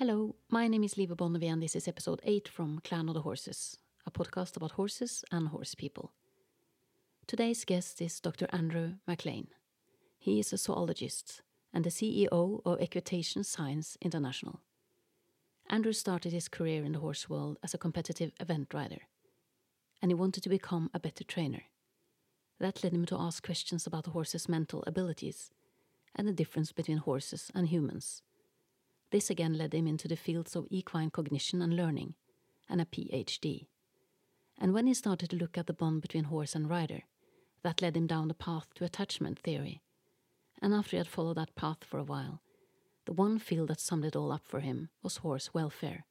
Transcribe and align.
Hello, 0.00 0.34
my 0.48 0.66
name 0.66 0.82
is 0.82 0.94
Liva 0.94 1.14
Bonnevie, 1.14 1.52
and 1.52 1.62
this 1.62 1.76
is 1.76 1.86
episode 1.86 2.22
8 2.24 2.48
from 2.48 2.80
Clan 2.82 3.08
of 3.08 3.14
the 3.14 3.20
Horses, 3.20 3.76
a 4.06 4.10
podcast 4.10 4.56
about 4.56 4.70
horses 4.70 5.26
and 5.30 5.48
horse 5.48 5.74
people. 5.74 6.10
Today's 7.26 7.66
guest 7.66 8.00
is 8.00 8.18
Dr. 8.18 8.46
Andrew 8.50 8.94
McLean. 9.06 9.48
He 10.18 10.40
is 10.40 10.54
a 10.54 10.56
zoologist 10.56 11.42
and 11.74 11.84
the 11.84 11.90
CEO 11.90 12.62
of 12.64 12.80
Equitation 12.80 13.44
Science 13.44 13.98
International. 14.00 14.60
Andrew 15.68 15.92
started 15.92 16.32
his 16.32 16.48
career 16.48 16.82
in 16.82 16.92
the 16.92 17.00
horse 17.00 17.28
world 17.28 17.58
as 17.62 17.74
a 17.74 17.78
competitive 17.84 18.32
event 18.40 18.72
rider, 18.72 19.02
and 20.00 20.10
he 20.10 20.14
wanted 20.14 20.42
to 20.44 20.48
become 20.48 20.88
a 20.94 20.98
better 20.98 21.24
trainer. 21.24 21.64
That 22.58 22.82
led 22.82 22.94
him 22.94 23.04
to 23.04 23.20
ask 23.20 23.44
questions 23.44 23.86
about 23.86 24.04
the 24.04 24.12
horse's 24.12 24.48
mental 24.48 24.82
abilities 24.86 25.50
and 26.16 26.26
the 26.26 26.32
difference 26.32 26.72
between 26.72 26.96
horses 26.96 27.50
and 27.54 27.68
humans. 27.68 28.22
This 29.10 29.30
again 29.30 29.58
led 29.58 29.74
him 29.74 29.86
into 29.86 30.06
the 30.06 30.16
fields 30.16 30.54
of 30.54 30.66
equine 30.70 31.10
cognition 31.10 31.60
and 31.60 31.74
learning, 31.74 32.14
and 32.68 32.80
a 32.80 32.84
PhD. 32.84 33.66
And 34.58 34.72
when 34.72 34.86
he 34.86 34.94
started 34.94 35.30
to 35.30 35.36
look 35.36 35.58
at 35.58 35.66
the 35.66 35.72
bond 35.72 36.02
between 36.02 36.24
horse 36.24 36.54
and 36.54 36.68
rider, 36.68 37.02
that 37.62 37.82
led 37.82 37.96
him 37.96 38.06
down 38.06 38.28
the 38.28 38.34
path 38.34 38.68
to 38.74 38.84
attachment 38.84 39.38
theory. 39.38 39.82
And 40.62 40.74
after 40.74 40.92
he 40.92 40.96
had 40.98 41.08
followed 41.08 41.36
that 41.36 41.54
path 41.56 41.78
for 41.82 41.98
a 41.98 42.04
while, 42.04 42.40
the 43.06 43.12
one 43.12 43.38
field 43.38 43.68
that 43.68 43.80
summed 43.80 44.04
it 44.04 44.14
all 44.14 44.30
up 44.30 44.46
for 44.46 44.60
him 44.60 44.90
was 45.02 45.18
horse 45.18 45.52
welfare, 45.52 46.04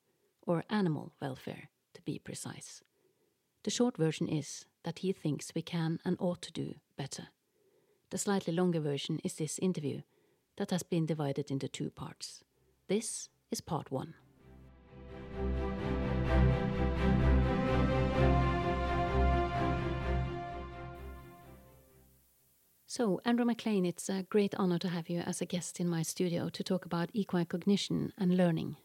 or 0.46 0.66
animal 0.70 1.14
welfare, 1.22 1.70
to 1.94 2.02
be 2.02 2.20
precise. 2.20 2.82
The 3.64 3.72
short 3.72 3.98
version 3.98 4.28
is 4.28 4.66
that 4.84 5.00
he 5.00 5.14
thinks 5.14 5.54
we 5.54 5.62
can 5.62 6.00
and 6.04 6.18
ought 6.20 6.42
to 6.42 6.52
do 6.52 6.76
better. 6.98 7.28
The 8.10 8.18
slightly 8.18 8.54
longer 8.54 8.80
version 8.80 9.20
is 9.24 9.36
this 9.36 9.60
interview 9.60 10.02
that 10.58 10.72
has 10.72 10.84
been 10.84 11.06
divided 11.06 11.52
into 11.52 11.68
two 11.68 11.92
parts. 11.92 12.44
This 12.90 13.30
is 13.52 13.62
part 13.62 13.92
one. 13.92 14.16
So, 22.88 23.22
Andrew 23.24 23.46
McLean, 23.46 23.86
it's 23.86 24.10
a 24.10 24.24
great 24.24 24.56
honor 24.58 24.80
to 24.80 24.88
have 24.88 25.08
you 25.08 25.20
as 25.20 25.40
a 25.40 25.46
guest 25.46 25.80
in 25.80 25.88
my 25.88 26.02
studio 26.02 26.50
to 26.50 26.64
talk 26.64 26.86
about 26.86 27.12
equine 27.14 27.46
cognition 27.46 28.12
and 28.18 28.36
learning. 28.36 28.78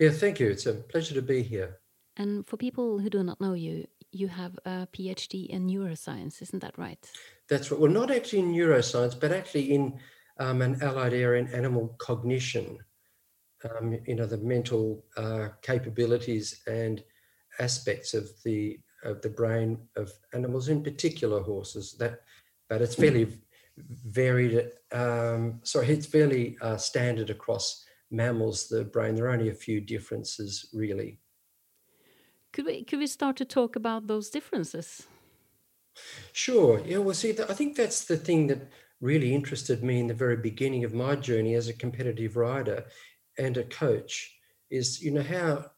Yeah, 0.00 0.10
thank 0.10 0.40
you. 0.40 0.50
It's 0.50 0.66
a 0.66 0.74
pleasure 0.74 1.14
to 1.14 1.22
be 1.22 1.42
here. 1.42 1.78
And 2.16 2.44
for 2.44 2.56
people 2.56 2.98
who 2.98 3.08
do 3.08 3.22
not 3.22 3.40
know 3.40 3.54
you, 3.54 3.86
you 4.10 4.26
have 4.26 4.58
a 4.64 4.88
PhD 4.92 5.46
in 5.46 5.68
neuroscience, 5.68 6.42
isn't 6.42 6.58
that 6.58 6.76
right? 6.76 7.08
That's 7.48 7.70
right. 7.70 7.80
Well, 7.80 7.92
not 7.92 8.10
actually 8.10 8.40
in 8.40 8.52
neuroscience, 8.52 9.18
but 9.18 9.30
actually 9.30 9.72
in 9.72 10.00
um, 10.40 10.60
an 10.60 10.82
allied 10.82 11.14
area 11.14 11.40
in 11.40 11.54
animal 11.54 11.94
cognition. 11.98 12.78
Um, 13.64 13.98
you 14.06 14.14
know, 14.14 14.26
the 14.26 14.38
mental 14.38 15.04
uh, 15.16 15.48
capabilities 15.62 16.62
and 16.66 17.02
aspects 17.58 18.14
of 18.14 18.28
the 18.44 18.78
of 19.04 19.22
the 19.22 19.28
brain 19.28 19.78
of 19.96 20.12
animals, 20.32 20.68
in 20.68 20.82
particular 20.82 21.40
horses. 21.40 21.94
That 21.98 22.20
but 22.68 22.82
it's 22.82 22.94
fairly 22.94 23.28
varied. 23.76 24.70
Um, 24.92 25.60
sorry, 25.62 25.88
it's 25.88 26.06
fairly 26.06 26.56
uh, 26.60 26.76
standard 26.76 27.30
across 27.30 27.84
mammals. 28.10 28.68
The 28.68 28.84
brain. 28.84 29.14
There 29.14 29.26
are 29.26 29.32
only 29.32 29.48
a 29.48 29.54
few 29.54 29.80
differences, 29.80 30.68
really. 30.72 31.18
Could 32.52 32.66
we 32.66 32.84
could 32.84 32.98
we 32.98 33.06
start 33.06 33.36
to 33.36 33.44
talk 33.44 33.76
about 33.76 34.06
those 34.06 34.30
differences? 34.30 35.06
Sure. 36.32 36.80
Yeah. 36.84 36.98
Well, 36.98 37.14
see, 37.14 37.30
I 37.30 37.54
think 37.54 37.76
that's 37.76 38.04
the 38.04 38.16
thing 38.16 38.46
that 38.48 38.70
really 39.00 39.34
interested 39.34 39.82
me 39.82 40.00
in 40.00 40.06
the 40.06 40.14
very 40.14 40.36
beginning 40.36 40.84
of 40.84 40.94
my 40.94 41.14
journey 41.14 41.54
as 41.54 41.68
a 41.68 41.72
competitive 41.72 42.36
rider 42.36 42.84
and 43.38 43.56
a 43.56 43.64
coach. 43.64 44.34
Is 44.70 45.02
you 45.02 45.10
know 45.10 45.22
how 45.22 45.70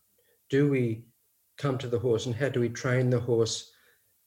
do 0.49 0.69
we 0.69 1.05
come 1.57 1.79
to 1.79 1.89
the 1.89 1.99
horse 1.99 2.27
and 2.27 2.35
how 2.35 2.49
do 2.49 2.61
we 2.61 2.69
train 2.69 3.11
the 3.11 3.21
horse 3.21 3.71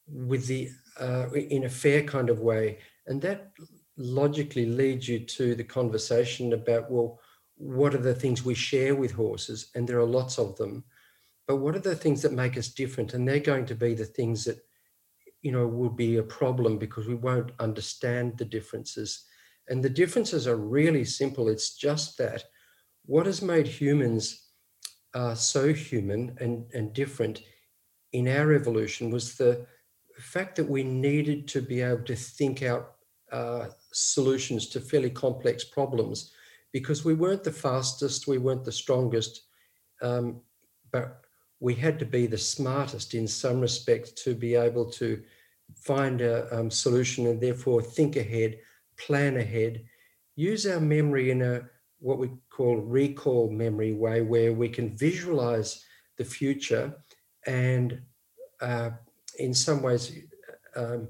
with 0.07 0.45
the 0.47 0.69
uh, 0.99 1.29
in 1.31 1.63
a 1.63 1.69
fair 1.69 2.03
kind 2.03 2.29
of 2.29 2.39
way. 2.39 2.79
And 3.07 3.21
that 3.21 3.51
logically 3.97 4.65
leads 4.65 5.07
you 5.07 5.19
to 5.19 5.55
the 5.55 5.63
conversation 5.63 6.53
about, 6.53 6.89
well, 6.91 7.19
what 7.55 7.93
are 7.93 7.99
the 7.99 8.15
things 8.15 8.43
we 8.43 8.53
share 8.53 8.95
with 8.95 9.11
horses? 9.11 9.69
And 9.75 9.87
there 9.87 9.99
are 9.99 10.05
lots 10.05 10.37
of 10.37 10.55
them. 10.57 10.83
But 11.47 11.57
what 11.57 11.75
are 11.75 11.79
the 11.79 11.95
things 11.95 12.21
that 12.21 12.33
make 12.33 12.57
us 12.57 12.69
different? 12.69 13.13
And 13.13 13.27
they're 13.27 13.39
going 13.39 13.65
to 13.67 13.75
be 13.75 13.93
the 13.93 14.05
things 14.05 14.45
that, 14.45 14.59
you 15.41 15.51
know, 15.51 15.67
will 15.67 15.89
be 15.89 16.17
a 16.17 16.23
problem 16.23 16.77
because 16.77 17.07
we 17.07 17.15
won't 17.15 17.51
understand 17.59 18.37
the 18.37 18.45
differences. 18.45 19.25
And 19.67 19.83
the 19.83 19.89
differences 19.89 20.47
are 20.47 20.55
really 20.55 21.05
simple. 21.05 21.49
It's 21.49 21.75
just 21.75 22.17
that 22.17 22.45
what 23.05 23.25
has 23.25 23.41
made 23.41 23.67
humans 23.67 24.47
uh, 25.13 25.35
so 25.35 25.73
human 25.73 26.35
and, 26.39 26.65
and 26.73 26.93
different 26.93 27.41
in 28.13 28.27
our 28.27 28.53
evolution 28.53 29.11
was 29.11 29.35
the 29.35 29.65
fact 30.17 30.55
that 30.55 30.69
we 30.69 30.83
needed 30.83 31.47
to 31.47 31.61
be 31.61 31.81
able 31.81 32.03
to 32.03 32.15
think 32.15 32.63
out 32.63 32.95
uh, 33.31 33.67
solutions 33.91 34.67
to 34.69 34.79
fairly 34.79 35.09
complex 35.09 35.63
problems 35.63 36.31
because 36.71 37.05
we 37.05 37.13
weren't 37.13 37.43
the 37.43 37.51
fastest, 37.51 38.27
we 38.27 38.37
weren't 38.37 38.63
the 38.63 38.71
strongest, 38.71 39.43
um, 40.01 40.41
but 40.91 41.21
we 41.59 41.73
had 41.73 41.99
to 41.99 42.05
be 42.05 42.27
the 42.27 42.37
smartest 42.37 43.13
in 43.13 43.27
some 43.27 43.59
respects 43.59 44.11
to 44.11 44.35
be 44.35 44.55
able 44.55 44.85
to 44.85 45.21
find 45.75 46.21
a 46.21 46.53
um, 46.55 46.69
solution 46.69 47.27
and 47.27 47.41
therefore 47.41 47.81
think 47.81 48.15
ahead, 48.15 48.57
plan 48.97 49.37
ahead, 49.37 49.83
use 50.35 50.65
our 50.65 50.79
memory 50.79 51.31
in 51.31 51.41
a 51.41 51.61
what 52.03 52.19
we 52.19 52.29
call 52.49 52.77
recall 52.77 53.49
memory 53.49 53.93
way 53.93 54.21
where 54.21 54.53
we 54.53 54.69
can 54.69 54.95
visualize 54.97 55.83
the 56.17 56.25
future 56.25 56.93
and 57.47 58.01
uh, 58.61 58.91
in 59.39 59.53
some 59.53 59.81
ways, 59.81 60.11
um, 60.75 61.07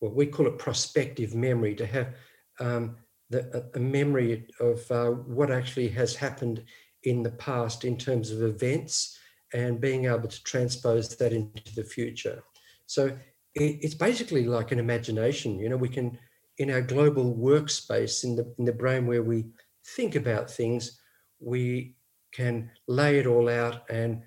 well, 0.00 0.12
we 0.12 0.26
call 0.26 0.46
it 0.46 0.58
prospective 0.58 1.34
memory, 1.34 1.74
to 1.74 1.86
have 1.86 2.14
um, 2.60 2.96
the, 3.30 3.68
a, 3.74 3.78
memory 3.78 4.46
of 4.60 4.90
uh, 4.90 5.10
what 5.10 5.50
actually 5.50 5.88
has 5.88 6.14
happened 6.14 6.62
in 7.02 7.22
the 7.22 7.32
past 7.32 7.84
in 7.84 7.96
terms 7.96 8.30
of 8.30 8.42
events 8.42 9.18
and 9.52 9.80
being 9.80 10.06
able 10.06 10.28
to 10.28 10.42
transpose 10.44 11.16
that 11.16 11.32
into 11.32 11.74
the 11.74 11.84
future. 11.84 12.42
So 12.86 13.06
it, 13.54 13.78
it's 13.82 13.94
basically 13.94 14.46
like 14.46 14.72
an 14.72 14.78
imagination. 14.78 15.58
You 15.58 15.68
know, 15.68 15.76
we 15.76 15.88
can, 15.88 16.18
in 16.58 16.70
our 16.70 16.82
global 16.82 17.34
workspace, 17.34 18.24
in 18.24 18.36
the, 18.36 18.54
in 18.58 18.64
the 18.64 18.72
brain 18.72 19.06
where 19.06 19.22
we 19.22 19.46
think 19.94 20.14
about 20.14 20.50
things, 20.50 21.00
we 21.38 21.94
can 22.32 22.70
lay 22.86 23.18
it 23.18 23.26
all 23.26 23.48
out 23.48 23.88
and 23.90 24.22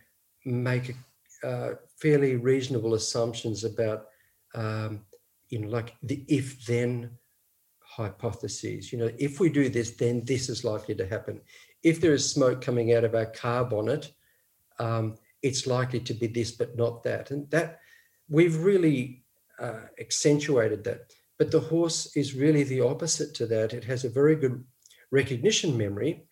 make 0.46 0.96
uh, 1.44 1.72
fairly 2.02 2.36
reasonable 2.36 2.94
assumptions 2.94 3.64
about, 3.64 4.08
um, 4.56 5.02
you 5.50 5.60
know, 5.60 5.68
like 5.68 5.96
the 6.04 6.24
if 6.28 6.66
then 6.66 7.12
hypotheses. 7.82 8.92
You 8.92 9.00
know, 9.00 9.12
if 9.18 9.40
we 9.40 9.50
do 9.50 9.70
this, 9.70 9.92
then 9.92 10.24
this 10.26 10.50
is 10.50 10.64
likely 10.64 10.96
to 10.96 11.08
happen. 11.08 11.42
If 11.84 12.02
there 12.02 12.14
is 12.14 12.30
smoke 12.30 12.62
coming 12.62 12.94
out 12.94 13.04
of 13.04 13.16
our 13.16 13.26
car 13.26 13.66
bonnet, 13.66 14.12
um, 14.80 15.16
it's 15.42 15.68
likely 15.68 16.00
to 16.02 16.14
be 16.14 16.28
this, 16.28 16.52
but 16.52 16.78
not 16.78 17.04
that. 17.04 17.32
And 17.32 17.50
that 17.52 17.80
we've 18.30 18.58
really 18.58 19.24
uh, 19.60 19.82
accentuated 20.00 20.84
that. 20.84 21.14
But 21.38 21.52
the 21.52 21.60
horse 21.60 22.16
is 22.18 22.36
really 22.36 22.64
the 22.64 22.82
opposite 22.82 23.34
to 23.36 23.46
that. 23.48 23.74
It 23.74 23.86
has 23.86 24.04
a 24.04 24.10
very 24.10 24.36
good 24.36 24.64
recognition 25.12 25.78
memory. 25.78 26.26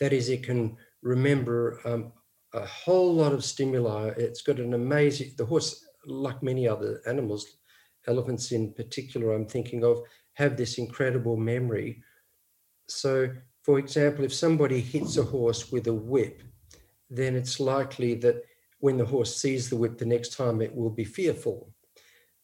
That 0.00 0.12
is, 0.12 0.28
it 0.28 0.42
can 0.42 0.76
remember 1.02 1.80
um, 1.84 2.12
a 2.52 2.66
whole 2.66 3.14
lot 3.14 3.32
of 3.32 3.44
stimuli. 3.44 4.12
It's 4.16 4.42
got 4.42 4.58
an 4.58 4.74
amazing, 4.74 5.32
the 5.36 5.44
horse, 5.44 5.84
like 6.06 6.42
many 6.42 6.66
other 6.66 7.00
animals, 7.06 7.46
elephants 8.06 8.52
in 8.52 8.72
particular, 8.72 9.32
I'm 9.32 9.46
thinking 9.46 9.84
of, 9.84 10.02
have 10.34 10.56
this 10.56 10.78
incredible 10.78 11.36
memory. 11.36 12.02
So, 12.88 13.30
for 13.62 13.78
example, 13.78 14.24
if 14.24 14.34
somebody 14.34 14.80
hits 14.80 15.16
a 15.16 15.22
horse 15.22 15.70
with 15.70 15.86
a 15.86 15.92
whip, 15.92 16.42
then 17.08 17.36
it's 17.36 17.60
likely 17.60 18.14
that 18.14 18.42
when 18.80 18.96
the 18.96 19.04
horse 19.04 19.36
sees 19.36 19.70
the 19.70 19.76
whip 19.76 19.98
the 19.98 20.06
next 20.06 20.36
time, 20.36 20.60
it 20.60 20.74
will 20.74 20.90
be 20.90 21.04
fearful. 21.04 21.72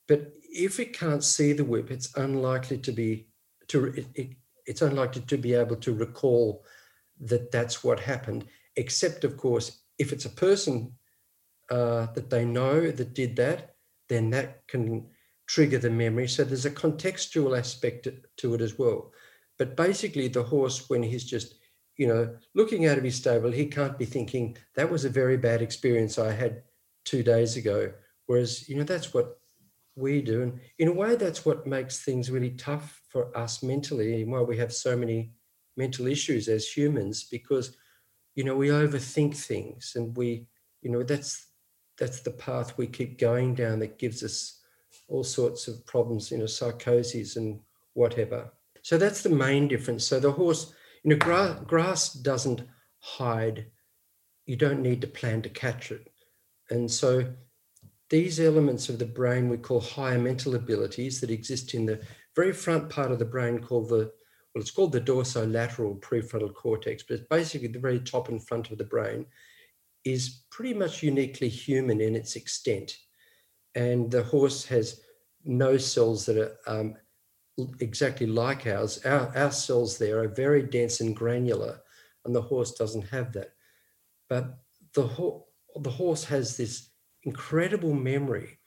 But 0.07 0.33
if 0.43 0.79
it 0.79 0.97
can't 0.97 1.25
see 1.25 1.53
the 1.53 1.65
whip, 1.65 1.91
it's 1.91 2.17
unlikely 2.17 2.79
to 2.79 2.93
be 2.93 3.29
to 3.69 3.87
it, 3.87 4.07
it, 4.15 4.29
it's 4.69 4.83
unlikely 4.83 5.23
to 5.23 5.39
be 5.39 5.55
able 5.55 5.77
to 5.77 5.95
recall 5.95 6.65
that 7.21 7.51
that's 7.51 7.83
what 7.83 7.99
happened. 7.99 8.45
Except, 8.77 9.25
of 9.25 9.37
course, 9.37 9.83
if 9.99 10.13
it's 10.13 10.27
a 10.27 10.31
person 10.31 10.93
uh, 11.71 12.07
that 12.15 12.31
they 12.31 12.45
know 12.45 12.91
that 12.91 13.15
did 13.15 13.35
that, 13.37 13.75
then 14.09 14.31
that 14.31 14.67
can 14.69 15.07
trigger 15.49 15.79
the 15.79 15.91
memory. 15.91 16.29
So 16.29 16.45
there's 16.45 16.67
a 16.67 16.71
contextual 16.71 17.59
aspect 17.59 18.07
to 18.37 18.55
it 18.55 18.61
as 18.61 18.79
well. 18.79 19.13
But 19.59 19.77
basically, 19.77 20.29
the 20.29 20.43
horse, 20.43 20.89
when 20.89 21.03
he's 21.03 21.25
just, 21.25 21.55
you 21.97 22.07
know, 22.07 22.37
looking 22.55 22.87
out 22.87 22.99
of 22.99 23.05
his 23.05 23.17
stable, 23.17 23.51
he 23.51 23.67
can't 23.67 23.99
be 23.99 24.05
thinking, 24.05 24.57
that 24.77 24.91
was 24.91 25.05
a 25.05 25.11
very 25.11 25.37
bad 25.37 25.63
experience 25.63 26.19
I 26.19 26.33
had 26.33 26.63
two 27.05 27.23
days 27.23 27.57
ago. 27.57 27.93
Whereas, 28.27 28.69
you 28.69 28.77
know, 28.77 28.85
that's 28.85 29.13
what 29.13 29.38
we 29.99 30.23
do. 30.23 30.43
And 30.43 30.61
in 30.79 30.89
a 30.89 30.93
way, 30.93 31.17
that's 31.17 31.45
what 31.45 31.67
makes 31.67 32.05
things 32.05 32.31
really 32.31 32.51
tough 32.51 33.03
for 33.09 33.37
us 33.37 33.63
mentally 33.63 34.23
and 34.23 34.33
why 34.33 34.41
we 34.41 34.57
have 34.59 34.73
so 34.73 34.97
many 34.97 35.33
mental 35.77 36.07
issues 36.07 36.49
as 36.49 36.67
humans, 36.67 37.25
because 37.25 37.77
you 38.39 38.45
know, 38.45 38.55
we 38.55 38.69
overthink 38.69 39.37
things 39.37 39.95
and 39.97 40.17
we, 40.17 40.47
you 40.81 40.93
know, 40.93 41.03
that's 41.03 41.49
that's 41.99 42.21
the 42.21 42.31
path 42.31 42.79
we 42.79 42.87
keep 42.87 43.19
going 43.19 43.53
down 43.53 43.81
that 43.81 43.99
gives 43.99 44.23
us 44.23 44.61
all 45.09 45.25
sorts 45.25 45.67
of 45.67 45.85
problems, 45.87 46.31
you 46.31 46.39
know, 46.39 46.47
psychoses 46.47 47.35
and 47.37 47.59
whatever. 47.95 48.53
So 48.83 48.97
that's 48.97 49.23
the 49.25 49.31
main 49.31 49.67
difference. 49.67 50.07
So 50.07 50.21
the 50.21 50.31
horse, 50.31 50.73
you 51.03 51.11
know, 51.11 51.17
grass, 51.17 51.59
grass 51.67 52.13
doesn't 52.13 52.63
hide. 53.01 53.67
You 54.47 54.55
don't 54.55 54.83
need 54.83 55.01
to 55.01 55.09
plan 55.09 55.43
to 55.43 55.49
catch 55.49 55.91
it. 55.91 56.09
And 56.71 56.89
so 56.89 57.27
these 58.11 58.41
elements 58.41 58.89
of 58.89 58.99
the 58.99 59.07
brain 59.07 59.49
we 59.49 59.59
call 59.59 59.81
higher 59.81 60.19
mental 60.19 60.55
abilities 60.55 61.21
that 61.21 61.31
exist 61.31 61.75
in 61.75 61.87
the 61.87 62.01
very 62.35 62.53
front 62.53 62.89
part 62.89 63.13
of 63.13 63.19
the 63.19 63.25
brain 63.25 63.59
called 63.59 63.89
the 63.89 64.13
well, 64.55 64.63
it's 64.63 64.71
called 64.71 64.93
the 64.93 65.01
dorsolateral 65.01 66.01
prefrontal 66.01 66.55
cortex, 66.55 67.03
but 67.03 67.19
it's 67.19 67.29
basically 67.29 67.69
the 67.69 67.79
very 67.79 68.01
top 68.01 68.29
and 68.29 68.45
front 68.45 68.71
of 68.71 68.79
the 68.79 68.85
brain, 68.85 69.27
is 70.05 70.45
pretty 70.51 70.75
much 70.75 71.03
uniquely 71.03 71.49
human 71.49 72.01
in 72.01 72.17
its 72.17 72.35
extent. 72.35 72.97
And 73.75 74.11
the 74.11 74.23
horse 74.23 74.65
has 74.65 75.03
no 75.45 75.77
cells 75.77 76.25
that 76.27 76.39
are 76.39 76.57
um, 76.67 76.95
exactly 77.81 78.27
like 78.27 78.67
ours. 78.67 79.05
Our, 79.05 79.31
our 79.37 79.53
cells 79.53 79.99
there 79.99 80.21
are 80.21 80.29
very 80.29 80.63
dense 80.63 81.01
and 81.01 81.15
granular, 81.15 81.81
and 82.25 82.35
the 82.35 82.43
horse 82.43 82.73
doesn't 82.73 83.09
have 83.09 83.33
that. 83.35 83.53
But 84.29 84.59
the, 84.95 85.07
ho- 85.07 85.47
the 85.77 85.91
horse 85.91 86.25
has 86.25 86.57
this 86.57 86.88
incredible 87.25 87.95
memory 87.95 88.59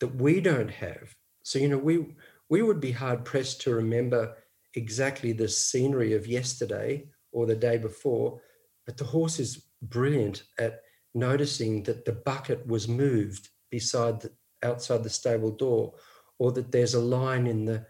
that 0.00 0.14
we 0.14 0.40
don't 0.40 0.70
have. 0.70 1.14
So, 1.42 1.58
you 1.58 1.68
know, 1.68 1.78
we, 1.78 2.14
we 2.48 2.62
would 2.62 2.80
be 2.80 2.92
hard 2.92 3.24
pressed 3.24 3.60
to 3.62 3.74
remember 3.74 4.36
exactly 4.74 5.32
the 5.32 5.48
scenery 5.48 6.14
of 6.14 6.26
yesterday 6.26 7.06
or 7.32 7.46
the 7.46 7.56
day 7.56 7.78
before, 7.78 8.40
but 8.86 8.96
the 8.96 9.04
horse 9.04 9.38
is 9.38 9.66
brilliant 9.82 10.44
at 10.58 10.80
noticing 11.14 11.82
that 11.84 12.04
the 12.04 12.12
bucket 12.12 12.66
was 12.66 12.88
moved 12.88 13.48
beside 13.70 14.20
the, 14.20 14.30
outside 14.62 15.02
the 15.02 15.10
stable 15.10 15.50
door, 15.50 15.94
or 16.38 16.52
that 16.52 16.72
there's 16.72 16.94
a 16.94 17.00
line 17.00 17.46
in 17.46 17.64
the 17.64 17.84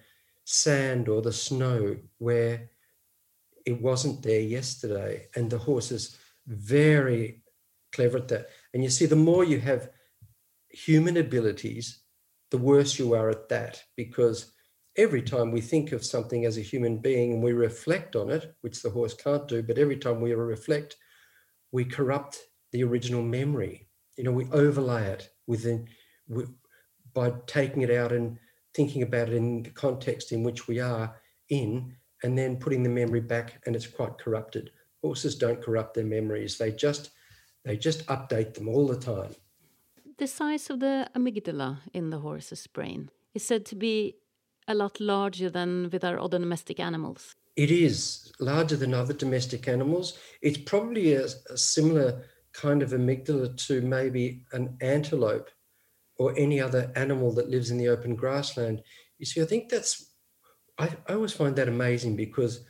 sand 0.45 1.09
or 1.09 1.23
the 1.23 1.33
snow 1.33 1.97
where 2.19 2.71
it 3.67 3.81
wasn't 3.81 4.23
there 4.23 4.41
yesterday. 4.41 5.27
And 5.37 5.51
the 5.51 5.59
horse 5.59 5.93
is 5.93 6.19
very 6.47 7.43
clever 7.93 8.19
at 8.19 8.29
that. 8.29 8.49
And 8.73 8.83
you 8.83 8.91
see, 8.91 9.07
the 9.07 9.17
more 9.17 9.45
you 9.45 9.61
have 9.61 9.91
human 10.71 11.17
abilities, 11.17 12.01
the 12.51 12.59
worse 12.59 12.99
you 12.99 13.15
are 13.15 13.31
at 13.31 13.49
that 13.49 13.83
because 13.97 14.53
every 14.97 15.23
time 15.23 15.51
we 15.51 15.61
think 15.61 15.93
of 15.93 16.05
something 16.05 16.45
as 16.45 16.57
a 16.57 16.63
human 16.63 16.99
being 16.99 17.33
and 17.33 17.43
we 17.43 17.53
reflect 17.53 18.17
on 18.17 18.31
it, 18.31 18.55
which 18.61 18.83
the 18.83 18.91
horse 18.91 19.15
can't 19.15 19.49
do, 19.49 19.63
but 19.63 19.79
every 19.79 19.97
time 19.97 20.21
we 20.21 20.33
reflect, 20.33 20.97
we 21.73 21.85
corrupt 21.85 22.39
the 22.73 22.83
original 22.83 23.23
memory. 23.23 23.89
You 24.17 24.25
know, 24.25 24.33
we 24.33 24.47
overlay 24.51 25.05
it 25.05 25.31
within 25.47 25.89
we, 26.29 26.45
by 27.15 27.33
taking 27.47 27.83
it 27.83 27.91
out 27.91 28.13
and 28.13 28.39
thinking 28.75 29.03
about 29.03 29.29
it 29.29 29.35
in 29.35 29.63
the 29.63 29.71
context 29.71 30.33
in 30.33 30.43
which 30.43 30.69
we 30.69 30.81
are 30.81 31.17
in, 31.49 31.97
and 32.23 32.37
then 32.37 32.57
putting 32.57 32.83
the 32.83 32.89
memory 32.89 33.21
back, 33.21 33.61
and 33.67 33.75
it's 33.75 33.87
quite 33.87 34.19
corrupted. 34.19 34.71
Horses 35.03 35.37
don't 35.37 35.63
corrupt 35.63 35.95
their 35.95 36.05
memories; 36.05 36.59
they 36.59 36.71
just 36.71 37.11
they 37.65 37.77
just 37.77 38.07
update 38.07 38.55
them 38.55 38.69
all 38.69 38.87
the 38.87 38.99
time. 38.99 39.35
The 40.21 40.27
size 40.27 40.69
of 40.69 40.81
the 40.81 41.09
amygdala 41.17 41.79
in 41.95 42.11
the 42.11 42.19
horse's 42.19 42.67
brain 42.67 43.11
is 43.33 43.43
said 43.43 43.65
to 43.65 43.75
be 43.75 44.17
a 44.69 44.75
lot 44.75 45.01
larger 45.01 45.49
than 45.49 45.89
with 45.91 46.05
our 46.05 46.21
other 46.21 46.39
domestic 46.39 46.79
animals. 46.79 47.37
It 47.57 47.71
is 47.71 48.31
larger 48.39 48.77
than 48.77 48.93
other 48.93 49.15
domestic 49.15 49.67
animals. 49.67 50.19
It's 50.43 50.59
probably 50.59 51.15
a, 51.15 51.25
a 51.49 51.57
similar 51.57 52.23
kind 52.53 52.83
of 52.83 52.91
amygdala 52.91 53.57
to 53.69 53.81
maybe 53.81 54.45
an 54.53 54.77
antelope 54.83 55.49
or 56.19 56.35
any 56.37 56.61
other 56.61 56.93
animal 56.97 57.33
that 57.33 57.49
lives 57.49 57.71
in 57.71 57.79
the 57.79 57.89
open 57.89 58.15
grassland. 58.15 58.83
You 59.17 59.25
see, 59.25 59.41
I 59.41 59.47
think 59.47 59.71
that's, 59.71 60.13
I, 60.77 60.91
I 61.09 61.15
always 61.15 61.33
find 61.33 61.57
that 61.57 61.69
amazing 61.69 62.17
because 62.17 62.67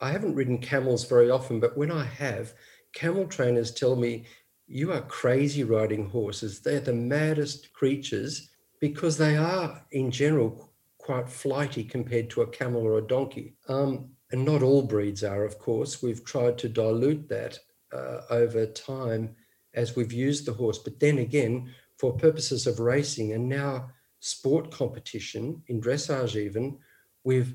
I 0.00 0.10
haven't 0.10 0.34
ridden 0.34 0.58
camels 0.58 1.04
very 1.04 1.30
often, 1.30 1.60
but 1.60 1.78
when 1.78 1.92
I 1.92 2.02
have, 2.02 2.54
camel 2.92 3.28
trainers 3.28 3.70
tell 3.72 3.94
me, 3.94 4.26
you 4.68 4.92
are 4.92 5.00
crazy 5.00 5.64
riding 5.64 6.08
horses. 6.08 6.60
They're 6.60 6.80
the 6.80 6.92
maddest 6.92 7.72
creatures 7.72 8.50
because 8.80 9.16
they 9.16 9.36
are, 9.36 9.82
in 9.92 10.10
general, 10.10 10.70
quite 10.98 11.28
flighty 11.28 11.82
compared 11.82 12.28
to 12.30 12.42
a 12.42 12.46
camel 12.46 12.82
or 12.82 12.98
a 12.98 13.06
donkey. 13.06 13.56
Um, 13.68 14.10
and 14.30 14.44
not 14.44 14.62
all 14.62 14.82
breeds 14.82 15.24
are, 15.24 15.44
of 15.44 15.58
course. 15.58 16.02
We've 16.02 16.22
tried 16.22 16.58
to 16.58 16.68
dilute 16.68 17.28
that 17.30 17.58
uh, 17.92 18.20
over 18.30 18.66
time 18.66 19.34
as 19.72 19.96
we've 19.96 20.12
used 20.12 20.44
the 20.44 20.52
horse. 20.52 20.78
But 20.78 21.00
then 21.00 21.18
again, 21.18 21.72
for 21.96 22.12
purposes 22.12 22.66
of 22.66 22.78
racing 22.78 23.32
and 23.32 23.48
now 23.48 23.90
sport 24.20 24.70
competition, 24.70 25.62
in 25.68 25.80
dressage 25.80 26.36
even, 26.36 26.78
we've 27.24 27.54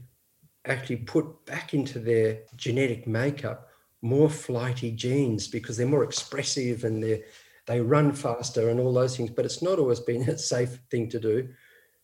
actually 0.66 0.98
put 0.98 1.46
back 1.46 1.76
into 1.76 2.00
their 2.00 2.40
genetic 2.56 3.06
makeup 3.06 3.70
more 4.04 4.30
flighty 4.30 4.92
genes 4.92 5.48
because 5.48 5.78
they're 5.78 5.88
more 5.88 6.04
expressive 6.04 6.84
and 6.84 7.02
they 7.02 7.24
they 7.66 7.80
run 7.80 8.12
faster 8.12 8.70
and 8.70 8.80
all 8.80 8.94
those 8.94 9.16
things. 9.16 9.32
But 9.32 9.46
it's 9.46 9.62
not 9.62 9.80
always 9.80 10.02
been 10.02 10.24
a 10.30 10.38
safe 10.38 10.80
thing 10.92 11.10
to 11.10 11.20
do. 11.20 11.50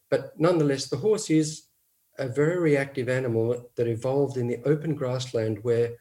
But 0.09 0.39
nonetheless, 0.39 0.87
the 0.87 0.97
horse 0.97 1.29
is 1.29 1.65
a 2.17 2.27
very 2.27 2.57
reactive 2.57 3.09
animal 3.09 3.69
that 3.75 3.87
evolved 3.87 4.37
in 4.37 4.47
the 4.47 4.59
open 4.65 4.95
grassland 4.95 5.59
where 5.61 5.91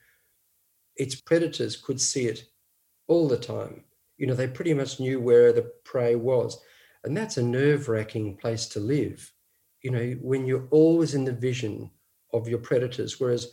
its 0.96 1.16
predators 1.16 1.76
could 1.76 2.00
see 2.00 2.26
it 2.26 2.44
all 3.08 3.28
the 3.28 3.36
time. 3.36 3.84
You 4.16 4.26
know, 4.26 4.34
they 4.34 4.48
pretty 4.48 4.74
much 4.74 5.00
knew 5.00 5.20
where 5.20 5.52
the 5.52 5.70
prey 5.84 6.14
was. 6.14 6.60
And 7.04 7.16
that's 7.16 7.36
a 7.36 7.42
nerve 7.42 7.88
wracking 7.88 8.36
place 8.36 8.66
to 8.68 8.80
live, 8.80 9.32
you 9.82 9.90
know, 9.90 10.16
when 10.20 10.46
you're 10.46 10.66
always 10.70 11.14
in 11.14 11.24
the 11.24 11.32
vision 11.32 11.90
of 12.32 12.48
your 12.48 12.58
predators, 12.58 13.20
whereas 13.20 13.52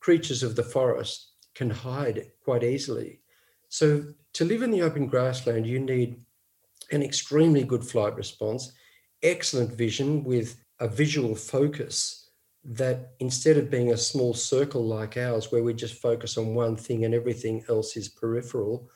creatures 0.00 0.42
of 0.42 0.54
the 0.54 0.62
forest 0.62 1.33
can 1.54 1.70
hide 1.70 2.30
quite 2.42 2.64
easily. 2.64 3.20
So 3.68 4.04
to 4.34 4.44
live 4.44 4.62
in 4.62 4.70
the 4.70 4.82
open 4.82 5.06
grassland, 5.06 5.66
you 5.66 5.78
need 5.78 6.20
an 6.90 7.02
extremely 7.02 7.64
good 7.64 7.84
flight 7.84 8.14
response 8.16 8.72
excellent 9.24 9.72
vision 9.72 10.22
with 10.22 10.62
a 10.80 10.86
visual 10.86 11.34
focus 11.34 12.28
that 12.62 13.12
instead 13.20 13.56
of 13.56 13.70
being 13.70 13.92
a 13.92 13.96
small 13.96 14.34
circle 14.34 14.84
like 14.84 15.16
ours, 15.16 15.50
where 15.50 15.62
we 15.62 15.74
just 15.74 16.00
focus 16.00 16.38
on 16.38 16.54
one 16.54 16.76
thing 16.76 17.04
and 17.04 17.14
everything 17.14 17.64
else 17.68 17.96
is 17.96 18.08
peripheral, 18.08 18.88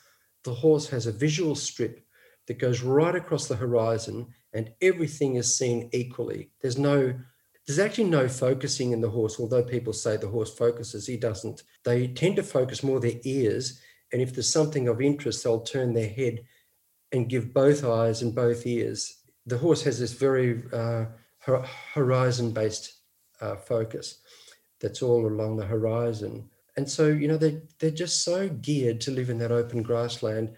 the 0.45 0.55
horse 0.55 0.89
has 0.89 1.07
a 1.07 1.13
visual 1.13 1.55
strip 1.55 2.05
that 2.47 2.59
goes 2.59 2.83
right 2.83 3.15
across 3.15 3.49
the 3.49 3.57
horizon 3.57 4.27
and 4.53 4.71
everything 4.81 5.37
is 5.37 5.57
seen 5.57 5.91
equally. 5.93 6.51
There's 6.61 6.79
no 6.79 7.15
there's 7.69 7.79
actually 7.79 8.11
no 8.11 8.27
focusing 8.27 8.91
in 8.91 9.01
the 9.01 9.11
horse, 9.11 9.39
although 9.39 9.63
people 9.63 9.93
say 9.93 10.17
the 10.17 10.27
horse 10.27 10.53
focuses, 10.53 11.07
he 11.07 11.17
doesn't. 11.17 11.63
They 11.85 12.09
tend 12.09 12.35
to 12.37 12.43
focus 12.43 12.83
more 12.83 12.99
their 12.99 13.21
ears, 13.23 13.81
and 14.13 14.21
if 14.21 14.35
there's 14.35 14.53
something 14.53 14.89
of 14.89 15.01
interest, 15.01 15.45
they'll 15.45 15.61
turn 15.61 15.95
their 15.95 16.09
head 16.09 16.41
and 17.13 17.29
give 17.29 17.55
both 17.55 17.85
eyes 17.85 18.23
and 18.23 18.35
both 18.35 18.67
ears 18.67 19.19
the 19.49 19.59
horse 19.59 19.83
has 19.83 19.99
this 19.99 20.13
very 20.13 20.63
uh, 20.73 21.07
horizon 21.95 22.51
based 22.51 22.99
uh, 23.41 23.57
focus 23.57 24.21
that's 24.81 25.03
all 25.03 25.27
along 25.27 25.57
the 25.57 25.65
horizon. 25.65 26.49
And 26.77 26.89
so, 26.89 27.07
you 27.07 27.27
know, 27.27 27.39
they, 27.39 27.63
they're 27.79 27.91
just 27.91 28.23
so 28.23 28.49
geared 28.49 29.01
to 29.03 29.11
live 29.11 29.31
in 29.31 29.39
that 29.39 29.51
open 29.51 29.83
grassland 29.83 30.55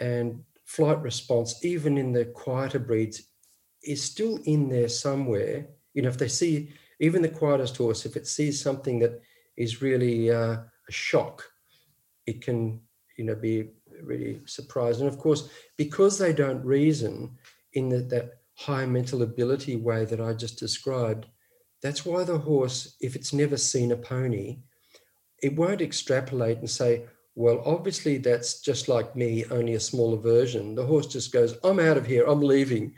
and 0.00 0.42
flight 0.64 1.02
response, 1.02 1.62
even 1.64 1.98
in 1.98 2.12
the 2.12 2.26
quieter 2.26 2.78
breeds, 2.78 3.24
is 3.82 4.02
still 4.02 4.38
in 4.44 4.68
there 4.68 4.88
somewhere. 4.88 5.66
You 5.94 6.02
know, 6.02 6.08
if 6.08 6.18
they 6.18 6.28
see, 6.28 6.72
even 7.00 7.22
the 7.22 7.28
quietest 7.28 7.76
horse, 7.76 8.06
if 8.06 8.16
it 8.16 8.26
sees 8.26 8.60
something 8.60 8.98
that 9.00 9.20
is 9.56 9.82
really 9.82 10.30
uh, 10.30 10.56
a 10.88 10.92
shock, 10.92 11.44
it 12.26 12.40
can, 12.40 12.80
you 13.16 13.24
know, 13.24 13.34
be 13.34 13.70
really 14.02 14.40
surprised. 14.46 15.00
And 15.00 15.08
of 15.08 15.18
course, 15.18 15.48
because 15.76 16.18
they 16.18 16.32
don't 16.32 16.64
reason, 16.64 17.36
in 17.74 17.88
the, 17.88 17.98
that 17.98 18.40
high 18.54 18.86
mental 18.86 19.22
ability 19.22 19.76
way 19.76 20.04
that 20.04 20.20
I 20.20 20.32
just 20.32 20.58
described, 20.58 21.26
that's 21.82 22.06
why 22.06 22.24
the 22.24 22.38
horse, 22.38 22.96
if 23.00 23.16
it's 23.16 23.32
never 23.32 23.56
seen 23.56 23.92
a 23.92 23.96
pony, 23.96 24.60
it 25.42 25.56
won't 25.56 25.80
extrapolate 25.80 26.58
and 26.58 26.70
say, 26.70 27.04
well, 27.34 27.62
obviously 27.64 28.18
that's 28.18 28.60
just 28.60 28.88
like 28.88 29.16
me, 29.16 29.44
only 29.50 29.74
a 29.74 29.80
smaller 29.80 30.18
version. 30.18 30.74
The 30.74 30.86
horse 30.86 31.06
just 31.06 31.32
goes, 31.32 31.56
I'm 31.64 31.80
out 31.80 31.96
of 31.96 32.06
here, 32.06 32.24
I'm 32.26 32.42
leaving. 32.42 32.94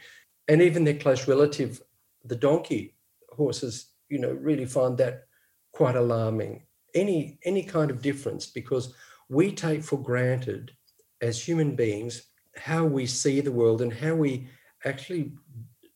And 0.48 0.60
even 0.60 0.84
their 0.84 0.98
close 0.98 1.26
relative, 1.26 1.80
the 2.24 2.36
donkey, 2.36 2.94
horses, 3.30 3.90
you 4.08 4.18
know, 4.18 4.32
really 4.32 4.66
find 4.66 4.96
that 4.98 5.24
quite 5.72 5.96
alarming. 5.96 6.66
Any 6.94 7.38
any 7.44 7.62
kind 7.62 7.90
of 7.90 8.02
difference 8.02 8.46
because 8.46 8.94
we 9.28 9.52
take 9.52 9.82
for 9.82 10.00
granted 10.00 10.72
as 11.20 11.42
human 11.42 11.74
beings 11.74 12.28
how 12.56 12.84
we 12.84 13.06
see 13.06 13.40
the 13.40 13.52
world 13.52 13.82
and 13.82 13.92
how 13.92 14.14
we 14.14 14.48
actually 14.84 15.32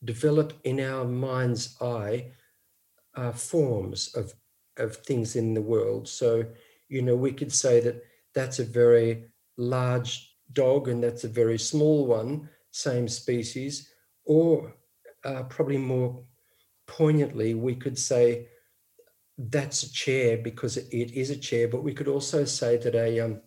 develop 0.05 0.53
in 0.65 0.81
our 0.81 1.05
mind's 1.05 1.77
eye 1.81 2.31
uh, 3.15 3.33
forms 3.33 4.15
of, 4.15 4.33
of 4.77 4.97
things 4.97 5.37
in 5.37 5.55
the 5.55 5.63
world. 5.63 6.09
So, 6.09 6.45
you 6.89 7.03
know, 7.03 7.17
we 7.17 7.33
could 7.33 7.53
say 7.53 7.81
that 7.81 8.03
that's 8.35 8.59
a 8.59 8.65
very 8.65 9.27
large 9.57 10.37
dog 10.53 10.89
and 10.89 11.03
that's 11.03 11.25
a 11.25 11.29
very 11.29 11.59
small 11.59 12.07
one, 12.07 12.49
same 12.71 13.09
species, 13.09 13.91
or 14.25 14.75
uh, 15.25 15.43
probably 15.45 15.79
more 15.79 16.23
poignantly, 16.87 17.55
we 17.55 17.75
could 17.75 17.99
say 17.99 18.49
that's 19.37 19.85
a 19.85 19.93
chair 19.93 20.39
because 20.39 20.77
it 20.77 21.13
is 21.13 21.31
a 21.31 21.37
chair, 21.37 21.69
but 21.69 21.85
we 21.85 21.95
could 21.95 22.09
also 22.09 22.45
say 22.45 22.77
that 22.77 22.95
a, 22.95 23.21
um, 23.21 23.41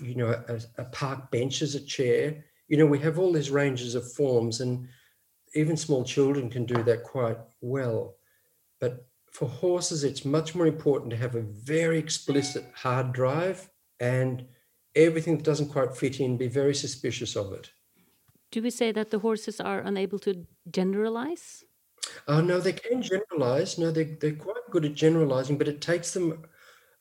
you 0.00 0.14
know, 0.14 0.28
a, 0.48 0.60
a 0.78 0.84
park 0.86 1.30
bench 1.30 1.60
is 1.60 1.74
a 1.74 1.80
chair. 1.80 2.44
You 2.68 2.78
know, 2.78 2.86
we 2.86 2.98
have 3.00 3.18
all 3.18 3.32
these 3.32 3.50
ranges 3.50 3.94
of 3.94 4.10
forms, 4.12 4.60
and 4.60 4.88
even 5.54 5.76
small 5.76 6.04
children 6.04 6.48
can 6.48 6.64
do 6.64 6.82
that 6.84 7.02
quite 7.02 7.38
well. 7.60 8.16
But 8.80 9.06
for 9.32 9.48
horses, 9.48 10.04
it's 10.04 10.24
much 10.24 10.54
more 10.54 10.66
important 10.66 11.10
to 11.10 11.16
have 11.16 11.34
a 11.34 11.42
very 11.42 11.98
explicit 11.98 12.64
hard 12.74 13.12
drive 13.12 13.68
and 14.00 14.46
everything 14.94 15.36
that 15.36 15.44
doesn't 15.44 15.68
quite 15.68 15.96
fit 15.96 16.20
in, 16.20 16.36
be 16.36 16.48
very 16.48 16.74
suspicious 16.74 17.36
of 17.36 17.52
it. 17.52 17.70
Do 18.50 18.62
we 18.62 18.70
say 18.70 18.92
that 18.92 19.10
the 19.10 19.18
horses 19.18 19.60
are 19.60 19.80
unable 19.80 20.18
to 20.20 20.46
generalize? 20.70 21.64
Oh, 22.26 22.40
no, 22.40 22.60
they 22.60 22.72
can 22.72 23.02
generalize. 23.02 23.78
No, 23.78 23.90
they, 23.90 24.04
they're 24.04 24.32
quite 24.32 24.70
good 24.70 24.84
at 24.84 24.94
generalizing, 24.94 25.58
but 25.58 25.68
it 25.68 25.80
takes 25.80 26.12
them 26.12 26.46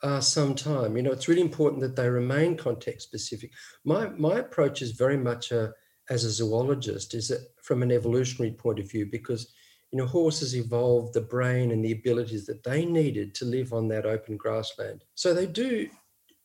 uh, 0.04 0.20
some 0.20 0.56
time. 0.56 0.98
You 0.98 1.04
know, 1.04 1.12
it's 1.12 1.28
really 1.28 1.42
important 1.42 1.82
that 1.82 1.96
they 1.96 2.10
remain 2.10 2.58
context 2.58 3.08
specific. 3.08 3.52
My, 3.86 4.10
my 4.10 4.40
approach 4.40 4.82
is 4.82 4.92
very 4.92 5.18
much 5.18 5.52
a, 5.52 5.74
as 6.10 6.24
a 6.24 6.30
zoologist, 6.30 7.14
is 7.14 7.30
that 7.30 7.48
from 7.64 7.82
an 7.82 7.92
evolutionary 7.92 8.52
point 8.52 8.80
of 8.80 8.90
view, 8.90 9.06
because, 9.06 9.54
you 9.92 9.98
know, 9.98 10.06
horses 10.06 10.56
evolved 10.56 11.14
the 11.14 11.22
brain 11.22 11.72
and 11.72 11.84
the 11.84 11.94
abilities 11.94 12.46
that 12.46 12.64
they 12.64 12.86
needed 12.86 13.34
to 13.36 13.46
live 13.46 13.72
on 13.72 13.88
that 13.88 14.06
open 14.06 14.36
grassland. 14.36 15.04
So 15.16 15.34
they 15.34 15.46
do 15.46 15.90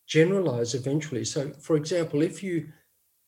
generalize 0.06 0.74
eventually. 0.74 1.24
So, 1.24 1.50
for 1.60 1.76
example, 1.76 2.22
if 2.22 2.42
you 2.42 2.68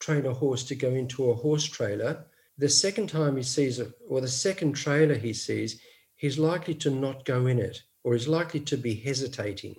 train 0.05 0.27
a 0.27 0.35
horse 0.35 0.65
to 0.65 0.75
go 0.75 0.91
into 0.91 1.31
a 1.31 1.35
horse 1.35 1.65
trailer, 1.65 2.27
the 2.59 2.69
second 2.69 3.09
time 3.09 3.37
he 3.37 3.43
sees 3.43 3.79
it, 3.79 3.91
or 4.07 4.21
the 4.21 4.29
second 4.29 4.75
trailer 4.75 5.15
he 5.15 5.33
sees, 5.33 5.81
he's 6.17 6.39
likely 6.39 6.75
to 6.75 6.91
not 6.91 7.25
go 7.25 7.47
in 7.47 7.59
it, 7.59 7.83
or 8.03 8.13
he's 8.13 8.29
likely 8.29 8.61
to 8.61 8.77
be 8.77 8.95
hesitating 8.95 9.77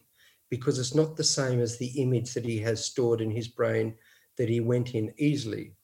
because 0.50 0.79
it's 0.79 0.96
not 0.96 1.15
the 1.15 1.24
same 1.24 1.60
as 1.60 1.77
the 1.77 2.01
image 2.01 2.34
that 2.34 2.46
he 2.46 2.58
has 2.60 2.84
stored 2.84 3.22
in 3.22 3.29
his 3.29 3.48
brain 3.48 3.96
that 4.38 4.50
he 4.50 4.60
went 4.60 4.96
in 4.96 5.13
easily. 5.17 5.75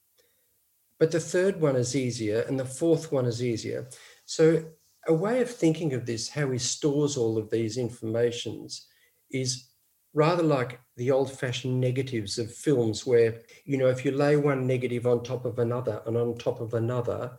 But 0.98 1.12
the 1.12 1.20
third 1.20 1.60
one 1.60 1.76
is 1.76 1.94
easier, 1.94 2.40
and 2.40 2.58
the 2.58 2.64
fourth 2.64 3.12
one 3.12 3.26
is 3.26 3.42
easier. 3.42 3.88
So, 4.24 4.64
a 5.08 5.14
way 5.14 5.40
of 5.40 5.50
thinking 5.50 5.94
of 5.94 6.06
this, 6.06 6.28
how 6.28 6.50
he 6.50 6.58
stores 6.58 7.16
all 7.16 7.38
of 7.38 7.50
these 7.50 7.76
informations, 7.76 8.86
is 9.30 9.71
rather 10.14 10.42
like 10.42 10.80
the 10.96 11.10
old 11.10 11.32
fashioned 11.32 11.80
negatives 11.80 12.38
of 12.38 12.52
films 12.52 13.06
where, 13.06 13.42
you 13.64 13.78
know, 13.78 13.88
if 13.88 14.04
you 14.04 14.10
lay 14.10 14.36
one 14.36 14.66
negative 14.66 15.06
on 15.06 15.22
top 15.22 15.44
of 15.44 15.58
another 15.58 16.02
and 16.06 16.16
on 16.16 16.36
top 16.36 16.60
of 16.60 16.74
another, 16.74 17.38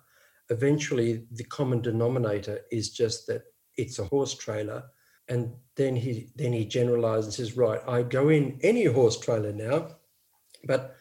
eventually 0.49 1.25
the 1.31 1.43
common 1.45 1.81
denominator 1.81 2.61
is 2.71 2.89
just 2.89 3.27
that 3.27 3.43
it's 3.77 3.99
a 3.99 4.05
horse 4.05 4.33
trailer. 4.33 4.83
And 5.29 5.53
then 5.75 5.95
he 5.95 6.31
then 6.35 6.51
he 6.51 6.65
generalizes 6.65 7.25
and 7.25 7.33
says, 7.33 7.57
right, 7.57 7.79
I 7.87 8.03
go 8.03 8.29
in 8.29 8.59
any 8.61 8.85
horse 8.85 9.19
trailer 9.19 9.53
now, 9.53 9.89
but 10.65 10.95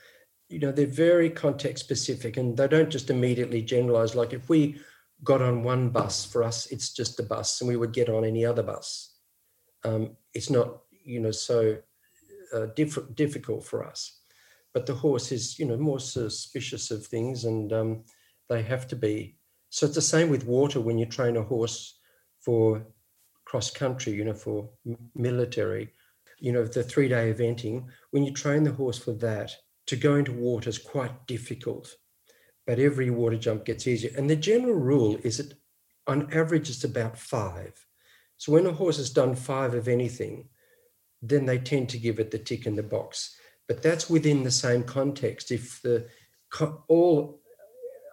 you 0.49 0.59
know, 0.59 0.71
they're 0.71 0.87
very 0.87 1.31
context 1.31 1.83
specific 1.83 2.37
and 2.37 2.57
they 2.57 2.69
don't 2.69 2.91
just 2.91 3.09
immediately 3.09 3.63
generalize. 3.63 4.15
Like 4.15 4.35
if 4.35 4.49
we 4.49 4.79
got 5.25 5.41
on 5.41 5.63
one 5.63 5.89
bus, 5.89 6.25
for 6.25 6.43
us, 6.43 6.67
it's 6.67 6.93
just 6.93 7.19
a 7.19 7.23
bus 7.23 7.61
and 7.61 7.69
we 7.69 7.77
would 7.77 7.93
get 7.93 8.11
on 8.11 8.25
any 8.25 8.45
other 8.45 8.63
bus. 8.63 9.15
Um, 9.85 10.17
it's 10.35 10.51
not 10.51 10.83
you 11.05 11.21
know 11.21 11.31
so 11.31 11.77
uh, 12.55 12.67
diff- 12.77 13.15
difficult 13.15 13.65
for 13.65 13.85
us. 13.85 14.21
But 14.75 14.87
the 14.87 14.95
horse 14.95 15.33
is 15.33 15.59
you 15.59 15.67
know 15.67 15.77
more 15.77 16.01
suspicious 16.01 16.91
of 16.91 17.07
things, 17.07 17.45
and 17.45 17.73
um, 17.73 18.05
they 18.49 18.63
have 18.63 18.87
to 18.89 18.97
be. 18.97 19.37
So 19.71 19.87
it's 19.87 19.95
the 19.95 20.03
same 20.03 20.29
with 20.29 20.47
water 20.47 20.81
when 20.81 20.99
you 20.99 21.07
train 21.07 21.37
a 21.37 21.43
horse 21.43 21.99
for 22.41 22.87
cross 23.45 23.71
country, 23.71 24.13
you 24.13 24.25
know, 24.25 24.35
for 24.35 24.69
military, 25.15 25.93
you 26.39 26.53
know, 26.53 26.65
the 26.65 26.83
three 26.83 27.09
day 27.09 27.33
eventing. 27.33 27.87
When 28.11 28.25
you 28.25 28.33
train 28.33 28.63
the 28.65 28.73
horse 28.73 28.99
for 28.99 29.13
that, 29.13 29.53
to 29.87 29.97
go 29.97 30.17
into 30.17 30.33
water 30.33 30.71
is 30.71 30.79
quite 30.79 31.27
difficult, 31.27 31.97
but 32.67 32.79
every 32.79 33.11
water 33.11 33.37
jump 33.37 33.65
gets 33.65 33.87
easier. 33.87 34.11
And 34.17 34.29
the 34.29 34.37
general 34.37 34.75
rule 34.75 35.19
is 35.23 35.39
that 35.39 35.55
on 36.07 36.33
average, 36.33 36.71
it's 36.71 36.85
about 36.85 37.19
five. 37.19 37.75
So 38.37 38.53
when 38.53 38.67
a 38.67 38.73
horse 38.73 38.97
has 38.97 39.11
done 39.11 39.35
five 39.35 39.75
of 39.75 39.89
anything, 39.89 40.49
then 41.23 41.47
they 41.47 41.59
tend 41.59 41.89
to 41.91 41.99
give 41.99 42.19
it 42.19 42.31
the 42.31 42.39
tick 42.39 42.67
in 42.67 42.77
the 42.77 42.83
box. 42.83 43.37
But 43.69 43.83
that's 43.83 44.11
within 44.11 44.43
the 44.43 44.51
same 44.51 44.83
context. 44.83 45.51
If 45.51 45.81
the 45.83 46.09
all 46.89 47.41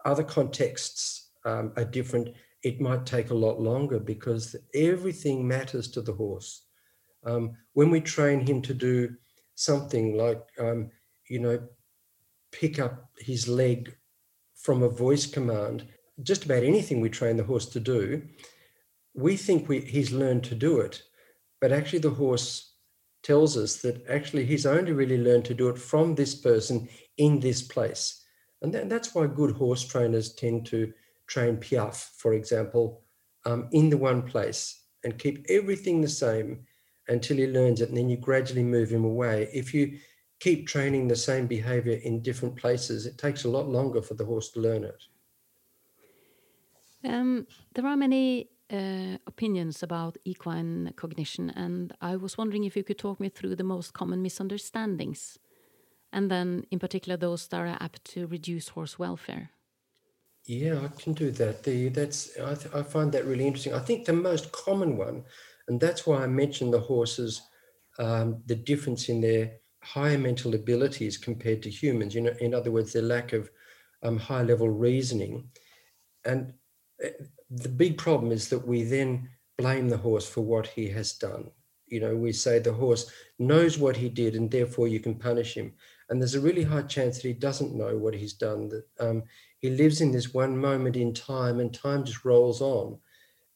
other 0.06 0.24
contexts 0.24 1.32
um, 1.44 1.74
are 1.76 1.86
different, 1.86 2.30
it 2.64 2.80
might 2.80 3.06
take 3.06 3.32
a 3.32 3.36
lot 3.36 3.60
longer 3.60 4.00
because 4.00 4.56
everything 4.74 5.48
matters 5.48 5.90
to 5.92 6.02
the 6.02 6.14
horse. 6.14 6.66
Um, 7.26 7.58
when 7.74 7.90
we 7.90 8.00
train 8.00 8.46
him 8.46 8.62
to 8.64 8.74
do 8.74 9.16
something 9.56 10.16
like, 10.16 10.42
um, 10.60 10.90
you 11.30 11.40
know, 11.40 11.60
pick 12.52 12.80
up 12.80 13.10
his 13.18 13.48
leg 13.48 13.96
from 14.56 14.84
a 14.84 14.90
voice 14.90 15.26
command, 15.26 15.86
just 16.22 16.46
about 16.46 16.64
anything 16.64 17.02
we 17.02 17.10
train 17.10 17.38
the 17.38 17.44
horse 17.44 17.66
to 17.68 17.80
do, 17.80 18.22
we 19.14 19.36
think 19.36 19.68
we, 19.68 19.82
he's 19.82 20.12
learned 20.12 20.44
to 20.46 20.56
do 20.56 20.80
it, 20.80 21.02
but 21.62 21.72
actually 21.72 22.00
the 22.00 22.10
horse 22.10 22.69
tells 23.24 23.58
us 23.58 23.78
that 23.78 24.08
actually 24.10 24.46
he's 24.46 24.66
only 24.66 24.92
really 24.92 25.18
learned 25.18 25.46
to 25.46 25.54
do 25.54 25.70
it 25.70 25.78
from 25.78 26.16
this 26.16 26.36
person 26.36 26.88
in 27.18 27.40
this 27.40 27.62
place. 27.62 28.24
And 28.62 28.74
that, 28.74 28.90
that's 28.90 29.14
why 29.14 29.28
good 29.28 29.52
horse 29.56 29.86
trainers 29.86 30.34
tend 30.34 30.66
to 30.68 30.92
train 31.28 31.58
piaffe, 31.58 32.12
for 32.18 32.34
example, 32.34 33.02
um, 33.46 33.68
in 33.72 33.90
the 33.90 33.98
one 33.98 34.22
place 34.22 34.84
and 35.04 35.18
keep 35.18 35.46
everything 35.50 36.02
the 36.02 36.10
same 36.10 36.66
until 37.08 37.38
he 37.38 37.48
learns 37.48 37.82
it. 37.82 37.90
And 37.90 37.98
then 37.98 38.10
you 38.10 38.18
gradually 38.18 38.64
move 38.64 38.90
him 38.90 39.06
away. 39.06 39.50
If 39.54 39.74
you 39.74 39.98
keep 40.40 40.68
training 40.68 41.08
the 41.08 41.16
same 41.16 41.48
behavior 41.48 42.00
in 42.04 42.22
different 42.22 42.56
places, 42.56 43.06
it 43.06 43.18
takes 43.18 43.44
a 43.46 43.50
lot 43.50 43.68
longer 43.68 44.02
for 44.02 44.14
the 44.14 44.26
horse 44.26 44.50
to 44.52 44.60
learn 44.60 44.84
it. 44.84 45.04
Um, 47.04 47.48
there 47.74 47.86
are 47.86 47.96
many 47.96 48.50
uh, 48.72 49.18
opinions 49.28 49.84
about 49.84 50.18
equine 50.26 50.94
cognition, 50.96 51.50
and 51.50 51.96
I 52.02 52.16
was 52.16 52.38
wondering 52.38 52.64
if 52.66 52.76
you 52.76 52.84
could 52.84 52.98
talk 53.00 53.20
me 53.20 53.30
through 53.30 53.56
the 53.56 53.64
most 53.64 53.94
common 53.94 54.22
misunderstandings, 54.22 55.40
and 56.14 56.32
then 56.32 56.66
in 56.72 56.80
particular 56.80 57.18
those 57.18 57.48
that 57.50 57.62
are 57.62 57.78
apt 57.80 58.06
to 58.06 58.28
reduce 58.28 58.70
horse 58.70 59.00
welfare. 59.00 59.52
Yeah, 60.46 60.82
I 60.82 60.88
can 60.88 61.14
do 61.14 61.32
that. 61.32 61.64
The 61.64 61.90
that's 61.90 62.38
I, 62.40 62.56
th- 62.56 62.74
I 62.74 62.84
find 62.84 63.12
that 63.12 63.26
really 63.26 63.46
interesting. 63.46 63.74
I 63.74 63.80
think 63.80 64.06
the 64.06 64.14
most 64.14 64.52
common 64.52 64.98
one, 64.98 65.26
and 65.68 65.80
that's 65.80 66.08
why 66.08 66.24
I 66.24 66.28
mentioned 66.28 66.74
the 66.74 66.80
horses, 66.80 67.42
um, 68.00 68.42
the 68.46 68.56
difference 68.56 69.10
in 69.10 69.22
their 69.22 69.60
higher 69.84 70.18
mental 70.18 70.56
abilities 70.56 71.18
compared 71.18 71.62
to 71.64 71.70
humans. 71.70 72.16
You 72.16 72.22
know, 72.22 72.36
in 72.40 72.54
other 72.54 72.72
words, 72.72 72.94
their 72.94 73.04
lack 73.04 73.34
of 73.34 73.52
um, 74.02 74.18
high 74.18 74.42
level 74.44 74.70
reasoning, 74.70 75.52
and 76.26 76.56
eh, 77.02 77.12
the 77.50 77.70
big 77.70 77.98
problem 77.98 78.32
is 78.32 78.50
that 78.50 78.68
we 78.68 78.84
then 78.84 79.30
blame 79.58 79.90
the 79.90 79.98
horse 79.98 80.28
for 80.28 80.42
what 80.42 80.68
he 80.68 80.90
has 80.90 81.14
done. 81.14 81.52
You 81.88 82.00
know, 82.00 82.16
we 82.16 82.32
say 82.32 82.60
the 82.60 82.74
horse 82.74 83.12
knows 83.40 83.78
what 83.78 83.98
he 83.98 84.10
did 84.10 84.36
and 84.36 84.50
therefore 84.50 84.88
you 84.88 85.00
can 85.00 85.16
punish 85.16 85.56
him. 85.56 85.74
And 86.10 86.22
there's 86.22 86.36
a 86.36 86.42
really 86.42 86.64
high 86.64 86.84
chance 86.84 87.18
that 87.18 87.28
he 87.28 87.34
doesn't 87.34 87.76
know 87.76 87.98
what 87.98 88.14
he's 88.14 88.34
done, 88.34 88.70
that 88.70 88.86
um, 89.00 89.24
he 89.60 89.70
lives 89.70 90.02
in 90.02 90.12
this 90.12 90.34
one 90.34 90.58
moment 90.58 90.96
in 90.96 91.14
time 91.14 91.60
and 91.60 91.74
time 91.74 92.04
just 92.04 92.26
rolls 92.26 92.62
on. 92.62 93.00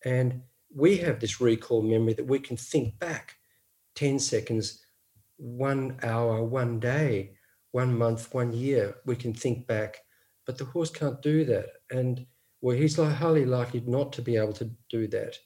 And 0.04 0.42
we 0.76 0.98
have 0.98 1.20
this 1.20 1.40
recall 1.40 1.82
memory 1.82 2.14
that 2.14 2.28
we 2.28 2.40
can 2.40 2.58
think 2.58 2.98
back 3.00 3.36
10 3.96 4.20
seconds, 4.20 4.84
one 5.38 5.98
hour, 6.04 6.44
one 6.44 6.80
day, 6.80 7.34
one 7.72 7.96
month, 7.98 8.34
one 8.34 8.54
year. 8.54 8.96
We 9.06 9.16
can 9.16 9.34
think 9.34 9.68
back, 9.68 10.00
but 10.46 10.58
the 10.58 10.66
horse 10.66 10.90
can't 10.90 11.22
do 11.22 11.46
that. 11.46 11.68
And 11.92 12.26
well, 12.64 12.78
he's 12.78 12.96
highly 12.96 13.44
likely 13.44 13.84
not 13.86 14.14
to 14.14 14.22
be 14.22 14.38
able 14.38 14.54
to 14.54 14.72
do 14.90 15.06
that 15.08 15.38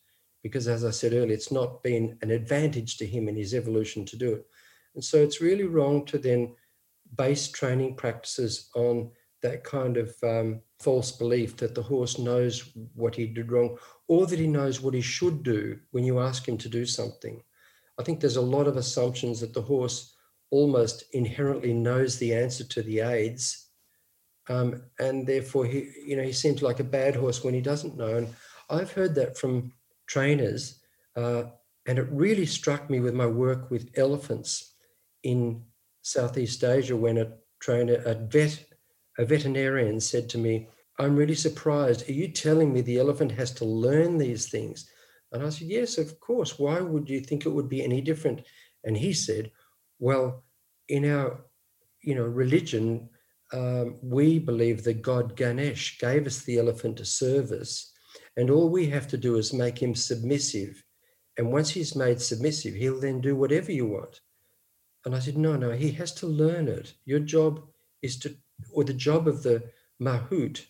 because, 0.44 0.68
as 0.68 0.86
I 0.86 0.92
said 0.92 1.14
earlier, 1.14 1.34
it's 1.34 1.52
not 1.52 1.82
been 1.82 2.16
an 2.22 2.30
advantage 2.30 2.98
to 2.98 3.08
him 3.08 3.28
in 3.28 3.36
his 3.36 3.56
evolution 3.56 4.06
to 4.06 4.16
do 4.16 4.36
it. 4.36 4.46
And 4.94 5.04
so 5.04 5.18
it's 5.18 5.42
really 5.42 5.64
wrong 5.64 6.06
to 6.06 6.20
then 6.20 6.54
base 7.18 7.48
training 7.48 7.96
practices 7.96 8.70
on 8.76 9.10
that 9.42 9.64
kind 9.64 9.98
of 9.98 10.16
um, 10.22 10.62
false 10.80 11.12
belief 11.12 11.58
that 11.58 11.74
the 11.74 11.82
horse 11.82 12.20
knows 12.20 12.72
what 12.94 13.16
he 13.16 13.26
did 13.26 13.52
wrong 13.52 13.80
or 14.08 14.28
that 14.28 14.38
he 14.38 14.46
knows 14.46 14.80
what 14.80 14.94
he 14.94 15.02
should 15.02 15.42
do 15.42 15.80
when 15.90 16.04
you 16.04 16.20
ask 16.20 16.48
him 16.48 16.60
to 16.60 16.70
do 16.70 16.86
something. 16.86 17.42
I 18.00 18.04
think 18.04 18.20
there's 18.20 18.36
a 18.36 18.42
lot 18.42 18.68
of 18.68 18.78
assumptions 18.78 19.40
that 19.40 19.56
the 19.56 19.62
horse 19.64 20.14
almost 20.52 21.06
inherently 21.14 21.74
knows 21.74 22.20
the 22.20 22.36
answer 22.36 22.64
to 22.66 22.84
the 22.84 23.00
aids 23.00 23.67
um, 24.50 24.82
and 25.00 25.28
therefore 25.28 25.66
he 25.66 25.90
you 26.06 26.16
know 26.16 26.24
he 26.24 26.34
seems 26.34 26.62
like 26.62 26.80
a 26.80 26.84
bad 26.84 27.16
horse 27.16 27.44
when 27.44 27.54
he 27.54 27.62
doesn't 27.62 27.98
know 27.98 28.18
and 28.18 28.28
i've 28.70 28.92
heard 28.92 29.16
that 29.16 29.38
from 29.38 29.72
trainers 30.08 30.80
uh, 31.16 31.44
and 31.88 31.98
it 31.98 32.08
really 32.12 32.46
struck 32.46 32.90
me 32.90 33.00
with 33.00 33.14
my 33.14 33.26
work 33.26 33.72
with 33.72 33.90
elephants 33.96 34.76
in 35.24 35.64
Southeast 36.02 36.64
Asia 36.64 36.96
when 36.96 37.18
a 37.18 37.32
trainer, 37.60 37.96
a 38.06 38.14
vet, 38.14 38.64
a 39.18 39.26
veterinarian 39.26 40.00
said 40.00 40.30
to 40.30 40.38
me, 40.38 40.68
I'm 41.00 41.16
really 41.16 41.36
surprised. 41.36 42.08
Are 42.10 42.14
you 42.14 42.28
telling 42.28 42.74
me 42.74 42.82
the 42.82 43.00
elephant 43.00 43.32
has 43.34 43.52
to 43.54 43.66
learn 43.66 44.18
these 44.18 44.50
things? 44.50 44.90
And 45.32 45.44
I 45.44 45.50
said, 45.50 45.68
Yes, 45.68 45.98
of 45.98 46.20
course. 46.20 46.58
Why 46.58 46.80
would 46.80 47.10
you 47.10 47.20
think 47.20 47.46
it 47.46 47.50
would 47.50 47.70
be 47.70 47.84
any 47.84 48.02
different? 48.02 48.44
And 48.84 48.98
he 48.98 49.14
said, 49.14 49.52
Well, 50.00 50.44
in 50.88 51.10
our 51.10 51.42
you 52.02 52.16
know 52.16 52.24
religion, 52.24 53.10
um, 53.54 53.98
we 54.02 54.40
believe 54.40 54.84
that 54.84 55.02
God 55.02 55.36
Ganesh 55.36 56.00
gave 56.00 56.28
us 56.28 56.42
the 56.42 56.60
elephant 56.60 56.98
to 56.98 57.06
serve 57.06 57.52
us, 57.52 57.94
and 58.36 58.50
all 58.50 58.70
we 58.70 58.88
have 58.88 59.08
to 59.10 59.18
do 59.18 59.36
is 59.36 59.54
make 59.54 59.82
him 59.82 59.96
submissive. 59.96 60.84
And 61.38 61.52
once 61.52 61.70
he's 61.70 61.96
made 61.96 62.22
submissive, 62.22 62.74
he'll 62.74 63.00
then 63.00 63.22
do 63.22 63.36
whatever 63.36 63.72
you 63.72 63.88
want. 63.88 64.22
And 65.06 65.16
I 65.16 65.20
said, 65.20 65.38
No, 65.38 65.56
no, 65.56 65.72
he 65.72 65.92
has 65.92 66.14
to 66.16 66.28
learn 66.28 66.68
it. 66.68 66.94
Your 67.06 67.20
job 67.20 67.62
is 68.02 68.18
to, 68.20 68.36
or 68.74 68.84
the 68.84 68.94
job 68.94 69.28
of 69.28 69.44
the 69.44 69.64
mahout, 70.02 70.66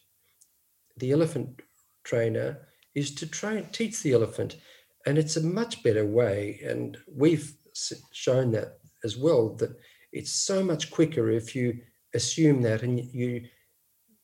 the 0.98 1.12
elephant 1.12 1.62
trainer, 2.03 2.67
is 2.93 3.13
to 3.15 3.27
try 3.27 3.53
and 3.53 3.74
teach 3.74 4.01
the 4.01 4.13
elephant. 4.13 4.57
And 5.05 5.17
it's 5.17 5.38
a 5.38 5.43
much 5.43 5.84
better 5.84 6.05
way. 6.05 6.60
And 6.63 6.98
we've 7.07 7.53
shown 8.12 8.51
that 8.51 8.79
as 9.03 9.17
well, 9.17 9.55
that 9.55 9.72
it's 10.12 10.31
so 10.31 10.63
much 10.63 10.91
quicker 10.91 11.29
if 11.29 11.55
you 11.55 11.79
assume 12.17 12.62
that 12.63 12.83
and 12.83 13.00
you 13.00 13.47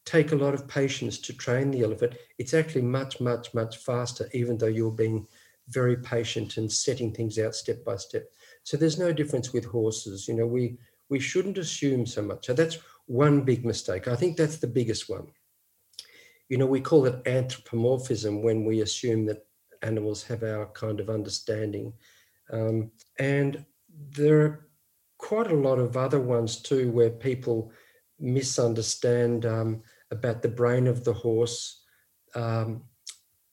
take 0.06 0.34
a 0.34 0.36
lot 0.36 0.54
of 0.54 0.68
patience 0.68 1.18
to 1.20 1.34
train 1.34 1.72
the 1.72 1.84
elephant. 1.84 2.16
It's 2.38 2.54
actually 2.54 2.82
much, 2.82 3.22
much, 3.22 3.54
much 3.54 3.78
faster, 3.78 4.30
even 4.34 4.58
though 4.58 4.68
you're 4.68 4.92
being 4.92 5.26
very 5.70 5.96
patient 5.96 6.58
and 6.58 6.70
setting 6.70 7.14
things 7.14 7.40
out 7.40 7.56
step 7.56 7.86
by 7.86 7.96
step. 7.96 8.26
So 8.64 8.76
there's 8.76 9.00
no 9.00 9.14
difference 9.14 9.54
with 9.54 9.66
horses. 9.66 10.28
You 10.28 10.36
know, 10.36 10.48
we 10.48 10.78
we 11.10 11.20
shouldn't 11.20 11.58
assume 11.58 12.06
so 12.06 12.22
much. 12.22 12.46
So 12.46 12.54
that's 12.54 12.80
one 13.06 13.42
big 13.42 13.66
mistake. 13.66 14.08
I 14.08 14.16
think 14.16 14.36
that's 14.36 14.58
the 14.58 14.68
biggest 14.68 15.10
one. 15.10 15.28
You 16.50 16.58
know, 16.58 16.66
we 16.66 16.82
call 16.82 17.06
it 17.06 17.28
anthropomorphism 17.28 18.42
when 18.42 18.66
we 18.66 18.82
assume 18.82 19.26
that 19.28 19.46
animals 19.82 20.24
have 20.24 20.44
our 20.44 20.68
kind 20.68 21.00
of 21.00 21.10
understanding. 21.10 21.94
Um, 22.52 22.92
and 23.20 23.66
there 24.18 24.42
are 24.42 24.68
quite 25.18 25.52
a 25.52 25.56
lot 25.56 25.80
of 25.80 25.96
other 25.96 26.20
ones 26.20 26.62
too 26.62 26.92
where 26.92 27.10
people 27.10 27.72
misunderstand 28.24 29.46
um, 29.46 29.84
about 30.10 30.42
the 30.42 30.48
brain 30.48 30.88
of 30.88 31.04
the 31.04 31.14
horse. 31.14 31.84
Um, 32.34 32.84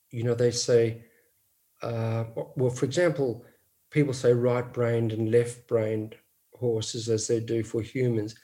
you 0.09 0.23
know, 0.23 0.33
they 0.33 0.51
say, 0.51 1.03
uh, 1.81 2.23
well, 2.55 2.71
for 2.71 2.85
example, 2.85 3.45
people 3.89 4.13
say 4.13 4.33
right 4.33 4.71
brained 4.73 5.11
and 5.11 5.29
left 5.29 5.67
brained 5.67 6.15
horses 6.55 7.09
as 7.09 7.27
they 7.27 7.39
do 7.39 7.63
for 7.63 7.81
humans. 7.81 8.35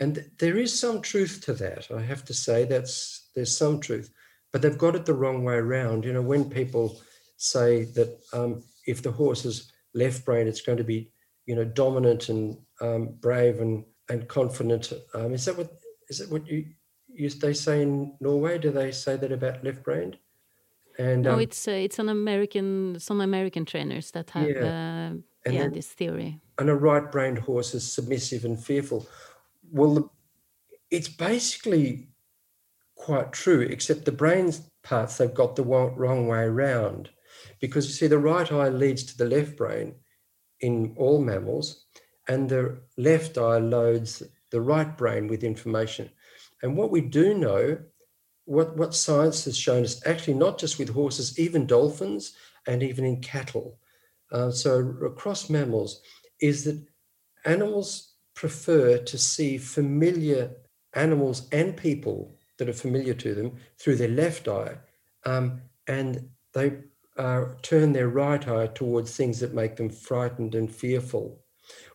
And 0.00 0.24
there 0.38 0.56
is 0.56 0.78
some 0.78 1.02
truth 1.02 1.40
to 1.44 1.52
that. 1.54 1.88
I 1.94 2.00
have 2.00 2.24
to 2.26 2.34
say 2.34 2.64
that's 2.64 3.30
there's 3.34 3.56
some 3.56 3.80
truth, 3.80 4.10
but 4.52 4.62
they've 4.62 4.78
got 4.78 4.94
it 4.94 5.04
the 5.04 5.14
wrong 5.14 5.44
way 5.44 5.54
around. 5.54 6.04
You 6.04 6.12
know, 6.12 6.22
when 6.22 6.48
people 6.48 7.00
say 7.36 7.84
that 7.96 8.18
um, 8.32 8.62
if 8.86 9.02
the 9.02 9.10
horse 9.10 9.44
is 9.44 9.72
left 9.94 10.24
brained, 10.24 10.48
it's 10.48 10.62
going 10.62 10.78
to 10.78 10.84
be, 10.84 11.10
you 11.46 11.56
know, 11.56 11.64
dominant 11.64 12.28
and 12.28 12.56
um, 12.80 13.16
brave 13.20 13.60
and 13.60 13.84
and 14.08 14.28
confident. 14.28 14.92
Um, 15.14 15.34
is 15.34 15.44
that 15.44 15.56
what 15.56 15.70
is 16.08 16.18
that 16.18 16.30
what 16.30 16.46
you, 16.46 16.66
you 17.08 17.28
they 17.30 17.54
say 17.54 17.82
in 17.82 18.14
Norway? 18.20 18.58
Do 18.58 18.70
they 18.70 18.92
say 18.92 19.16
that 19.16 19.32
about 19.32 19.64
left 19.64 19.82
brained? 19.82 20.18
And 20.98 21.22
no, 21.22 21.34
um, 21.34 21.40
it's 21.40 21.68
uh, 21.68 21.72
it's 21.72 21.98
an 21.98 22.08
American 22.08 22.98
some 22.98 23.20
American 23.20 23.64
trainers 23.64 24.10
that 24.12 24.30
have 24.30 24.48
yeah, 24.48 25.10
uh, 25.12 25.50
yeah 25.50 25.62
then, 25.62 25.72
this 25.72 25.88
theory. 25.88 26.40
And 26.58 26.68
a 26.68 26.74
right-brained 26.74 27.38
horse 27.38 27.72
is 27.72 27.92
submissive 27.92 28.44
and 28.44 28.58
fearful. 28.58 29.06
Well, 29.70 29.94
the, 29.94 30.08
it's 30.90 31.08
basically 31.08 32.08
quite 32.96 33.32
true, 33.32 33.60
except 33.60 34.04
the 34.04 34.12
brain's 34.12 34.62
parts 34.82 35.18
they've 35.18 35.32
got 35.32 35.54
the 35.54 35.62
wrong 35.62 36.26
way 36.26 36.40
around, 36.40 37.10
because 37.60 37.86
you 37.86 37.92
see 37.92 38.08
the 38.08 38.18
right 38.18 38.50
eye 38.50 38.70
leads 38.70 39.04
to 39.04 39.16
the 39.16 39.26
left 39.26 39.56
brain 39.56 39.94
in 40.60 40.94
all 40.96 41.20
mammals, 41.20 41.86
and 42.28 42.48
the 42.48 42.78
left 42.96 43.38
eye 43.38 43.58
loads 43.58 44.22
the 44.50 44.60
right 44.60 44.96
brain 44.96 45.26
with 45.28 45.44
information. 45.44 46.10
And 46.62 46.76
what 46.76 46.90
we 46.90 47.00
do 47.00 47.34
know 47.34 47.78
what, 48.44 48.76
what 48.76 48.94
science 48.94 49.44
has 49.44 49.56
shown 49.56 49.84
us, 49.84 50.06
actually 50.06 50.34
not 50.34 50.58
just 50.58 50.78
with 50.78 50.88
horses, 50.88 51.38
even 51.38 51.66
dolphins 51.66 52.34
and 52.66 52.82
even 52.82 53.04
in 53.04 53.20
cattle, 53.20 53.78
uh, 54.32 54.50
so 54.50 54.94
across 55.04 55.50
mammals, 55.50 56.00
is 56.40 56.64
that 56.64 56.82
animals 57.44 58.14
prefer 58.34 58.98
to 58.98 59.18
see 59.18 59.58
familiar 59.58 60.50
animals 60.94 61.48
and 61.52 61.76
people 61.76 62.34
that 62.58 62.68
are 62.68 62.74
familiar 62.74 63.14
to 63.14 63.34
them 63.34 63.52
through 63.78 63.96
their 63.96 64.08
left 64.08 64.48
eye, 64.48 64.76
um, 65.24 65.60
and 65.86 66.28
they 66.54 66.78
uh, 67.16 67.44
turn 67.62 67.92
their 67.92 68.08
right 68.08 68.46
eye 68.48 68.66
towards 68.68 69.16
things 69.16 69.40
that 69.40 69.54
make 69.54 69.76
them 69.76 69.90
frightened 69.90 70.54
and 70.54 70.74
fearful, 70.74 71.44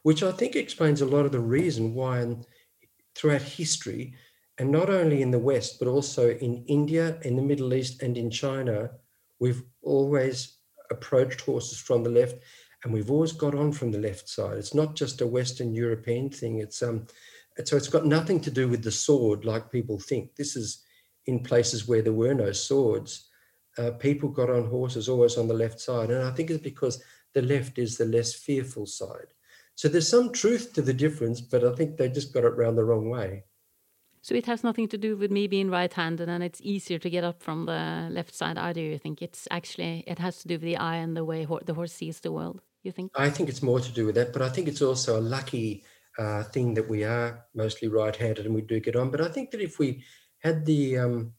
which 0.04 0.24
I 0.24 0.32
think 0.32 0.56
explains 0.56 1.02
a 1.02 1.06
lot 1.06 1.26
of 1.26 1.32
the 1.32 1.40
reason 1.40 1.94
why, 1.94 2.36
throughout 3.16 3.42
history, 3.42 4.16
and 4.58 4.72
not 4.72 4.90
only 4.90 5.22
in 5.22 5.32
the 5.32 5.40
West, 5.40 5.80
but 5.80 5.88
also 5.88 6.30
in 6.30 6.64
India, 6.68 7.18
in 7.24 7.36
the 7.36 7.42
Middle 7.42 7.74
East, 7.74 8.02
and 8.04 8.18
in 8.18 8.30
China, 8.30 8.92
we've 9.40 9.64
always 9.82 10.58
approached 10.92 11.42
horses 11.42 11.80
from 11.80 12.04
the 12.04 12.10
left 12.10 12.36
and 12.84 12.94
we've 12.94 13.12
always 13.12 13.32
got 13.32 13.56
on 13.56 13.72
from 13.72 13.92
the 13.92 14.00
left 14.00 14.28
side. 14.28 14.58
It's 14.58 14.74
not 14.74 14.96
just 14.96 15.22
a 15.22 15.28
Western 15.28 15.74
European 15.74 16.30
thing. 16.30 16.60
It's 16.60 16.82
um, 16.84 17.08
so 17.64 17.78
it's 17.78 17.88
got 17.88 18.06
nothing 18.06 18.40
to 18.42 18.52
do 18.52 18.68
with 18.68 18.84
the 18.84 18.92
sword 18.92 19.46
like 19.46 19.72
people 19.72 20.00
think. 20.00 20.36
This 20.36 20.56
is 20.56 20.84
in 21.28 21.44
places 21.44 21.88
where 21.88 22.02
there 22.02 22.14
were 22.14 22.34
no 22.34 22.52
swords. 22.52 23.30
Uh, 23.78 23.92
people 23.92 24.30
got 24.30 24.50
on 24.50 24.68
horses 24.68 25.08
always 25.08 25.38
on 25.38 25.48
the 25.48 25.54
left 25.54 25.80
side, 25.80 26.12
and 26.12 26.24
I 26.24 26.32
think 26.32 26.50
it's 26.50 26.64
because 26.64 27.02
the 27.34 27.42
left 27.42 27.78
is 27.78 27.98
the 27.98 28.06
less 28.06 28.34
fearful 28.34 28.86
side. 28.86 29.34
So 29.76 29.88
there's 29.88 30.08
some 30.08 30.32
truth 30.32 30.74
to 30.74 30.82
the 30.82 30.94
difference, 30.94 31.42
but 31.42 31.64
I 31.64 31.74
think 31.76 31.98
they 31.98 32.10
just 32.10 32.34
got 32.34 32.44
it 32.44 32.56
round 32.56 32.78
the 32.78 32.84
wrong 32.84 33.10
way. 33.10 33.44
So 34.22 34.36
it 34.36 34.46
has 34.46 34.64
nothing 34.64 34.88
to 34.88 34.98
do 34.98 35.18
with 35.18 35.32
me 35.32 35.48
being 35.48 35.70
right-handed, 35.70 36.30
and 36.30 36.44
it's 36.44 36.62
easier 36.62 36.98
to 36.98 37.10
get 37.10 37.26
up 37.26 37.44
from 37.44 37.66
the 37.66 38.08
left 38.10 38.34
side 38.34 38.58
either. 38.58 38.80
You 38.80 38.98
think 38.98 39.22
it's 39.22 39.48
actually 39.52 40.06
it 40.08 40.18
has 40.20 40.42
to 40.42 40.48
do 40.48 40.54
with 40.54 40.62
the 40.62 40.78
eye 40.78 40.96
and 40.98 41.18
the 41.18 41.26
way 41.26 41.44
ho 41.44 41.60
the 41.66 41.74
horse 41.74 41.92
sees 41.92 42.22
the 42.22 42.32
world. 42.32 42.62
You 42.84 42.94
think? 42.94 43.12
I 43.16 43.30
think 43.30 43.50
it's 43.50 43.62
more 43.62 43.82
to 43.82 43.92
do 43.92 44.06
with 44.06 44.16
that, 44.16 44.32
but 44.32 44.42
I 44.42 44.50
think 44.50 44.68
it's 44.70 44.82
also 44.82 45.20
a 45.20 45.28
lucky 45.38 45.84
uh, 46.18 46.44
thing 46.44 46.74
that 46.76 46.88
we 46.88 47.04
are 47.04 47.46
mostly 47.54 47.90
right-handed 47.90 48.46
and 48.46 48.56
we 48.56 48.62
do 48.62 48.80
get 48.80 48.96
on. 48.96 49.12
But 49.12 49.22
I 49.22 49.28
think 49.28 49.52
that 49.52 49.62
if 49.62 49.78
we 49.78 50.04
had 50.40 50.66
the 50.66 51.00
um, 51.00 51.34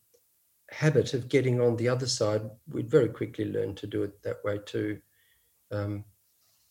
habit 0.71 1.15
of 1.15 1.29
getting 1.29 1.61
on 1.61 1.77
the 1.77 1.89
other 1.89 2.07
side, 2.07 2.43
we'd 2.69 2.91
very 2.91 3.09
quickly 3.09 3.47
learn 3.47 3.75
to 3.77 3.87
do 3.87 4.03
it 4.03 4.23
that 4.23 4.45
way 4.45 4.59
too. 4.59 5.01
Um, 5.71 6.05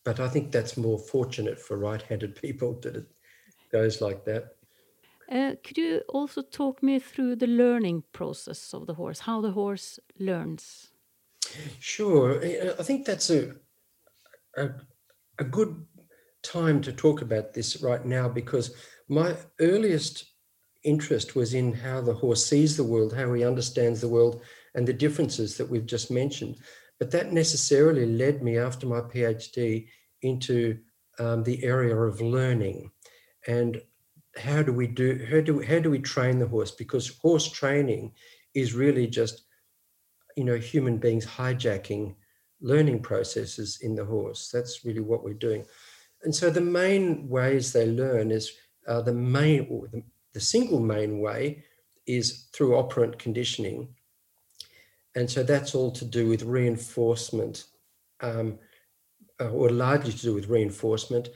but 0.03 0.19
I 0.19 0.27
think 0.27 0.51
that's 0.51 0.77
more 0.77 0.99
fortunate 0.99 1.59
for 1.59 1.77
right-handed 1.77 2.35
people 2.41 2.79
that 2.81 2.95
it 2.95 3.07
goes 3.71 4.01
like 4.01 4.25
that. 4.25 4.55
Uh, 5.31 5.55
could 5.63 5.77
you 5.77 6.01
also 6.09 6.41
talk 6.41 6.83
me 6.83 6.99
through 6.99 7.35
the 7.35 7.47
learning 7.47 8.03
process 8.11 8.73
of 8.73 8.85
the 8.87 8.93
horse, 8.93 9.19
how 9.19 9.41
the 9.41 9.51
horse 9.51 9.99
learns? 10.19 10.91
Sure. 11.79 12.43
I 12.43 12.83
think 12.83 13.05
that's 13.05 13.29
a, 13.29 13.55
a, 14.57 14.69
a 15.39 15.43
good 15.43 15.85
time 16.43 16.81
to 16.81 16.91
talk 16.91 17.21
about 17.21 17.53
this 17.53 17.81
right 17.81 18.05
now 18.05 18.27
because 18.27 18.75
my 19.07 19.35
earliest 19.59 20.25
interest 20.83 21.35
was 21.35 21.53
in 21.53 21.73
how 21.73 22.01
the 22.01 22.13
horse 22.13 22.45
sees 22.45 22.75
the 22.75 22.83
world, 22.83 23.13
how 23.13 23.33
he 23.33 23.43
understands 23.43 24.01
the 24.01 24.07
world, 24.07 24.41
and 24.75 24.87
the 24.87 24.93
differences 24.93 25.57
that 25.57 25.69
we've 25.69 25.85
just 25.85 26.11
mentioned. 26.11 26.57
But 26.99 27.11
that 27.11 27.33
necessarily 27.33 28.05
led 28.05 28.43
me 28.43 28.57
after 28.57 28.87
my 28.87 29.01
PhD 29.01 29.87
into 30.21 30.79
um, 31.19 31.43
the 31.43 31.63
area 31.63 31.95
of 31.95 32.21
learning. 32.21 32.91
And 33.47 33.81
how 34.37 34.63
do 34.63 34.73
we 34.73 34.87
do 34.87 35.25
how 35.29 35.41
do 35.41 35.61
how 35.61 35.79
do 35.79 35.91
we 35.91 35.99
train 35.99 36.39
the 36.39 36.47
horse? 36.47 36.71
Because 36.71 37.17
horse 37.17 37.51
training 37.51 38.13
is 38.53 38.73
really 38.73 39.07
just 39.07 39.43
you 40.35 40.43
know 40.43 40.55
human 40.55 40.97
beings 40.97 41.25
hijacking 41.25 42.15
learning 42.61 43.01
processes 43.01 43.79
in 43.81 43.95
the 43.95 44.05
horse. 44.05 44.49
That's 44.51 44.85
really 44.85 45.01
what 45.01 45.23
we're 45.23 45.33
doing. 45.33 45.65
And 46.23 46.33
so 46.33 46.49
the 46.49 46.61
main 46.61 47.27
ways 47.27 47.73
they 47.73 47.85
learn 47.85 48.31
is 48.31 48.53
uh, 48.87 49.01
the 49.01 49.13
main 49.13 49.67
or 49.69 49.87
the, 49.87 50.01
the 50.33 50.39
single 50.39 50.79
main 50.79 51.19
way 51.19 51.63
is 52.07 52.47
through 52.53 52.75
operant 52.75 53.19
conditioning 53.19 53.89
and 55.15 55.29
so 55.29 55.43
that's 55.43 55.75
all 55.75 55.91
to 55.91 56.05
do 56.05 56.27
with 56.27 56.43
reinforcement 56.43 57.65
um, 58.21 58.57
uh, 59.39 59.49
or 59.49 59.69
largely 59.69 60.11
to 60.11 60.21
do 60.21 60.33
with 60.33 60.49
reinforcement 60.49 61.29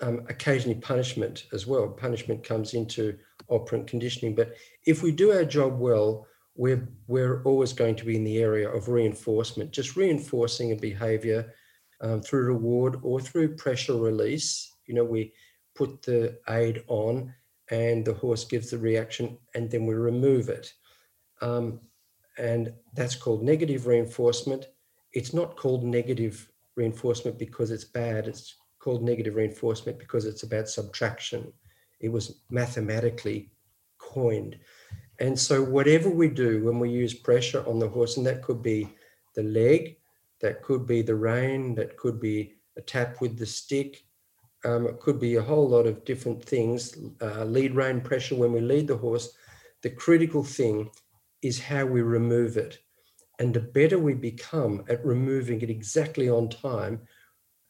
um, 0.00 0.24
occasionally 0.28 0.78
punishment 0.80 1.44
as 1.52 1.66
well. 1.66 1.88
Punishment 1.88 2.42
comes 2.42 2.74
into 2.74 3.16
operant 3.48 3.86
conditioning. 3.86 4.34
But 4.34 4.54
if 4.86 5.02
we 5.02 5.12
do 5.12 5.32
our 5.32 5.44
job 5.44 5.78
well, 5.78 6.26
we're, 6.56 6.88
we're 7.06 7.42
always 7.44 7.72
going 7.72 7.94
to 7.96 8.04
be 8.04 8.16
in 8.16 8.24
the 8.24 8.38
area 8.38 8.68
of 8.68 8.88
reinforcement, 8.88 9.70
just 9.70 9.96
reinforcing 9.96 10.72
a 10.72 10.76
behavior 10.76 11.52
um, 12.00 12.20
through 12.20 12.46
reward 12.46 12.98
or 13.02 13.20
through 13.20 13.56
pressure 13.56 13.96
release. 13.96 14.74
You 14.86 14.94
know, 14.94 15.04
we 15.04 15.32
put 15.76 16.02
the 16.02 16.38
aid 16.48 16.82
on 16.88 17.32
and 17.70 18.04
the 18.04 18.14
horse 18.14 18.44
gives 18.44 18.70
the 18.70 18.78
reaction 18.78 19.38
and 19.54 19.70
then 19.70 19.86
we 19.86 19.94
remove 19.94 20.48
it. 20.48 20.72
Um, 21.40 21.80
and 22.38 22.72
that's 22.94 23.14
called 23.14 23.42
negative 23.42 23.86
reinforcement. 23.86 24.68
It's 25.12 25.34
not 25.34 25.56
called 25.56 25.84
negative 25.84 26.50
reinforcement 26.76 27.38
because 27.38 27.70
it's 27.70 27.84
bad. 27.84 28.28
It's 28.28 28.54
called 28.78 29.02
negative 29.02 29.34
reinforcement 29.34 29.98
because 29.98 30.24
it's 30.24 30.44
about 30.44 30.68
subtraction. 30.68 31.52
It 32.00 32.10
was 32.10 32.40
mathematically 32.48 33.50
coined. 33.98 34.58
And 35.18 35.38
so, 35.38 35.62
whatever 35.62 36.08
we 36.08 36.28
do 36.28 36.64
when 36.64 36.78
we 36.78 36.90
use 36.90 37.12
pressure 37.12 37.66
on 37.66 37.80
the 37.80 37.88
horse, 37.88 38.16
and 38.16 38.26
that 38.26 38.42
could 38.42 38.62
be 38.62 38.88
the 39.34 39.42
leg, 39.42 39.96
that 40.40 40.62
could 40.62 40.86
be 40.86 41.02
the 41.02 41.16
rein, 41.16 41.74
that 41.74 41.96
could 41.96 42.20
be 42.20 42.54
a 42.76 42.80
tap 42.80 43.20
with 43.20 43.36
the 43.36 43.46
stick, 43.46 44.04
um, 44.64 44.86
it 44.86 45.00
could 45.00 45.18
be 45.18 45.36
a 45.36 45.42
whole 45.42 45.68
lot 45.68 45.86
of 45.86 46.04
different 46.04 46.44
things, 46.44 46.96
uh, 47.20 47.44
lead 47.44 47.74
rein 47.74 48.00
pressure 48.00 48.36
when 48.36 48.52
we 48.52 48.60
lead 48.60 48.86
the 48.86 48.96
horse. 48.96 49.30
The 49.82 49.90
critical 49.90 50.44
thing 50.44 50.90
is 51.42 51.60
how 51.60 51.84
we 51.86 52.02
remove 52.02 52.56
it. 52.56 52.78
And 53.38 53.54
the 53.54 53.60
better 53.60 53.98
we 53.98 54.14
become 54.14 54.84
at 54.88 55.04
removing 55.04 55.60
it 55.60 55.70
exactly 55.70 56.28
on 56.28 56.48
time, 56.48 57.00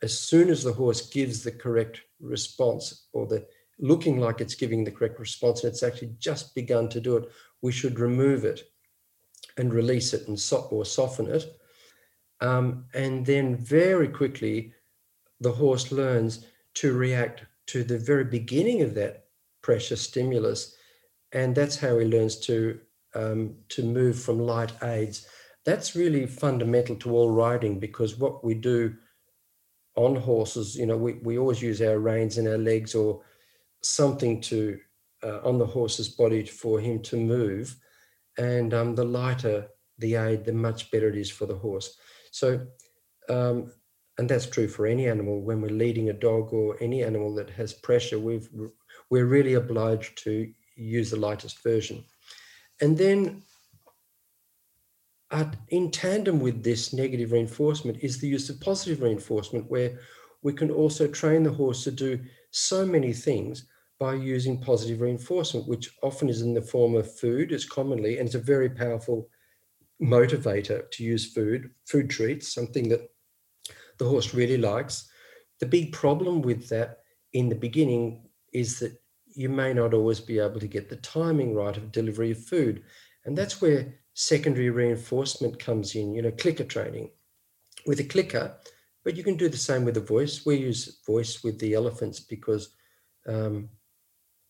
as 0.03 0.19
soon 0.19 0.49
as 0.49 0.63
the 0.63 0.73
horse 0.73 1.11
gives 1.11 1.43
the 1.43 1.53
correct 1.53 2.03
response 2.21 3.09
or 3.13 3.27
the 3.27 3.47
looking 3.79 4.19
like 4.19 4.41
it's 4.41 4.55
giving 4.55 4.85
the 4.85 4.91
correct 4.91 5.19
response 5.21 5.63
and 5.63 5.73
it's 5.73 5.83
actually 5.83 6.15
just 6.19 6.55
begun 6.55 6.89
to 6.89 7.01
do 7.01 7.17
it, 7.17 7.29
we 7.63 7.73
should 7.73 7.99
remove 7.99 8.45
it 8.45 8.63
and 9.57 9.75
release 9.75 10.15
it 10.15 10.27
and 10.29 10.39
so, 10.39 10.69
or 10.71 10.85
soften 10.85 11.29
it. 11.29 11.59
Um, 12.41 12.87
and 12.95 13.27
then 13.27 13.57
very 13.57 14.09
quickly, 14.09 14.73
the 15.41 15.53
horse 15.53 15.93
learns 15.93 16.47
to 16.75 16.97
react 16.97 17.45
to 17.67 17.85
the 17.85 17.99
very 17.99 18.25
beginning 18.25 18.83
of 18.83 18.95
that 18.95 19.27
pressure 19.63 19.97
stimulus. 19.97 20.77
And 21.33 21.55
that's 21.55 21.77
how 21.77 21.99
he 21.99 22.07
learns 22.07 22.39
to, 22.47 22.81
um, 23.19 23.55
to 23.71 23.83
move 23.83 24.21
from 24.21 24.39
light 24.39 24.73
aids. 24.83 25.27
That's 25.65 25.97
really 25.97 26.27
fundamental 26.27 26.97
to 26.97 27.11
all 27.11 27.31
riding 27.31 27.79
because 27.79 28.17
what 28.17 28.45
we 28.45 28.55
do 28.55 28.95
on 29.97 30.17
horses, 30.17 30.77
you 30.77 30.87
know, 30.87 30.97
we, 30.97 31.15
we 31.15 31.39
always 31.39 31.61
use 31.61 31.83
our 31.83 31.99
reins 31.99 32.39
and 32.39 32.47
our 32.49 32.59
legs 32.59 32.95
or 32.95 33.23
something 33.83 34.41
to 34.43 34.79
uh, 35.25 35.41
on 35.43 35.59
the 35.59 35.67
horse's 35.67 36.09
body 36.09 36.45
for 36.45 36.79
him 36.79 37.03
to 37.03 37.17
move. 37.17 37.77
And 38.39 38.73
um, 38.73 38.95
the 38.95 39.05
lighter 39.05 39.69
the 39.99 40.15
aid, 40.15 40.45
the 40.45 40.53
much 40.53 40.93
better 40.93 41.09
it 41.09 41.17
is 41.17 41.31
for 41.31 41.47
the 41.47 41.57
horse. 41.57 41.99
So 42.31 42.65
um, 43.29 43.73
and 44.19 44.29
that's 44.29 44.47
true 44.47 44.69
for 44.69 44.87
any 44.87 45.09
animal 45.09 45.41
when 45.41 45.61
we're 45.61 45.71
leading 45.71 46.11
a 46.11 46.13
dog 46.13 46.53
or 46.53 46.77
any 46.81 47.03
animal 47.03 47.35
that 47.37 47.51
has 47.51 47.73
pressure 47.73 48.19
we've 48.19 48.49
we're 49.11 49.27
really 49.27 49.55
obliged 49.55 50.19
to 50.25 50.53
use 50.77 51.11
the 51.11 51.17
lightest 51.17 51.63
version 51.63 52.05
and 52.81 52.97
then 52.97 53.43
uh, 55.31 55.45
in 55.69 55.91
tandem 55.91 56.41
with 56.41 56.63
this 56.63 56.93
negative 56.93 57.33
reinforcement 57.33 57.99
is 58.01 58.19
the 58.19 58.29
use 58.29 58.49
of 58.49 58.61
positive 58.61 59.03
reinforcement 59.03 59.71
where 59.71 59.99
we 60.43 60.53
can 60.53 60.71
also 60.71 61.07
train 61.07 61.43
the 61.43 61.53
horse 61.53 61.85
to 61.85 61.91
do 61.91 62.19
so 62.51 62.87
many 62.87 63.13
things 63.13 63.67
by 63.99 64.15
using 64.15 64.61
positive 64.61 65.01
reinforcement 65.01 65.69
which 65.69 65.91
often 66.03 66.29
is 66.29 66.43
in 66.43 66.55
the 66.55 66.63
form 66.63 66.95
of 66.95 67.19
food 67.19 67.53
as 67.53 67.65
commonly 67.65 68.19
and 68.19 68.27
it's 68.27 68.35
a 68.35 68.41
very 68.41 68.71
powerful 68.71 69.29
motivator 70.01 70.89
to 70.93 71.03
use 71.03 71.33
food 71.33 71.71
food 71.85 72.09
treats 72.09 72.55
something 72.55 72.89
that 72.89 73.11
the 73.99 74.09
horse 74.09 74.35
really 74.35 74.57
likes. 74.57 75.11
The 75.61 75.67
big 75.67 75.93
problem 75.93 76.41
with 76.41 76.69
that 76.69 76.99
in 77.33 77.49
the 77.49 77.55
beginning 77.55 78.29
is 78.53 78.79
that 78.79 78.93
you 79.39 79.49
may 79.49 79.73
not 79.73 79.95
always 79.95 80.19
be 80.19 80.41
able 80.41 80.59
to 80.59 80.67
get 80.67 80.89
the 80.89 80.97
timing 80.97 81.55
right 81.55 81.77
of 81.77 81.93
delivery 81.93 82.33
of 82.33 82.45
food. 82.45 82.83
And 83.25 83.39
that's 83.39 83.63
where 83.63 83.95
secondary 84.15 84.69
reinforcement 84.69 85.61
comes 85.61 85.95
in, 85.95 86.13
you 86.13 86.23
know, 86.23 86.33
clicker 86.33 86.65
training. 86.65 87.11
With 87.87 88.01
a 88.01 88.05
clicker, 88.05 88.57
but 89.05 89.15
you 89.17 89.23
can 89.23 89.37
do 89.37 89.49
the 89.49 89.57
same 89.57 89.85
with 89.85 89.97
a 89.97 90.01
voice. 90.01 90.45
We 90.45 90.57
use 90.57 91.01
voice 91.07 91.45
with 91.45 91.57
the 91.61 91.75
elephants 91.75 92.19
because 92.19 92.71
um, 93.29 93.69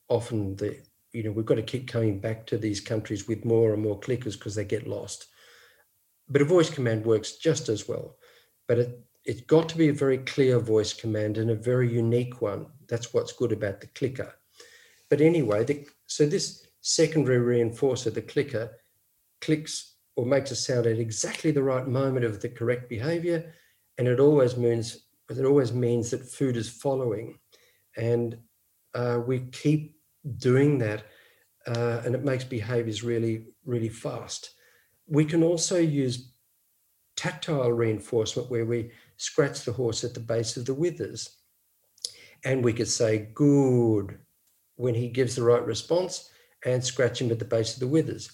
often 0.09 0.57
the 0.57 0.79
you 1.13 1.23
know 1.23 1.33
we've 1.33 1.45
got 1.45 1.57
to 1.57 1.63
keep 1.63 1.87
coming 1.87 2.19
back 2.19 2.47
to 2.47 2.57
these 2.57 2.81
countries 2.81 3.29
with 3.29 3.45
more 3.45 3.75
and 3.75 3.83
more 3.83 4.01
clickers 4.01 4.39
because 4.39 4.55
they 4.55 4.65
get 4.65 4.89
lost. 4.89 5.27
But 6.31 6.41
a 6.41 6.47
voice 6.47 6.71
command 6.71 7.05
works 7.05 7.33
just 7.33 7.69
as 7.69 7.87
well. 7.87 8.17
But 8.67 8.79
it, 8.79 9.01
it's 9.27 9.43
got 9.43 9.69
to 9.69 9.77
be 9.77 9.89
a 9.89 9.93
very 10.05 10.19
clear 10.19 10.59
voice 10.59 10.95
command 10.95 11.37
and 11.37 11.51
a 11.51 11.55
very 11.55 11.93
unique 11.93 12.41
one. 12.41 12.67
That's 12.89 13.13
what's 13.13 13.33
good 13.33 13.53
about 13.53 13.83
the 13.83 13.89
clicker. 13.89 14.33
But 15.11 15.21
anyway, 15.21 15.65
the, 15.65 15.87
so 16.07 16.27
this 16.27 16.67
secondary 16.81 17.39
reinforcer, 17.39 18.13
the 18.13 18.23
clicker, 18.23 18.71
clicks 19.41 19.97
or 20.17 20.27
makes 20.27 20.51
a 20.51 20.57
sound 20.57 20.87
at 20.87 20.99
exactly 20.99 21.51
the 21.51 21.63
right 21.63 21.87
moment 21.87 22.25
of 22.25 22.41
the 22.41 22.49
correct 22.49 22.89
behavior, 22.89 23.53
and 23.99 24.09
it 24.09 24.21
always 24.21 24.57
means 24.57 25.05
it 25.31 25.45
always 25.45 25.73
means 25.73 26.11
that 26.11 26.31
food 26.31 26.57
is 26.57 26.69
following, 26.69 27.39
and 27.97 28.39
uh, 28.95 29.21
we 29.27 29.41
keep 29.53 29.95
doing 30.39 30.79
that, 30.79 31.05
uh, 31.67 32.03
and 32.05 32.15
it 32.15 32.25
makes 32.25 32.45
behaviors 32.45 33.03
really 33.03 33.47
really 33.65 33.89
fast. 33.89 34.51
We 35.07 35.25
can 35.25 35.43
also 35.43 35.79
use 35.79 36.33
tactile 37.17 37.73
reinforcement 37.73 38.51
where 38.51 38.65
we 38.65 38.93
scratch 39.17 39.65
the 39.65 39.73
horse 39.73 40.05
at 40.05 40.15
the 40.15 40.21
base 40.21 40.57
of 40.57 40.67
the 40.67 40.75
withers. 40.75 41.37
And 42.45 42.63
we 42.63 42.73
could 42.73 42.89
say, 42.89 43.31
good, 43.35 44.19
when 44.79 44.95
he 44.95 45.09
gives 45.09 45.35
the 45.35 45.43
right 45.43 45.65
response, 45.67 46.31
and 46.65 46.83
scratch 46.83 47.21
him 47.21 47.31
at 47.31 47.39
the 47.39 47.45
base 47.45 47.75
of 47.75 47.81
the 47.81 47.87
withers. 47.87 48.33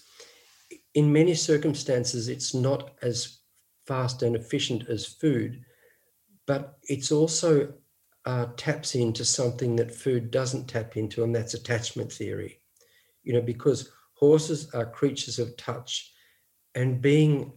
In 0.93 1.11
many 1.11 1.35
circumstances, 1.35 2.29
it's 2.29 2.53
not 2.53 2.91
as 3.01 3.39
fast 3.85 4.23
and 4.23 4.35
efficient 4.35 4.89
as 4.89 5.05
food, 5.05 5.63
but 6.47 6.77
it's 6.83 7.11
also 7.11 7.73
uh, 8.25 8.47
taps 8.57 8.95
into 8.95 9.25
something 9.25 9.75
that 9.75 9.93
food 9.93 10.31
doesn't 10.31 10.67
tap 10.67 10.97
into, 10.97 11.23
and 11.23 11.35
that's 11.35 11.53
attachment 11.53 12.11
theory. 12.11 12.59
You 13.23 13.33
know, 13.33 13.41
because 13.41 13.91
horses 14.13 14.69
are 14.73 14.85
creatures 14.85 15.39
of 15.39 15.57
touch, 15.57 16.11
and 16.73 17.01
being 17.01 17.53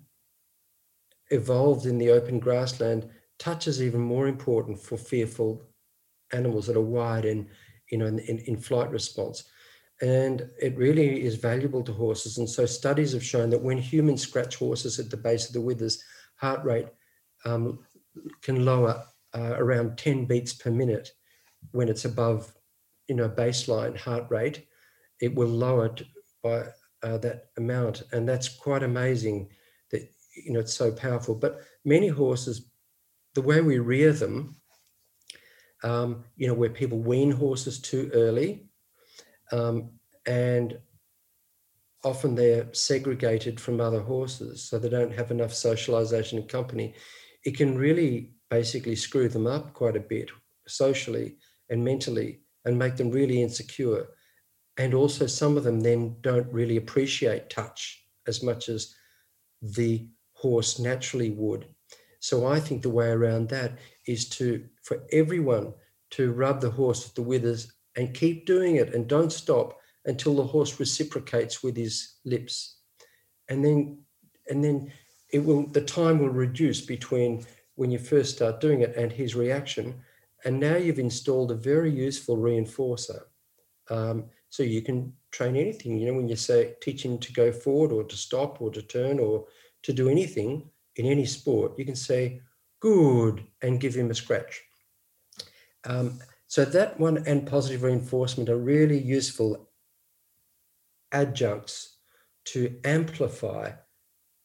evolved 1.31 1.87
in 1.87 1.99
the 1.99 2.11
open 2.11 2.39
grassland, 2.39 3.09
touch 3.39 3.69
is 3.69 3.83
even 3.83 4.01
more 4.01 4.29
important 4.29 4.79
for 4.79 4.97
fearful 4.97 5.63
animals 6.33 6.67
that 6.67 6.77
are 6.77 6.81
wired 6.81 7.25
in, 7.25 7.49
you 7.91 7.99
know, 7.99 8.07
in, 8.07 8.19
in, 8.21 8.39
in 8.39 8.57
flight 8.57 8.91
response. 8.91 9.45
And 10.01 10.49
it 10.61 10.77
really 10.77 11.25
is 11.25 11.37
valuable 11.37 11.83
to 11.83 11.93
horses. 11.93 12.39
And 12.39 12.49
so 12.49 12.67
studies 12.67 13.13
have 13.13 13.25
shown 13.25 13.51
that 13.51 13.63
when 13.63 13.79
humans 13.79 14.23
scratch 14.23 14.57
horses 14.57 14.99
at 14.99 15.11
the 15.11 15.17
base 15.17 15.49
of 15.49 15.55
the 15.55 15.61
withers, 15.61 16.03
heart 16.37 16.65
rate 16.65 16.87
um, 17.45 17.81
can 18.43 18.65
lower 18.65 19.05
uh, 19.35 19.55
around 19.57 19.99
10 19.99 20.27
beats 20.27 20.53
per 20.53 20.71
minute 20.71 21.11
when 21.73 21.89
it's 21.89 22.05
above, 22.05 22.53
you 23.09 23.17
know, 23.17 23.29
baseline 23.29 23.97
heart 23.97 24.27
rate. 24.31 24.67
It 25.21 25.35
will 25.35 25.49
lower 25.49 25.87
it 25.87 26.03
by 26.43 26.67
uh, 27.03 27.19
that 27.19 27.47
amount, 27.57 28.03
and 28.13 28.29
that's 28.29 28.49
quite 28.49 28.83
amazing. 28.83 29.49
That 29.91 30.09
you 30.45 30.53
know 30.53 30.61
it's 30.61 30.75
so 30.75 30.93
powerful. 30.93 31.35
But 31.35 31.61
many 31.85 32.09
horses 32.09 32.71
the 33.35 33.43
way 33.43 33.61
we 33.61 33.79
rear 33.79 34.13
them, 34.13 34.57
um, 35.83 36.25
you 36.37 36.47
know, 36.47 36.55
where 36.55 36.71
people 36.71 36.99
wean 36.99 37.31
horses 37.31 37.79
too 37.81 38.11
early, 38.15 38.67
um, 39.53 39.91
and 40.27 40.79
often 42.05 42.35
they're 42.35 42.73
segregated 42.73 43.61
from 43.61 43.81
other 43.81 44.01
horses, 44.01 44.63
so 44.63 44.79
they 44.79 44.89
don't 44.89 45.15
have 45.15 45.31
enough 45.31 45.53
socialization 45.53 46.39
and 46.39 46.49
company. 46.49 46.95
It 47.45 47.57
can 47.57 47.77
really 47.77 48.33
basically 48.51 48.97
screw 48.97 49.29
them 49.29 49.47
up 49.47 49.75
quite 49.75 49.97
a 49.97 50.01
bit 50.01 50.31
socially 50.67 51.37
and 51.71 51.85
mentally 51.85 52.41
and 52.65 52.79
make 52.79 52.97
them 52.97 53.11
really 53.11 53.43
insecure. 53.43 54.09
And 54.77 54.95
also, 54.95 55.27
some 55.27 55.57
of 55.57 55.65
them 55.65 55.81
then 55.81 56.17
don't 56.21 56.53
really 56.53 56.77
appreciate 56.77 57.51
touch 57.51 58.05
as 58.27 58.43
much 58.43 58.69
as 58.69 58.95
the 59.61 60.09
horse 60.33 60.79
naturally 60.79 61.31
would. 61.31 61.67
So 62.21 62.47
I 62.47 62.61
think 62.61 62.83
the 62.83 62.91
way 62.91 63.09
around 63.09 63.49
that 63.51 63.79
is 64.07 64.29
to 64.31 64.65
for 64.83 65.03
everyone 65.13 65.75
to 66.11 66.33
rub 66.33 66.61
the 66.61 66.71
horse 66.71 67.05
with 67.05 67.15
the 67.15 67.23
withers 67.23 67.73
and 67.97 68.15
keep 68.15 68.47
doing 68.47 68.77
it 68.77 68.95
and 68.95 69.07
don't 69.07 69.33
stop 69.33 69.79
until 70.05 70.35
the 70.35 70.45
horse 70.45 70.81
reciprocates 70.81 71.63
with 71.63 71.77
his 71.77 72.17
lips. 72.25 72.79
And 73.49 73.65
then 73.65 73.99
and 74.49 74.65
then 74.65 74.93
it 75.33 75.45
will 75.45 75.67
the 75.67 75.83
time 75.83 76.19
will 76.19 76.31
reduce 76.31 76.81
between 76.81 77.45
when 77.75 77.91
you 77.91 77.99
first 77.99 78.37
start 78.37 78.61
doing 78.61 78.81
it 78.81 78.97
and 78.97 79.13
his 79.13 79.35
reaction. 79.35 79.95
And 80.45 80.59
now 80.59 80.77
you've 80.77 80.99
installed 80.99 81.51
a 81.51 81.57
very 81.57 81.91
useful 81.91 82.37
reinforcer. 82.37 83.23
Um, 83.91 84.27
so 84.51 84.63
you 84.63 84.83
can 84.83 85.13
train 85.31 85.57
anything, 85.57 85.99
you 85.99 86.07
know, 86.07 86.15
when 86.15 86.29
you 86.29 86.37
say 86.37 86.75
teaching 86.81 87.19
to 87.19 87.33
go 87.33 87.53
forward 87.53 87.93
or 87.93 88.05
to 88.05 88.17
stop 88.17 88.61
or 88.61 88.71
to 88.71 88.83
turn 88.83 89.19
or 89.19 89.47
to 89.83 89.93
do 89.93 90.09
anything, 90.09 90.71
in 90.99 91.07
any 91.07 91.27
sport, 91.27 91.79
you 91.79 91.85
can 91.85 91.97
say 91.97 92.43
good 92.81 93.43
and 93.63 93.81
give 93.81 93.95
him 93.95 94.11
a 94.11 94.15
scratch. 94.15 94.63
Um, 95.85 96.21
So 96.51 96.65
that 96.65 96.99
one 96.99 97.19
and 97.27 97.47
positive 97.47 97.83
reinforcement 97.83 98.49
are 98.49 98.57
really 98.57 98.99
useful 99.19 99.69
adjuncts 101.13 101.99
to 102.53 102.61
amplify 102.85 103.73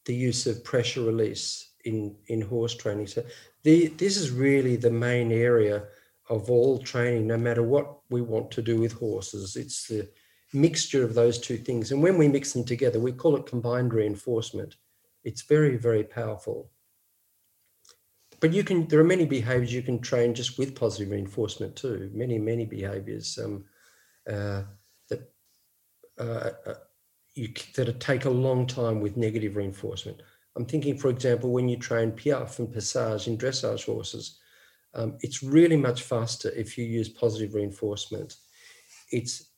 the 0.06 0.14
use 0.14 0.46
of 0.50 0.66
pressure 0.66 1.06
release 1.06 1.72
in, 1.86 2.18
in 2.28 2.42
horse 2.42 2.76
training. 2.76 3.08
So 3.08 3.24
the, 3.64 3.88
this 3.88 4.18
is 4.18 4.32
really 4.32 4.76
the 4.76 4.92
main 4.92 5.32
area 5.32 5.86
of 6.28 6.50
all 6.50 6.78
training, 6.78 7.26
no 7.28 7.38
matter 7.38 7.64
what 7.64 7.88
we 8.10 8.22
want 8.22 8.52
to 8.52 8.62
do 8.62 8.82
with 8.82 9.00
horses. 9.00 9.56
It's 9.56 9.88
the 9.88 10.10
mixture 10.52 11.06
of 11.06 11.14
those 11.14 11.40
two 11.40 11.58
things. 11.58 11.92
And 11.92 12.04
when 12.04 12.18
we 12.18 12.28
mix 12.28 12.52
them 12.52 12.66
together, 12.66 13.00
we 13.00 13.14
call 13.14 13.38
it 13.38 13.46
combined 13.46 13.94
reinforcement. 13.94 14.76
It's 15.24 15.44
very, 15.44 15.78
very 15.78 16.04
powerful. 16.04 16.70
But 18.40 18.54
you 18.54 18.64
can 18.64 18.88
there 18.88 19.00
are 19.00 19.06
many 19.06 19.26
behaviors 19.26 19.74
you 19.74 19.82
can 19.82 20.00
train 20.00 20.34
just 20.34 20.58
with 20.58 20.76
positive 20.76 21.12
reinforcement 21.12 21.76
too. 21.78 22.10
Many 22.14 22.38
many 22.38 22.66
behaviors 22.66 23.40
um, 23.42 23.64
uh, 24.30 24.64
that 25.10 25.32
uh, 26.20 26.52
uh, 26.66 26.74
you 27.36 27.54
that 27.76 28.00
take 28.02 28.26
a 28.26 28.30
long 28.30 28.68
time 28.68 29.00
with 29.00 29.16
negative 29.16 29.56
reinforcement. 29.56 30.22
I'm 30.58 30.66
thinking 30.66 30.98
for 30.98 31.10
example 31.10 31.52
when 31.52 31.70
you 31.70 31.78
train 31.78 32.12
piaffe 32.12 32.60
and 32.60 32.72
passage 32.74 33.28
in 33.28 33.38
dressage 33.38 33.86
horses 33.86 34.40
um, 34.96 35.18
it's 35.22 35.42
really 35.42 35.78
much 35.78 36.04
faster 36.04 36.50
if 36.50 36.78
you 36.78 36.86
use 36.86 37.10
positive 37.10 37.56
reinforcement. 37.56 38.36
It's 39.12 39.52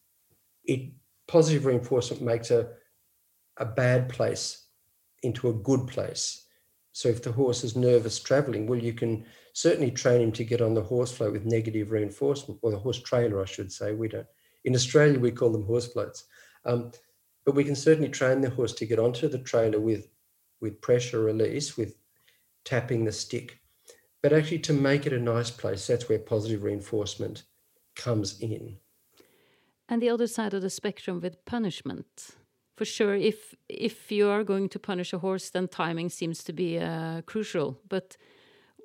it 0.64 0.92
positive 1.28 1.66
reinforcement 1.66 2.22
makes 2.22 2.52
a 2.52 2.70
a 3.58 3.66
bad 3.66 4.10
place 4.10 4.65
into 5.24 5.50
a 5.50 5.54
good 5.54 5.88
place 5.88 6.46
so 6.96 7.10
if 7.10 7.22
the 7.22 7.34
horse 7.34 7.66
is 7.66 7.76
nervous 7.76 8.22
traveling, 8.22 8.68
well, 8.68 8.80
you 8.80 8.94
can 8.94 9.26
certainly 9.52 9.92
train 9.92 10.22
him 10.22 10.32
to 10.32 10.46
get 10.46 10.62
on 10.62 10.74
the 10.74 10.82
horse 10.82 11.12
float 11.12 11.34
with 11.34 11.46
negative 11.46 11.92
reinforcement, 11.92 12.58
or 12.64 12.72
the 12.72 12.80
horse 12.80 13.02
trailer, 13.02 13.42
I 13.42 13.46
should 13.46 13.70
say. 13.70 13.92
We 13.92 14.08
don't. 14.08 14.26
In 14.64 14.74
Australia, 14.76 15.20
we 15.20 15.32
call 15.32 15.52
them 15.52 15.66
horse 15.66 15.92
floats. 15.92 16.24
Um, 16.64 16.94
but 17.46 17.54
we 17.54 17.66
can 17.66 17.76
certainly 17.76 18.08
train 18.08 18.40
the 18.40 18.50
horse 18.50 18.72
to 18.76 18.86
get 18.86 18.98
onto 18.98 19.28
the 19.28 19.40
trailer 19.40 19.78
with, 19.78 20.08
with 20.62 20.80
pressure 20.80 21.20
release, 21.20 21.76
with 21.76 21.98
tapping 22.64 23.04
the 23.04 23.12
stick. 23.12 23.60
But 24.24 24.32
actually, 24.32 24.60
to 24.60 24.74
make 24.74 25.06
it 25.06 25.12
a 25.12 25.20
nice 25.20 25.52
place, 25.52 25.86
that's 25.86 26.08
where 26.08 26.18
positive 26.18 26.64
reinforcement 26.64 27.44
comes 27.98 28.40
in. 28.40 28.78
And 29.90 30.02
the 30.02 30.12
other 30.12 30.28
side 30.28 30.54
of 30.54 30.62
the 30.62 30.70
spectrum 30.70 31.20
with 31.20 31.44
punishment 31.44 32.38
for 32.76 32.86
sure 32.86 33.16
if 33.16 33.56
if 33.70 34.12
you 34.12 34.30
are 34.30 34.44
going 34.44 34.70
to 34.70 34.80
punish 34.80 35.14
a 35.14 35.20
horse 35.20 35.50
then 35.50 35.68
timing 35.68 36.10
seems 36.10 36.44
to 36.44 36.54
be 36.54 36.80
uh, 36.80 37.22
crucial. 37.22 37.80
But 37.88 38.18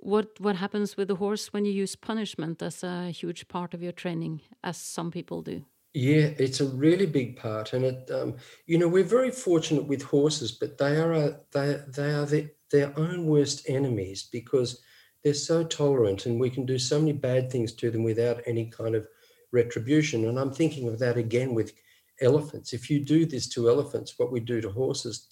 what 0.01 0.29
what 0.41 0.57
happens 0.57 0.97
with 0.97 1.09
the 1.09 1.17
horse 1.17 1.53
when 1.53 1.65
you 1.65 1.73
use 1.73 1.97
punishment 1.97 2.63
as 2.63 2.83
a 2.83 3.11
huge 3.11 3.49
part 3.49 3.75
of 3.75 3.83
your 3.83 3.93
training 3.93 4.41
as 4.63 4.77
some 4.77 5.11
people 5.11 5.43
do? 5.43 5.65
Yeah 5.93 6.31
it's 6.39 6.61
a 6.61 6.67
really 6.67 7.07
big 7.07 7.37
part 7.37 7.73
and 7.73 7.85
it 7.85 8.11
um, 8.11 8.37
you 8.67 8.79
know 8.79 8.89
we're 8.89 9.17
very 9.19 9.31
fortunate 9.31 9.87
with 9.89 10.03
horses 10.03 10.53
but 10.53 10.79
they 10.79 10.97
are 10.97 11.13
a, 11.13 11.41
they, 11.53 11.81
they 11.89 12.13
are 12.13 12.27
the, 12.27 12.49
their 12.71 12.97
own 12.99 13.27
worst 13.27 13.69
enemies 13.69 14.23
because 14.23 14.81
they're 15.25 15.35
so 15.35 15.65
tolerant 15.65 16.27
and 16.27 16.41
we 16.41 16.49
can 16.49 16.65
do 16.65 16.79
so 16.79 16.99
many 16.99 17.13
bad 17.13 17.51
things 17.51 17.73
to 17.73 17.91
them 17.91 18.05
without 18.05 18.41
any 18.47 18.67
kind 18.67 18.95
of 18.95 19.07
retribution. 19.53 20.29
And 20.29 20.39
i'm 20.39 20.53
thinking 20.53 20.87
of 20.89 20.99
that 21.01 21.17
again 21.17 21.55
with 21.55 21.73
elephants. 22.21 22.73
If 22.73 22.91
you 22.91 23.01
do 23.01 23.27
this 23.27 23.49
to 23.51 23.69
elephants, 23.69 24.19
what 24.19 24.33
we 24.33 24.41
do 24.41 24.61
to 24.61 24.71
horses, 24.71 25.27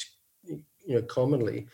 you 0.45 0.63
know, 0.87 1.03
commonly, 1.03 1.67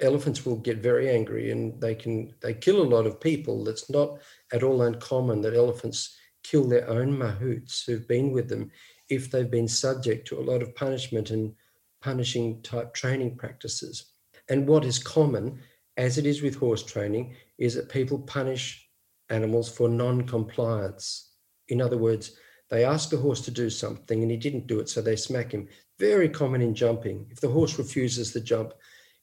elephants 0.00 0.44
will 0.44 0.56
get 0.56 0.78
very 0.78 1.10
angry 1.10 1.50
and 1.50 1.80
they 1.80 1.94
can 1.94 2.32
they 2.40 2.54
kill 2.54 2.82
a 2.82 2.92
lot 2.94 3.06
of 3.06 3.20
people. 3.20 3.64
That's 3.64 3.90
not 3.90 4.18
at 4.52 4.62
all 4.62 4.82
uncommon 4.82 5.40
that 5.42 5.54
elephants 5.54 6.16
kill 6.42 6.64
their 6.64 6.88
own 6.88 7.16
mahouts 7.16 7.84
who've 7.84 8.08
been 8.08 8.32
with 8.32 8.48
them 8.48 8.70
if 9.08 9.30
they've 9.30 9.50
been 9.50 9.68
subject 9.68 10.26
to 10.28 10.38
a 10.38 10.48
lot 10.50 10.62
of 10.62 10.74
punishment 10.74 11.30
and 11.30 11.54
punishing 12.00 12.62
type 12.62 12.94
training 12.94 13.36
practices. 13.36 14.12
And 14.48 14.66
what 14.66 14.84
is 14.84 14.98
common, 14.98 15.60
as 15.96 16.16
it 16.16 16.26
is 16.26 16.42
with 16.42 16.54
horse 16.54 16.82
training, 16.82 17.36
is 17.58 17.74
that 17.74 17.88
people 17.88 18.18
punish 18.20 18.88
animals 19.28 19.70
for 19.70 19.88
non-compliance. 19.88 21.32
In 21.68 21.80
other 21.80 21.98
words, 21.98 22.36
they 22.70 22.84
ask 22.84 23.12
a 23.12 23.16
horse 23.16 23.40
to 23.42 23.50
do 23.50 23.68
something 23.68 24.22
and 24.22 24.30
he 24.30 24.36
didn't 24.36 24.68
do 24.68 24.78
it, 24.78 24.88
so 24.88 25.02
they 25.02 25.16
smack 25.16 25.52
him. 25.52 25.68
Very 25.98 26.28
common 26.28 26.62
in 26.62 26.74
jumping. 26.74 27.26
If 27.30 27.40
the 27.40 27.48
horse 27.48 27.78
refuses 27.78 28.32
the 28.32 28.40
jump, 28.40 28.72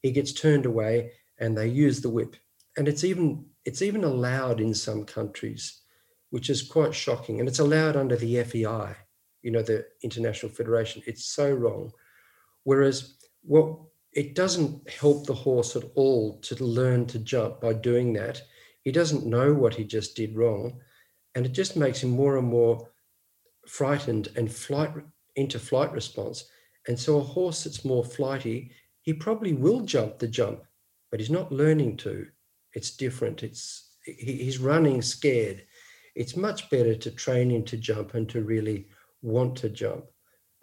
he 0.02 0.12
gets 0.12 0.34
turned 0.34 0.66
away 0.66 1.12
and 1.40 1.58
they 1.58 1.68
use 1.68 2.02
the 2.02 2.10
whip. 2.10 2.36
And 2.78 2.88
it's 2.88 3.04
even 3.04 3.46
it's 3.66 3.82
even 3.82 4.04
allowed 4.04 4.60
in 4.60 4.74
some 4.74 5.06
countries, 5.06 5.82
which 6.30 6.50
is 6.50 6.62
quite 6.62 6.94
shocking. 6.94 7.40
And 7.40 7.50
it's 7.50 7.60
allowed 7.60 7.96
under 7.96 8.16
the 8.16 8.44
FEI, 8.44 8.96
you 9.42 9.52
know, 9.52 9.62
the 9.62 9.86
International 10.04 10.52
Federation. 10.52 11.02
It's 11.06 11.26
so 11.26 11.50
wrong. 11.52 11.92
Whereas 12.64 13.16
what 13.42 13.80
it 14.14 14.36
doesn't 14.36 14.90
help 14.90 15.26
the 15.26 15.34
horse 15.34 15.76
at 15.76 15.84
all 15.96 16.40
to 16.40 16.64
learn 16.64 17.06
to 17.08 17.20
jump 17.20 17.62
by 17.62 17.74
doing 17.74 18.14
that. 18.14 18.42
He 18.84 18.92
doesn't 18.92 19.26
know 19.26 19.54
what 19.54 19.76
he 19.76 19.84
just 19.84 20.16
did 20.16 20.36
wrong. 20.36 20.80
And 21.36 21.46
it 21.46 21.52
just 21.52 21.78
makes 21.78 22.02
him 22.02 22.10
more 22.10 22.38
and 22.38 22.48
more 22.48 22.90
frightened 23.68 24.30
and 24.36 24.52
flight 24.52 24.92
into 25.36 25.60
flight 25.60 25.92
response. 25.92 26.50
And 26.88 26.98
so 26.98 27.18
a 27.18 27.24
horse 27.24 27.64
that's 27.64 27.86
more 27.86 28.04
flighty, 28.04 28.72
he 29.02 29.14
probably 29.14 29.54
will 29.54 29.82
jump 29.82 30.20
the 30.20 30.28
jump, 30.28 30.64
but 31.12 31.20
he's 31.20 31.30
not 31.30 31.52
learning 31.52 31.98
to. 31.98 32.28
It's 32.74 32.96
different. 32.96 33.44
It's 33.44 33.96
he's 34.04 34.60
running 34.60 35.02
scared. 35.02 35.64
It's 36.16 36.36
much 36.36 36.70
better 36.70 36.96
to 36.96 37.12
train 37.12 37.52
him 37.52 37.64
to 37.66 37.78
jump 37.78 38.14
and 38.14 38.28
to 38.30 38.42
really 38.42 38.88
want 39.22 39.56
to 39.58 39.70
jump. 39.70 40.06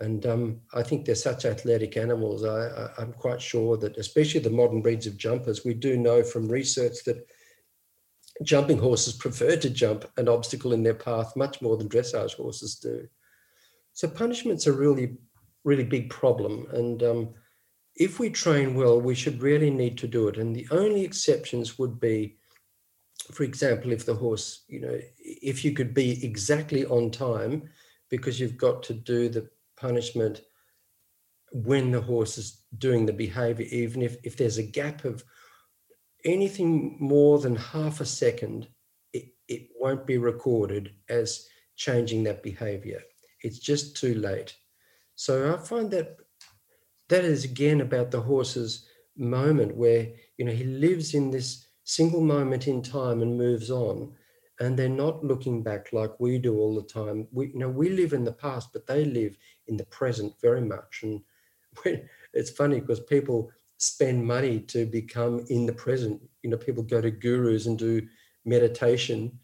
And 0.00 0.26
um, 0.26 0.60
I 0.74 0.82
think 0.82 1.04
they're 1.04 1.14
such 1.14 1.44
athletic 1.44 1.96
animals. 1.96 2.44
I, 2.44 2.90
am 2.98 3.12
quite 3.12 3.40
sure 3.40 3.76
that, 3.76 3.96
especially 3.96 4.40
the 4.40 4.50
modern 4.50 4.82
breeds 4.82 5.06
of 5.06 5.16
jumpers, 5.16 5.64
we 5.64 5.74
do 5.74 5.96
know 5.96 6.24
from 6.24 6.48
research 6.48 7.04
that 7.06 7.24
jumping 8.42 8.78
horses 8.78 9.14
prefer 9.14 9.56
to 9.56 9.70
jump 9.70 10.04
an 10.16 10.28
obstacle 10.28 10.72
in 10.72 10.82
their 10.82 10.94
path 10.94 11.36
much 11.36 11.62
more 11.62 11.76
than 11.76 11.88
dressage 11.88 12.34
horses 12.34 12.76
do. 12.76 13.06
So 13.92 14.08
punishment's 14.08 14.66
a 14.66 14.72
really, 14.72 15.16
really 15.62 15.84
big 15.84 16.10
problem. 16.10 16.66
And 16.72 17.02
um, 17.02 17.34
if 17.94 18.18
we 18.18 18.30
train 18.30 18.74
well, 18.74 19.00
we 19.00 19.14
should 19.14 19.40
really 19.40 19.70
need 19.70 19.96
to 19.98 20.08
do 20.08 20.28
it. 20.28 20.36
And 20.36 20.54
the 20.54 20.66
only 20.72 21.04
exceptions 21.04 21.78
would 21.78 22.00
be, 22.00 22.36
for 23.30 23.44
example, 23.44 23.92
if 23.92 24.04
the 24.04 24.14
horse, 24.14 24.64
you 24.68 24.80
know, 24.80 24.98
if 25.18 25.64
you 25.64 25.72
could 25.72 25.94
be 25.94 26.24
exactly 26.24 26.84
on 26.86 27.10
time 27.10 27.68
because 28.10 28.40
you've 28.40 28.56
got 28.56 28.82
to 28.84 28.94
do 28.94 29.28
the 29.28 29.48
punishment 29.76 30.42
when 31.52 31.92
the 31.92 32.00
horse 32.00 32.36
is 32.36 32.64
doing 32.78 33.06
the 33.06 33.12
behavior, 33.12 33.66
even 33.70 34.02
if, 34.02 34.16
if 34.24 34.36
there's 34.36 34.58
a 34.58 34.62
gap 34.62 35.04
of 35.04 35.22
anything 36.24 36.96
more 37.00 37.38
than 37.38 37.56
half 37.56 38.00
a 38.00 38.06
second, 38.06 38.68
it, 39.12 39.26
it 39.48 39.68
won't 39.78 40.06
be 40.06 40.18
recorded 40.18 40.92
as 41.08 41.46
changing 41.76 42.24
that 42.24 42.42
behavior. 42.42 43.00
It's 43.42 43.58
just 43.58 43.96
too 43.96 44.14
late. 44.14 44.56
So 45.16 45.54
I 45.54 45.58
find 45.58 45.90
that 45.90 46.16
that 47.08 47.24
is 47.24 47.44
again 47.44 47.80
about 47.80 48.10
the 48.10 48.20
horse's 48.20 48.86
moment 49.16 49.76
where 49.76 50.08
you 50.38 50.44
know 50.44 50.52
he 50.52 50.64
lives 50.64 51.14
in 51.14 51.30
this 51.30 51.66
single 51.84 52.20
moment 52.20 52.66
in 52.66 52.82
time 52.82 53.22
and 53.22 53.38
moves 53.38 53.70
on 53.70 54.12
and 54.60 54.76
they're 54.76 54.88
not 54.88 55.24
looking 55.24 55.62
back 55.62 55.92
like 55.92 56.18
we 56.18 56.38
do 56.38 56.58
all 56.58 56.74
the 56.74 56.82
time 56.82 57.28
we 57.30 57.48
you 57.48 57.58
know 57.58 57.68
we 57.68 57.90
live 57.90 58.12
in 58.12 58.24
the 58.24 58.32
past 58.32 58.70
but 58.72 58.86
they 58.86 59.04
live 59.04 59.36
in 59.68 59.76
the 59.76 59.84
present 59.86 60.32
very 60.40 60.60
much 60.60 61.00
and 61.02 61.20
it's 62.32 62.50
funny 62.50 62.80
because 62.80 63.00
people 63.00 63.50
spend 63.84 64.24
money 64.24 64.60
to 64.60 64.86
become 64.86 65.44
in 65.48 65.66
the 65.66 65.72
present. 65.72 66.20
You 66.42 66.50
know, 66.50 66.56
people 66.56 66.82
go 66.82 67.00
to 67.00 67.10
gurus 67.10 67.66
and 67.66 67.78
do 67.78 68.06
meditation 68.44 69.38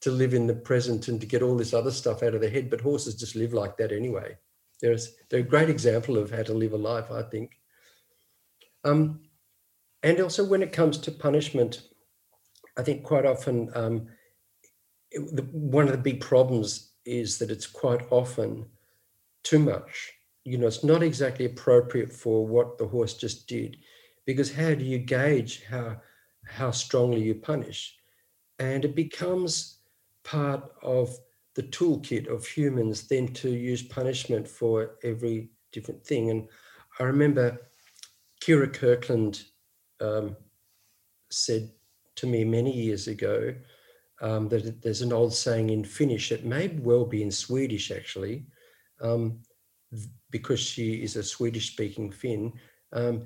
to 0.00 0.10
live 0.10 0.34
in 0.34 0.46
the 0.46 0.54
present 0.54 1.08
and 1.08 1.20
to 1.20 1.26
get 1.26 1.42
all 1.42 1.56
this 1.56 1.72
other 1.72 1.90
stuff 1.90 2.22
out 2.22 2.34
of 2.34 2.40
their 2.40 2.50
head. 2.50 2.70
But 2.70 2.80
horses 2.80 3.14
just 3.14 3.36
live 3.36 3.52
like 3.52 3.76
that 3.76 3.92
anyway. 3.92 4.36
There's 4.80 5.14
they're 5.30 5.40
a 5.40 5.42
great 5.42 5.70
example 5.70 6.18
of 6.18 6.30
how 6.30 6.42
to 6.42 6.52
live 6.52 6.72
a 6.72 6.76
life, 6.76 7.10
I 7.10 7.22
think. 7.22 7.52
Um, 8.84 9.20
and 10.02 10.20
also 10.20 10.44
when 10.44 10.62
it 10.62 10.72
comes 10.72 10.98
to 10.98 11.10
punishment, 11.10 11.82
I 12.76 12.82
think 12.82 13.04
quite 13.04 13.24
often 13.24 13.70
um, 13.74 14.08
it, 15.10 15.36
the, 15.36 15.42
one 15.52 15.86
of 15.86 15.92
the 15.92 15.98
big 15.98 16.20
problems 16.20 16.92
is 17.06 17.38
that 17.38 17.50
it's 17.50 17.66
quite 17.66 18.02
often 18.10 18.66
too 19.42 19.58
much 19.58 20.12
you 20.44 20.58
know, 20.58 20.66
it's 20.66 20.84
not 20.84 21.02
exactly 21.02 21.46
appropriate 21.46 22.12
for 22.12 22.46
what 22.46 22.78
the 22.78 22.86
horse 22.86 23.14
just 23.14 23.48
did, 23.48 23.78
because 24.26 24.52
how 24.52 24.74
do 24.74 24.84
you 24.84 24.98
gauge 24.98 25.64
how 25.64 26.00
how 26.46 26.70
strongly 26.70 27.22
you 27.22 27.34
punish? 27.34 27.96
And 28.58 28.84
it 28.84 28.94
becomes 28.94 29.78
part 30.22 30.70
of 30.82 31.16
the 31.54 31.62
toolkit 31.62 32.28
of 32.28 32.46
humans 32.46 33.08
then 33.08 33.28
to 33.28 33.50
use 33.50 33.82
punishment 33.82 34.46
for 34.46 34.96
every 35.02 35.50
different 35.72 36.04
thing. 36.04 36.30
And 36.30 36.48
I 36.98 37.04
remember 37.04 37.58
Kyra 38.42 38.68
Kyrklund 38.68 39.44
um, 40.00 40.36
said 41.30 41.70
to 42.16 42.26
me 42.26 42.44
many 42.44 42.72
years 42.72 43.08
ago 43.08 43.54
um, 44.20 44.48
that 44.48 44.82
there's 44.82 45.02
an 45.02 45.12
old 45.12 45.34
saying 45.34 45.70
in 45.70 45.84
Finnish, 45.84 46.32
it 46.32 46.44
may 46.44 46.68
well 46.68 47.04
be 47.04 47.22
in 47.22 47.30
Swedish 47.30 47.90
actually, 47.90 48.46
um, 49.00 49.40
because 50.34 50.58
she 50.58 50.94
is 50.94 51.14
a 51.14 51.22
Swedish 51.22 51.70
speaking 51.70 52.10
Finn. 52.10 52.52
Um, 52.92 53.22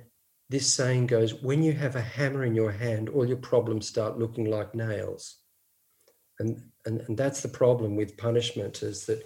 this 0.50 0.70
saying 0.70 1.06
goes, 1.06 1.42
when 1.42 1.62
you 1.62 1.72
have 1.72 1.96
a 1.96 2.02
hammer 2.02 2.44
in 2.44 2.54
your 2.54 2.70
hand, 2.70 3.08
all 3.08 3.26
your 3.26 3.38
problems 3.38 3.88
start 3.88 4.18
looking 4.18 4.44
like 4.44 4.74
nails. 4.74 5.38
And, 6.38 6.60
and, 6.84 7.00
and 7.08 7.16
that's 7.16 7.40
the 7.40 7.48
problem 7.48 7.96
with 7.96 8.18
punishment 8.18 8.82
is 8.82 9.06
that 9.06 9.24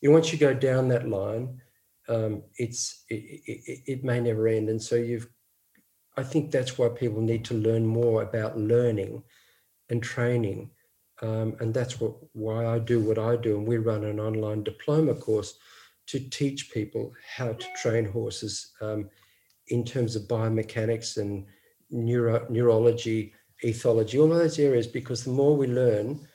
you 0.00 0.08
know, 0.08 0.14
once 0.14 0.32
you 0.32 0.38
go 0.40 0.52
down 0.52 0.88
that 0.88 1.08
line, 1.08 1.60
um, 2.08 2.42
it's 2.56 3.04
it, 3.08 3.40
it, 3.46 3.80
it, 3.86 4.04
may 4.04 4.18
never 4.18 4.48
end. 4.48 4.68
And 4.68 4.82
so 4.82 4.96
you've, 4.96 5.28
I 6.16 6.24
think 6.24 6.50
that's 6.50 6.78
why 6.78 6.88
people 6.88 7.20
need 7.20 7.44
to 7.44 7.54
learn 7.54 7.86
more 7.86 8.22
about 8.22 8.58
learning 8.58 9.22
and 9.88 10.02
training. 10.02 10.70
Um, 11.22 11.54
and 11.60 11.72
that's 11.72 12.00
what 12.00 12.14
why 12.32 12.66
I 12.66 12.80
do 12.80 12.98
what 12.98 13.20
I 13.20 13.36
do. 13.36 13.56
And 13.56 13.68
we 13.68 13.76
run 13.76 14.02
an 14.02 14.18
online 14.18 14.64
diploma 14.64 15.14
course 15.14 15.54
to 16.10 16.18
teach 16.18 16.72
people 16.72 17.12
how 17.36 17.52
to 17.52 17.66
train 17.80 18.04
horses 18.04 18.72
um, 18.80 19.08
in 19.68 19.84
terms 19.84 20.16
of 20.16 20.22
biomechanics 20.22 21.18
and 21.18 21.46
neuro, 21.90 22.46
neurology, 22.50 23.32
ethology, 23.64 24.18
all 24.18 24.32
of 24.32 24.38
those 24.38 24.58
areas, 24.58 24.86
because 24.88 25.22
the 25.22 25.30
more 25.30 25.56
we 25.56 25.68
learn, 25.68 26.26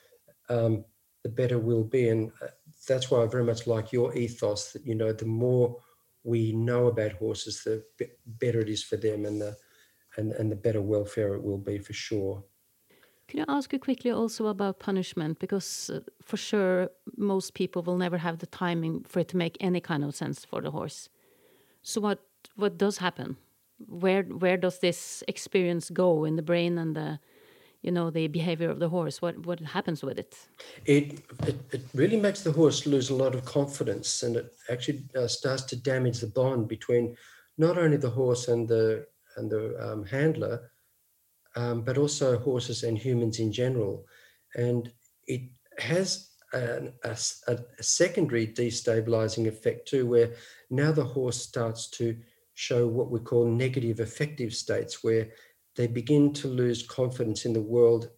um, 0.49 0.85
the 1.23 1.29
better 1.29 1.59
we'll 1.59 1.83
be. 1.83 2.07
And 2.07 2.31
uh, 2.41 2.47
that's 2.87 3.11
why 3.11 3.21
I 3.21 3.25
very 3.25 3.43
much 3.43 3.67
like 3.67 3.91
your 3.91 4.15
ethos 4.15 4.71
that, 4.71 4.85
you 4.85 4.95
know, 4.95 5.11
the 5.11 5.25
more 5.25 5.75
we 6.23 6.53
know 6.53 6.87
about 6.87 7.11
horses, 7.13 7.63
the 7.63 7.83
better 8.25 8.61
it 8.61 8.69
is 8.69 8.83
for 8.83 8.95
them 8.95 9.25
and 9.25 9.41
the, 9.41 9.57
and, 10.17 10.31
and 10.33 10.49
the 10.49 10.55
better 10.55 10.81
welfare 10.81 11.33
it 11.33 11.43
will 11.43 11.57
be 11.57 11.79
for 11.79 11.93
sure. 11.93 12.43
Can 13.27 13.39
I 13.47 13.57
ask 13.57 13.73
you 13.73 13.79
quickly 13.79 14.11
also 14.11 14.47
about 14.47 14.79
punishment? 14.79 15.39
Because 15.39 15.89
uh, 15.89 15.99
for 16.21 16.37
sure, 16.37 16.89
most 17.17 17.53
people 17.55 17.81
will 17.81 17.97
never 17.97 18.17
have 18.17 18.37
the 18.37 18.45
timing 18.45 19.03
for 19.03 19.19
it 19.19 19.29
to 19.29 19.37
make 19.37 19.57
any 19.59 19.81
kind 19.81 20.03
of 20.03 20.15
sense 20.15 20.45
for 20.45 20.61
the 20.61 20.71
horse. 20.71 21.09
So 21.81 22.01
what 22.01 22.19
what 22.55 22.77
does 22.77 22.97
happen? 22.97 23.37
Where 23.87 24.23
where 24.23 24.57
does 24.57 24.79
this 24.79 25.23
experience 25.27 25.89
go 25.89 26.25
in 26.25 26.35
the 26.35 26.43
brain 26.43 26.77
and 26.77 26.95
the 26.95 27.19
you 27.81 27.91
know 27.91 28.11
the 28.11 28.27
behavior 28.27 28.69
of 28.69 28.79
the 28.79 28.89
horse? 28.89 29.21
What 29.21 29.45
what 29.45 29.59
happens 29.59 30.03
with 30.03 30.19
it? 30.19 30.35
It 30.85 31.23
it, 31.47 31.55
it 31.71 31.81
really 31.93 32.17
makes 32.17 32.41
the 32.41 32.51
horse 32.51 32.85
lose 32.85 33.09
a 33.09 33.15
lot 33.15 33.33
of 33.33 33.45
confidence, 33.45 34.23
and 34.23 34.35
it 34.35 34.53
actually 34.69 35.03
uh, 35.15 35.27
starts 35.27 35.63
to 35.63 35.75
damage 35.75 36.19
the 36.19 36.27
bond 36.27 36.67
between 36.67 37.17
not 37.57 37.77
only 37.77 37.97
the 37.97 38.09
horse 38.09 38.47
and 38.47 38.67
the 38.67 39.07
and 39.37 39.49
the 39.49 39.75
um, 39.79 40.05
handler, 40.05 40.71
um, 41.55 41.81
but 41.81 41.97
also 41.97 42.37
horses 42.39 42.83
and 42.83 42.97
humans 42.97 43.39
in 43.39 43.51
general. 43.51 44.05
And 44.55 44.91
it 45.27 45.41
has 45.79 46.29
a, 46.53 46.89
a, 47.03 47.17
a, 47.47 47.83
secondary 47.83 48.47
destabilizing 48.47 49.47
effect 49.47 49.87
too, 49.87 50.05
where 50.05 50.33
now 50.69 50.91
the 50.91 51.03
horse 51.03 51.41
starts 51.41 51.89
to 51.91 52.17
show 52.53 52.87
what 52.87 53.11
we 53.11 53.19
call 53.19 53.45
negative 53.45 53.99
affective 53.99 54.53
states, 54.53 55.03
where 55.03 55.29
they 55.75 55.87
begin 55.87 56.31
to 56.33 56.47
lose 56.47 56.87
confidence 56.87 57.45
in 57.45 57.53
the 57.53 57.61
world 57.61 58.09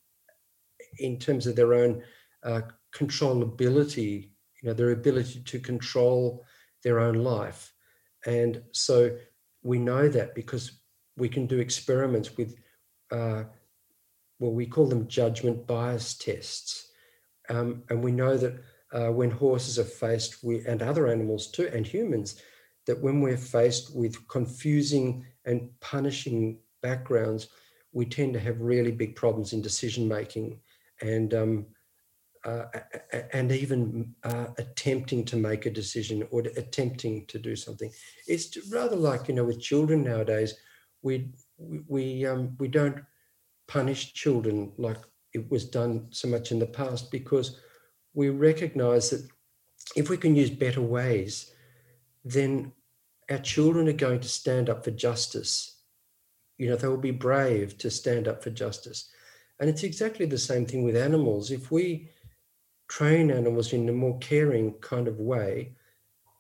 in 1.00 1.18
terms 1.18 1.48
of 1.48 1.56
their 1.56 1.74
own 1.74 2.04
uh, 2.44 2.62
controllability, 2.94 4.30
you 4.62 4.70
know, 4.70 4.74
their 4.74 4.92
ability 4.92 5.42
to 5.46 5.60
control 5.60 6.46
their 6.84 7.00
own 7.00 7.16
life. 7.16 7.74
And 8.26 8.62
so 8.72 9.16
we 9.64 9.80
know 9.80 10.08
that 10.08 10.36
because 10.36 10.80
we 11.18 11.30
can 11.30 11.48
do 11.48 11.60
experiments 11.60 12.38
with 12.38 12.56
uh, 13.12 13.44
well, 14.40 14.52
we 14.52 14.66
call 14.66 14.88
them 14.88 15.08
judgment 15.08 15.66
bias 15.66 16.14
tests. 16.14 16.92
Um, 17.50 17.84
and 17.90 18.04
we 18.04 18.12
know 18.12 18.38
that 18.38 18.62
uh, 18.94 19.12
when 19.12 19.32
horses 19.32 19.80
are 19.80 19.84
faced 19.84 20.44
with, 20.44 20.66
and 20.68 20.82
other 20.82 21.08
animals 21.08 21.50
too, 21.52 21.70
and 21.74 21.86
humans, 21.86 22.42
that 22.86 23.02
when 23.02 23.22
we're 23.22 23.38
faced 23.38 23.96
with 23.96 24.28
confusing 24.28 25.26
and 25.46 25.70
punishing 25.80 26.60
backgrounds, 26.82 27.48
we 27.92 28.06
tend 28.06 28.34
to 28.34 28.40
have 28.40 28.62
really 28.62 28.92
big 28.92 29.16
problems 29.16 29.54
in 29.54 29.62
decision 29.62 30.08
making 30.08 30.60
and 31.02 31.34
um, 31.34 31.66
uh, 32.46 32.66
and 33.34 33.52
even 33.52 34.14
uh, 34.24 34.48
attempting 34.58 35.26
to 35.26 35.36
make 35.36 35.66
a 35.66 35.72
decision 35.72 36.26
or 36.32 36.42
attempting 36.56 37.26
to 37.26 37.40
do 37.40 37.56
something. 37.56 37.92
It's 38.28 38.58
rather 38.72 38.96
like 38.96 39.28
you 39.28 39.34
know 39.34 39.44
with 39.44 39.60
children 39.60 40.04
nowadays, 40.04 40.54
we 41.02 41.30
we 41.58 42.26
um, 42.26 42.56
we 42.60 42.68
don't 42.68 43.04
punish 43.68 44.14
children 44.14 44.72
like 44.78 44.98
it 45.34 45.50
was 45.52 45.66
done 45.66 46.08
so 46.12 46.28
much 46.28 46.52
in 46.52 46.60
the 46.60 46.66
past 46.66 47.12
because 47.12 47.60
we 48.14 48.30
recognize 48.30 49.10
that 49.10 49.28
if 49.96 50.10
we 50.10 50.18
can 50.18 50.36
use 50.36 50.50
better 50.50 50.82
ways, 50.82 51.54
then 52.26 52.72
our 53.30 53.38
children 53.40 53.88
are 53.88 53.94
going 53.94 54.20
to 54.20 54.28
stand 54.28 54.70
up 54.70 54.84
for 54.84 54.92
justice. 54.92 55.82
You 56.58 56.70
know, 56.70 56.76
they 56.76 56.88
will 56.88 56.98
be 56.98 57.12
brave 57.12 57.78
to 57.80 57.92
stand 57.92 58.28
up 58.28 58.44
for 58.44 58.50
justice. 58.50 59.10
And 59.60 59.70
it's 59.70 59.84
exactly 59.84 60.26
the 60.26 60.38
same 60.38 60.66
thing 60.66 60.84
with 60.84 60.96
animals. 60.96 61.52
If 61.52 61.72
we 61.72 62.10
train 62.88 63.32
animals 63.32 63.74
in 63.74 63.90
a 63.90 63.94
more 63.94 64.18
caring 64.20 64.74
kind 64.76 65.08
of 65.08 65.20
way, 65.20 65.76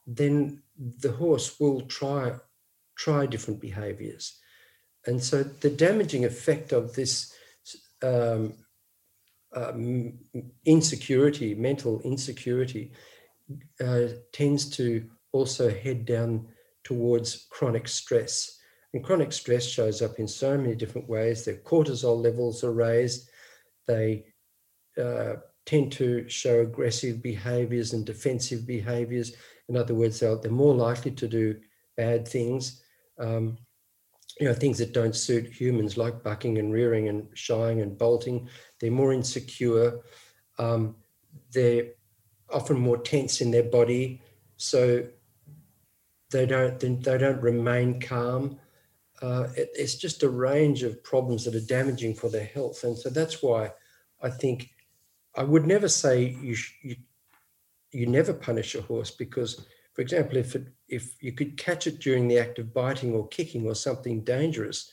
then 0.05 0.61
the 0.77 1.11
horse 1.11 1.59
will 1.59 1.81
try 1.81 2.33
try 2.95 3.27
different 3.27 3.61
behaviors. 3.61 4.39
And 5.07 5.23
so 5.23 5.43
the 5.43 5.69
damaging 5.69 6.25
effect 6.25 6.73
of 6.73 6.93
this 6.93 7.33
um, 8.03 8.53
uh, 9.55 9.73
insecurity, 10.65 11.55
mental 11.55 12.01
insecurity, 12.01 12.91
uh, 13.83 14.07
tends 14.33 14.69
to 14.71 15.09
also 15.31 15.69
head 15.69 16.05
down 16.05 16.47
towards 16.83 17.47
chronic 17.49 17.87
stress. 17.87 18.59
And 18.93 19.03
chronic 19.03 19.31
stress 19.31 19.65
shows 19.65 20.01
up 20.01 20.19
in 20.19 20.27
so 20.27 20.57
many 20.57 20.75
different 20.75 21.07
ways. 21.07 21.45
Their 21.45 21.55
cortisol 21.55 22.21
levels 22.21 22.63
are 22.63 22.71
raised. 22.71 23.29
They 23.87 24.25
uh, 25.01 25.35
tend 25.65 25.91
to 25.93 26.27
show 26.29 26.61
aggressive 26.61 27.21
behaviors 27.21 27.93
and 27.93 28.05
defensive 28.05 28.65
behaviors. 28.65 29.33
In 29.69 29.77
other 29.77 29.95
words, 29.95 30.19
they're, 30.19 30.35
they're 30.35 30.51
more 30.51 30.75
likely 30.75 31.11
to 31.11 31.27
do 31.27 31.59
bad 31.95 32.27
things. 32.27 32.81
Um, 33.19 33.57
you 34.39 34.47
know 34.47 34.53
things 34.53 34.77
that 34.77 34.93
don't 34.93 35.15
suit 35.15 35.47
humans 35.47 35.97
like 35.97 36.23
bucking 36.23 36.57
and 36.57 36.73
rearing 36.73 37.09
and 37.09 37.27
shying 37.33 37.81
and 37.81 37.97
bolting 37.97 38.47
they're 38.79 38.91
more 38.91 39.13
insecure. 39.13 39.99
Um, 40.59 40.95
they're 41.51 41.85
often 42.51 42.79
more 42.79 42.97
tense 42.97 43.41
in 43.41 43.51
their 43.51 43.63
body 43.63 44.21
so 44.57 45.05
they 46.31 46.45
don't 46.45 46.79
they 46.79 47.17
don't 47.17 47.41
remain 47.41 47.99
calm. 47.99 48.59
Uh, 49.21 49.47
it, 49.55 49.69
it's 49.73 49.95
just 49.95 50.23
a 50.23 50.29
range 50.29 50.83
of 50.83 51.03
problems 51.03 51.43
that 51.45 51.55
are 51.55 51.65
damaging 51.65 52.13
for 52.13 52.29
their 52.29 52.45
health 52.45 52.83
and 52.83 52.95
so 52.95 53.09
that's 53.09 53.41
why 53.41 53.71
i 54.21 54.29
think 54.29 54.69
i 55.35 55.41
would 55.41 55.65
never 55.65 55.87
say 55.87 56.37
you 56.39 56.55
you, 56.83 56.95
you 57.91 58.05
never 58.05 58.31
punish 58.31 58.75
a 58.75 58.81
horse 58.81 59.09
because 59.09 59.65
for 59.97 60.03
example, 60.03 60.37
if 60.37 60.55
it, 60.55 60.67
if 60.87 61.21
you 61.21 61.31
could 61.31 61.57
catch 61.57 61.87
it 61.87 61.99
during 61.99 62.27
the 62.27 62.39
act 62.39 62.59
of 62.59 62.73
biting 62.73 63.13
or 63.13 63.27
kicking 63.27 63.65
or 63.67 63.75
something 63.75 64.23
dangerous, 64.23 64.91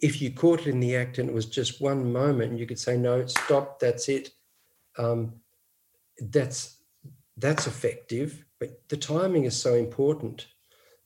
if 0.00 0.22
you 0.22 0.30
caught 0.30 0.60
it 0.60 0.68
in 0.68 0.80
the 0.80 0.96
act 0.96 1.18
and 1.18 1.28
it 1.28 1.34
was 1.34 1.46
just 1.46 1.80
one 1.80 2.12
moment, 2.12 2.58
you 2.58 2.66
could 2.66 2.78
say, 2.78 2.96
"No, 2.96 3.26
stop. 3.26 3.80
That's 3.80 4.08
it." 4.08 4.30
Um, 4.96 5.40
that's 6.20 6.78
that's 7.36 7.66
effective, 7.66 8.44
but 8.58 8.88
the 8.88 8.96
timing 8.96 9.44
is 9.44 9.56
so 9.56 9.74
important. 9.74 10.46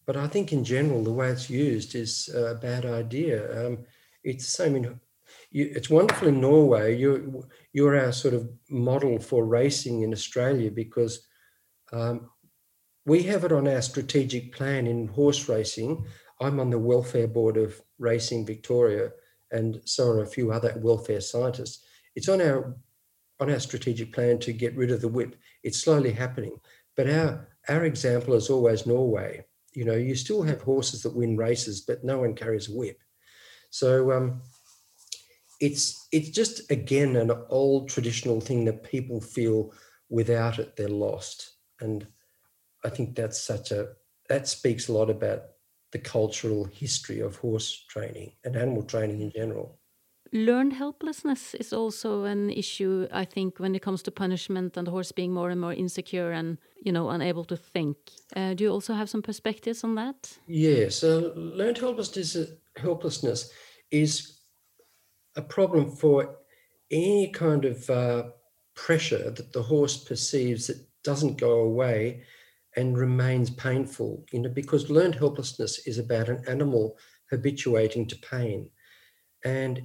But 0.07 0.17
I 0.17 0.27
think 0.27 0.53
in 0.53 0.65
general, 0.65 1.05
the 1.05 1.13
way 1.13 1.29
it's 1.29 1.49
used 1.49 1.95
is 1.95 2.29
a 2.35 2.55
bad 2.55 2.85
idea. 2.85 3.67
Um, 3.67 3.79
it's 4.25 4.45
the 4.45 4.51
same 4.51 4.77
in 4.77 5.01
you, 5.51 5.71
it's 5.75 5.91
wonderful 5.91 6.29
in 6.29 6.41
Norway. 6.41 6.97
You're 6.97 7.23
you're 7.73 7.99
our 7.99 8.13
sort 8.13 8.35
of 8.35 8.51
model 8.69 9.19
for 9.19 9.45
racing 9.45 10.03
in 10.03 10.13
Australia 10.13 10.71
because 10.71 11.27
um, 11.93 12.31
we 13.05 13.23
have 13.25 13.45
it 13.45 13.53
on 13.53 13.67
our 13.69 13.83
strategic 13.83 14.53
plan 14.55 14.87
in 14.87 15.09
horse 15.09 15.49
racing. 15.49 16.05
I'm 16.41 16.61
on 16.61 16.71
the 16.71 16.79
welfare 16.79 17.29
board 17.29 17.57
of 17.57 17.81
Racing 17.99 18.47
Victoria, 18.47 19.11
and 19.51 19.81
so 19.85 20.09
are 20.09 20.23
a 20.23 20.27
few 20.27 20.53
other 20.53 20.75
welfare 20.79 21.21
scientists. 21.21 21.85
It's 22.15 22.29
on 22.29 22.41
our 22.41 22.77
on 23.41 23.51
our 23.51 23.61
strategic 23.61 24.13
plan 24.13 24.39
to 24.39 24.53
get 24.53 24.77
rid 24.77 24.91
of 24.91 25.01
the 25.01 25.09
whip. 25.09 25.37
It's 25.65 25.83
slowly 25.83 26.13
happening, 26.13 26.59
but 26.97 27.09
our 27.11 27.49
our 27.69 27.85
example 27.85 28.35
is 28.35 28.51
always 28.51 28.87
Norway. 28.87 29.45
You 29.75 29.85
know, 29.85 29.95
you 29.95 30.15
still 30.15 30.43
have 30.43 30.63
horses 30.63 31.03
that 31.03 31.17
win 31.17 31.37
races, 31.37 31.81
but 31.81 32.05
no 32.05 32.19
one 32.19 32.35
carries 32.35 32.69
a 32.69 32.73
whip. 32.77 32.99
So 33.71 34.13
um, 34.13 34.43
it's 35.61 36.09
it's 36.13 36.31
just 36.31 36.71
again 36.71 37.17
an 37.17 37.31
old 37.49 37.89
traditional 37.89 38.41
thing 38.41 38.65
that 38.65 38.83
people 38.83 39.21
feel 39.21 39.73
without 40.11 40.59
it 40.59 40.77
they're 40.77 40.89
lost 40.89 41.53
and 41.81 42.07
I 42.85 42.91
think 42.91 43.15
that's 43.15 43.41
such 43.41 43.71
a 43.71 43.89
that 44.29 44.49
speaks 44.49 44.89
a 44.89 44.93
lot 44.93 45.11
about 45.11 45.43
the 45.93 45.99
cultural 45.99 46.65
history 46.65 47.21
of 47.21 47.37
horse 47.37 47.85
training 47.89 48.33
and 48.45 48.57
animal 48.57 48.83
training 48.83 49.21
in 49.21 49.31
general. 49.31 49.79
learned 50.33 50.73
helplessness 50.73 51.55
is 51.55 51.73
also 51.73 52.25
an 52.25 52.51
issue 52.51 53.07
i 53.23 53.25
think 53.25 53.59
when 53.59 53.75
it 53.75 53.83
comes 53.83 54.03
to 54.03 54.11
punishment 54.11 54.77
and 54.77 54.87
the 54.87 54.91
horse 54.91 55.13
being 55.13 55.33
more 55.35 55.51
and 55.53 55.61
more 55.61 55.75
insecure 55.75 56.33
and 56.33 56.59
you 56.87 56.93
know 56.93 57.11
unable 57.11 57.45
to 57.45 57.57
think 57.57 57.97
uh, 58.37 58.55
do 58.55 58.65
you 58.65 58.73
also 58.73 58.95
have 58.95 59.09
some 59.09 59.23
perspectives 59.23 59.85
on 59.85 59.95
that 59.95 60.39
yes 60.47 61.05
uh, 61.05 61.33
learned 61.37 61.79
helplessness 61.79 62.37
helplessness 62.77 63.51
is 63.91 64.41
a 65.37 65.43
problem 65.43 65.91
for 65.91 66.37
any 66.91 67.29
kind 67.33 67.65
of 67.65 67.91
uh, 67.91 68.23
pressure 68.75 69.31
that 69.31 69.53
the 69.53 69.63
horse 69.63 69.97
perceives 70.09 70.67
that 70.67 70.81
doesn't 71.05 71.41
go 71.41 71.61
away 71.61 72.23
and 72.77 72.97
remains 72.97 73.51
painful 73.51 74.25
you 74.33 74.41
know 74.41 74.51
because 74.51 74.91
learned 74.91 75.15
helplessness 75.15 75.87
is 75.87 75.99
about 75.99 76.29
an 76.29 76.43
animal 76.49 76.97
habituating 77.31 78.07
to 78.07 78.17
pain 78.17 78.69
and 79.45 79.83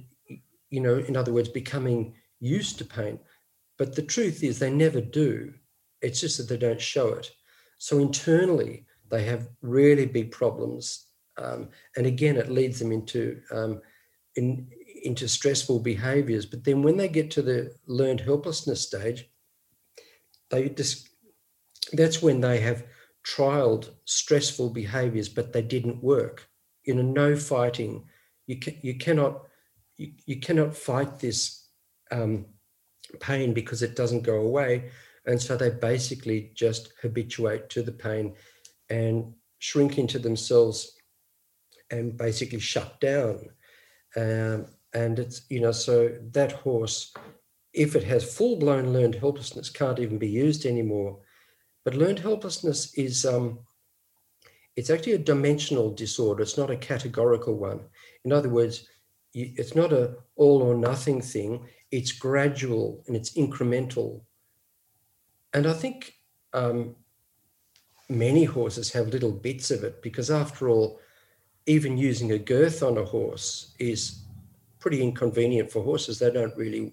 you 0.70 0.80
know, 0.80 0.96
in 0.96 1.16
other 1.16 1.32
words, 1.32 1.48
becoming 1.48 2.14
used 2.40 2.78
to 2.78 2.84
pain. 2.84 3.18
But 3.76 3.94
the 3.94 4.02
truth 4.02 4.42
is, 4.42 4.58
they 4.58 4.70
never 4.70 5.00
do. 5.00 5.54
It's 6.02 6.20
just 6.20 6.38
that 6.38 6.48
they 6.48 6.56
don't 6.56 6.80
show 6.80 7.08
it. 7.14 7.30
So 7.78 7.98
internally, 7.98 8.86
they 9.10 9.24
have 9.24 9.48
really 9.62 10.06
big 10.06 10.30
problems. 10.30 11.06
Um, 11.36 11.68
and 11.96 12.06
again, 12.06 12.36
it 12.36 12.50
leads 12.50 12.78
them 12.78 12.92
into 12.92 13.40
um, 13.50 13.80
in, 14.36 14.68
into 15.04 15.28
stressful 15.28 15.80
behaviors. 15.80 16.44
But 16.44 16.64
then 16.64 16.82
when 16.82 16.96
they 16.96 17.08
get 17.08 17.30
to 17.32 17.42
the 17.42 17.72
learned 17.86 18.20
helplessness 18.20 18.82
stage, 18.82 19.28
they 20.50 20.68
just 20.68 21.07
that's 21.92 22.22
when 22.22 22.40
they 22.40 22.60
have 22.60 22.84
trialed 23.26 23.90
stressful 24.04 24.70
behaviors, 24.70 25.28
but 25.28 25.52
they 25.52 25.62
didn't 25.62 26.02
work. 26.02 26.48
You 26.84 26.94
know, 26.94 27.02
no 27.02 27.36
fighting. 27.36 28.04
You 28.46 28.56
can, 28.56 28.76
you 28.80 28.96
cannot 28.96 29.42
you, 29.96 30.12
you 30.26 30.40
cannot 30.40 30.76
fight 30.76 31.18
this 31.18 31.68
um, 32.10 32.46
pain 33.20 33.52
because 33.52 33.82
it 33.82 33.96
doesn't 33.96 34.22
go 34.22 34.36
away. 34.36 34.90
And 35.26 35.40
so 35.40 35.56
they 35.56 35.70
basically 35.70 36.52
just 36.54 36.92
habituate 37.02 37.68
to 37.70 37.82
the 37.82 37.92
pain 37.92 38.34
and 38.88 39.34
shrink 39.58 39.98
into 39.98 40.18
themselves 40.18 40.92
and 41.90 42.16
basically 42.16 42.60
shut 42.60 42.98
down. 43.00 43.50
Um, 44.16 44.66
and 44.94 45.18
it's, 45.18 45.42
you 45.50 45.60
know, 45.60 45.72
so 45.72 46.16
that 46.32 46.52
horse, 46.52 47.12
if 47.74 47.94
it 47.94 48.04
has 48.04 48.34
full 48.34 48.56
blown 48.56 48.92
learned 48.92 49.16
helplessness, 49.16 49.68
can't 49.68 49.98
even 49.98 50.18
be 50.18 50.28
used 50.28 50.64
anymore. 50.64 51.18
But 51.88 51.96
learned 51.96 52.18
helplessness 52.18 52.92
is, 52.98 53.24
um, 53.24 53.60
it's 54.76 54.90
actually 54.90 55.14
a 55.14 55.18
dimensional 55.32 55.90
disorder. 55.90 56.42
It's 56.42 56.58
not 56.58 56.70
a 56.70 56.76
categorical 56.76 57.54
one. 57.54 57.80
In 58.26 58.30
other 58.30 58.50
words, 58.50 58.86
it's 59.32 59.74
not 59.74 59.94
a 59.94 60.16
all 60.36 60.60
or 60.60 60.74
nothing 60.74 61.22
thing. 61.22 61.66
It's 61.90 62.12
gradual 62.12 63.02
and 63.06 63.16
it's 63.16 63.38
incremental. 63.38 64.20
And 65.54 65.66
I 65.66 65.72
think 65.72 66.12
um, 66.52 66.94
many 68.10 68.44
horses 68.44 68.92
have 68.92 69.08
little 69.08 69.32
bits 69.32 69.70
of 69.70 69.82
it 69.82 70.02
because, 70.02 70.30
after 70.30 70.68
all, 70.68 71.00
even 71.64 71.96
using 71.96 72.32
a 72.32 72.38
girth 72.38 72.82
on 72.82 72.98
a 72.98 73.04
horse 73.06 73.74
is 73.78 74.24
pretty 74.78 75.02
inconvenient 75.02 75.72
for 75.72 75.82
horses. 75.82 76.18
They 76.18 76.30
don't 76.30 76.54
really 76.54 76.92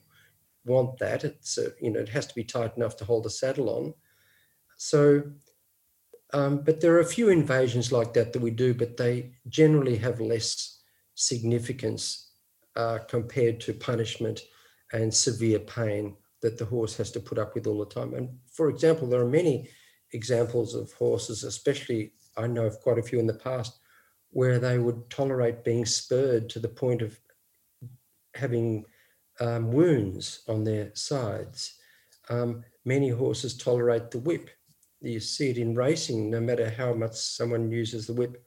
want 0.64 0.98
that. 1.00 1.26
It's 1.26 1.58
a, 1.58 1.72
you 1.82 1.92
know 1.92 2.00
it 2.00 2.08
has 2.08 2.28
to 2.28 2.36
be 2.36 2.46
tight 2.46 2.78
enough 2.78 2.96
to 2.96 3.04
hold 3.04 3.26
the 3.26 3.30
saddle 3.30 3.70
on. 3.70 3.94
So, 4.78 5.24
um, 6.34 6.62
but 6.64 6.82
there 6.82 6.94
are 6.96 7.02
a 7.02 7.06
few 7.06 7.30
invasions 7.30 7.92
like 7.92 8.14
that 8.14 8.34
that 8.34 8.42
we 8.42 8.52
do, 8.52 8.74
but 8.74 8.98
they 8.98 9.32
generally 9.48 9.98
have 9.98 10.20
less 10.20 10.82
significance 11.16 12.32
uh, 12.76 13.00
compared 13.08 13.60
to 13.62 13.74
punishment 13.74 14.42
and 14.94 15.14
severe 15.14 15.60
pain 15.60 16.16
that 16.42 16.58
the 16.58 16.66
horse 16.66 16.96
has 16.98 17.12
to 17.12 17.20
put 17.20 17.38
up 17.38 17.56
with 17.56 17.68
all 17.68 17.80
the 17.80 17.86
time. 17.86 18.14
And 18.14 18.38
for 18.52 18.70
example, 18.70 19.08
there 19.08 19.22
are 19.22 19.30
many 19.30 19.70
examples 20.12 20.76
of 20.76 20.92
horses, 20.94 21.44
especially 21.44 22.12
I 22.38 22.48
know 22.48 22.66
of 22.66 22.80
quite 22.82 23.00
a 23.00 23.04
few 23.04 23.20
in 23.20 23.28
the 23.28 23.34
past, 23.34 23.80
where 24.30 24.60
they 24.60 24.78
would 24.78 25.10
tolerate 25.10 25.64
being 25.64 25.86
spurred 25.86 26.50
to 26.50 26.60
the 26.60 26.68
point 26.68 27.02
of 27.02 27.18
having 28.36 28.86
um, 29.40 29.72
wounds 29.72 30.44
on 30.48 30.64
their 30.64 30.92
sides. 30.94 31.80
Um, 32.30 32.64
many 32.84 33.10
horses 33.10 33.58
tolerate 33.58 34.12
the 34.12 34.20
whip. 34.20 34.50
You 35.02 35.20
see 35.20 35.50
it 35.50 35.58
in 35.58 35.76
racing, 35.76 36.30
no 36.30 36.40
matter 36.40 36.70
how 36.70 36.94
much 36.94 37.16
someone 37.16 37.72
uses 37.72 38.08
the 38.08 38.14
whip, 38.14 38.44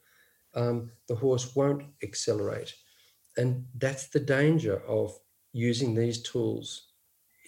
um, 0.54 0.90
the 1.08 1.14
horse 1.14 1.54
won't 1.54 1.84
accelerate. 2.02 2.74
And 3.36 3.64
that's 3.76 4.08
the 4.08 4.20
danger 4.20 4.82
of 4.86 5.16
using 5.52 5.94
these 5.94 6.22
tools 6.22 6.88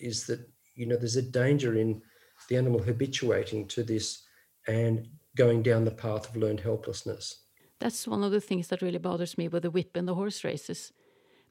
is 0.01 0.27
that 0.27 0.41
you 0.75 0.87
know 0.87 0.97
there's 0.97 1.17
a 1.17 1.23
danger 1.23 1.77
in 1.77 2.01
the 2.49 2.57
animal 2.57 2.83
habituating 2.83 3.69
to 3.69 3.83
this 3.83 4.23
and 4.67 5.09
going 5.37 5.63
down 5.63 5.85
the 5.85 5.91
path 5.91 6.29
of 6.29 6.37
learned 6.37 6.61
helplessness. 6.61 7.43
That's 7.79 8.07
one 8.07 8.25
of 8.25 8.31
the 8.31 8.41
things 8.41 8.69
that 8.69 8.83
really 8.83 8.99
bothers 8.99 9.37
me 9.37 9.49
with 9.49 9.63
the 9.63 9.71
whip 9.71 9.97
and 9.97 10.07
the 10.07 10.15
horse 10.15 10.45
races. 10.45 10.93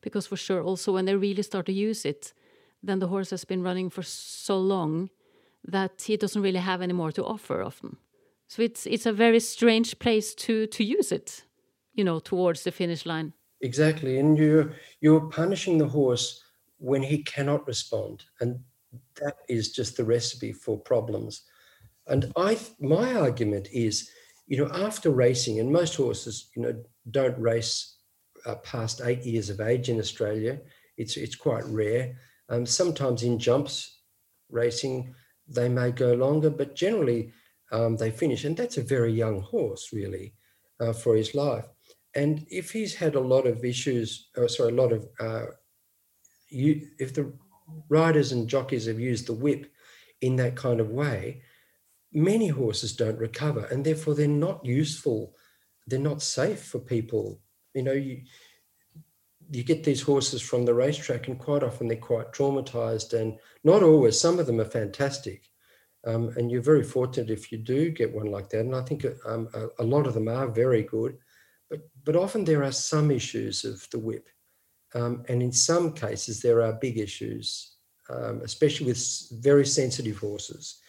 Because 0.01 0.27
for 0.27 0.37
sure 0.37 0.63
also 0.63 0.93
when 0.93 1.05
they 1.05 1.15
really 1.15 1.43
start 1.43 1.65
to 1.65 1.73
use 1.73 2.05
it 2.05 2.33
then 2.81 2.99
the 2.99 3.07
horse 3.07 3.29
has 3.29 3.45
been 3.45 3.61
running 3.61 3.89
for 3.89 4.03
so 4.03 4.57
long 4.57 5.09
that 5.65 6.03
he 6.05 6.17
doesn't 6.17 6.41
really 6.41 6.59
have 6.59 6.81
any 6.81 6.93
more 6.93 7.11
to 7.11 7.23
offer 7.23 7.61
often 7.61 7.97
so 8.47 8.61
it's 8.61 8.85
it's 8.85 9.05
a 9.05 9.13
very 9.13 9.39
strange 9.39 9.99
place 9.99 10.33
to 10.33 10.67
to 10.67 10.83
use 10.83 11.11
it 11.11 11.43
you 11.93 12.03
know 12.03 12.19
towards 12.19 12.63
the 12.63 12.71
finish 12.71 13.05
line 13.05 13.33
Exactly. 13.61 14.19
And 14.19 14.37
you're 14.37 14.73
you're 15.01 15.29
punishing 15.29 15.77
the 15.77 15.87
horse 15.87 16.43
when 16.77 17.03
he 17.03 17.23
cannot 17.23 17.67
respond. 17.67 18.23
And 18.39 18.59
that 19.21 19.37
is 19.47 19.71
just 19.71 19.97
the 19.97 20.03
recipe 20.03 20.53
for 20.53 20.77
problems. 20.77 21.43
And 22.07 22.31
I 22.37 22.57
my 22.79 23.15
argument 23.15 23.67
is, 23.73 24.09
you 24.47 24.57
know, 24.57 24.71
after 24.73 25.11
racing, 25.11 25.59
and 25.59 25.71
most 25.71 25.95
horses, 25.95 26.49
you 26.55 26.61
know, 26.61 26.83
don't 27.11 27.37
race 27.37 27.97
uh, 28.45 28.55
past 28.55 29.01
eight 29.03 29.23
years 29.23 29.49
of 29.49 29.59
age 29.59 29.89
in 29.89 29.99
Australia. 29.99 30.59
It's 30.97 31.17
it's 31.17 31.35
quite 31.35 31.65
rare. 31.65 32.15
Um, 32.47 32.65
sometimes 32.65 33.23
in 33.23 33.37
jumps 33.37 33.97
racing, 34.49 35.13
they 35.49 35.69
may 35.69 35.91
go 35.91 36.13
longer, 36.13 36.49
but 36.49 36.75
generally 36.75 37.31
um, 37.71 37.97
they 37.97 38.11
finish. 38.11 38.45
And 38.45 38.55
that's 38.55 38.77
a 38.77 38.83
very 38.83 39.11
young 39.11 39.41
horse, 39.41 39.89
really, 39.93 40.33
uh, 40.79 40.93
for 40.93 41.15
his 41.15 41.35
life. 41.35 41.65
And 42.15 42.45
if 42.49 42.71
he's 42.71 42.95
had 42.95 43.15
a 43.15 43.19
lot 43.19 43.45
of 43.45 43.63
issues, 43.63 44.29
or 44.35 44.47
sorry, 44.47 44.71
a 44.71 44.75
lot 44.75 44.91
of, 44.91 45.07
uh, 45.19 45.45
you, 46.49 46.87
if 46.97 47.13
the 47.13 47.31
riders 47.89 48.31
and 48.31 48.47
jockeys 48.47 48.87
have 48.87 48.99
used 48.99 49.27
the 49.27 49.33
whip 49.33 49.71
in 50.21 50.35
that 50.37 50.55
kind 50.55 50.79
of 50.79 50.89
way, 50.89 51.43
many 52.11 52.47
horses 52.47 52.95
don't 52.95 53.19
recover, 53.19 53.65
and 53.65 53.85
therefore 53.85 54.15
they're 54.15 54.27
not 54.27 54.65
useful. 54.65 55.35
They're 55.87 55.99
not 55.99 56.21
safe 56.21 56.63
for 56.63 56.79
people. 56.79 57.41
You 57.73 57.83
know, 57.83 57.93
you 57.93 58.21
you 59.51 59.63
get 59.63 59.83
these 59.83 60.01
horses 60.01 60.41
from 60.41 60.65
the 60.65 60.73
racetrack, 60.73 61.27
and 61.27 61.39
quite 61.39 61.63
often 61.63 61.87
they're 61.87 61.97
quite 61.97 62.31
traumatized, 62.31 63.19
and 63.19 63.37
not 63.63 63.83
always. 63.83 64.19
Some 64.19 64.39
of 64.39 64.45
them 64.45 64.61
are 64.61 64.65
fantastic, 64.65 65.49
um, 66.05 66.33
and 66.37 66.51
you're 66.51 66.61
very 66.61 66.83
fortunate 66.83 67.29
if 67.29 67.51
you 67.51 67.57
do 67.57 67.89
get 67.89 68.13
one 68.13 68.27
like 68.27 68.49
that. 68.49 68.61
And 68.61 68.75
I 68.75 68.81
think 68.81 69.05
um, 69.25 69.49
a, 69.53 69.67
a 69.79 69.83
lot 69.83 70.07
of 70.07 70.13
them 70.13 70.27
are 70.27 70.47
very 70.47 70.83
good 70.83 71.17
but, 71.69 71.87
but 72.03 72.15
often 72.15 72.43
there 72.43 72.63
are 72.63 72.71
some 72.71 73.11
issues 73.11 73.63
of 73.63 73.87
the 73.91 73.99
whip. 73.99 74.27
Um, 74.95 75.23
and 75.29 75.43
in 75.43 75.51
some 75.51 75.93
cases, 75.93 76.41
there 76.41 76.63
are 76.63 76.73
big 76.73 76.97
issues, 76.97 77.75
um, 78.09 78.41
especially 78.43 78.87
with 78.87 79.27
very 79.31 79.65
sensitive 79.65 80.17
horses. 80.17 80.79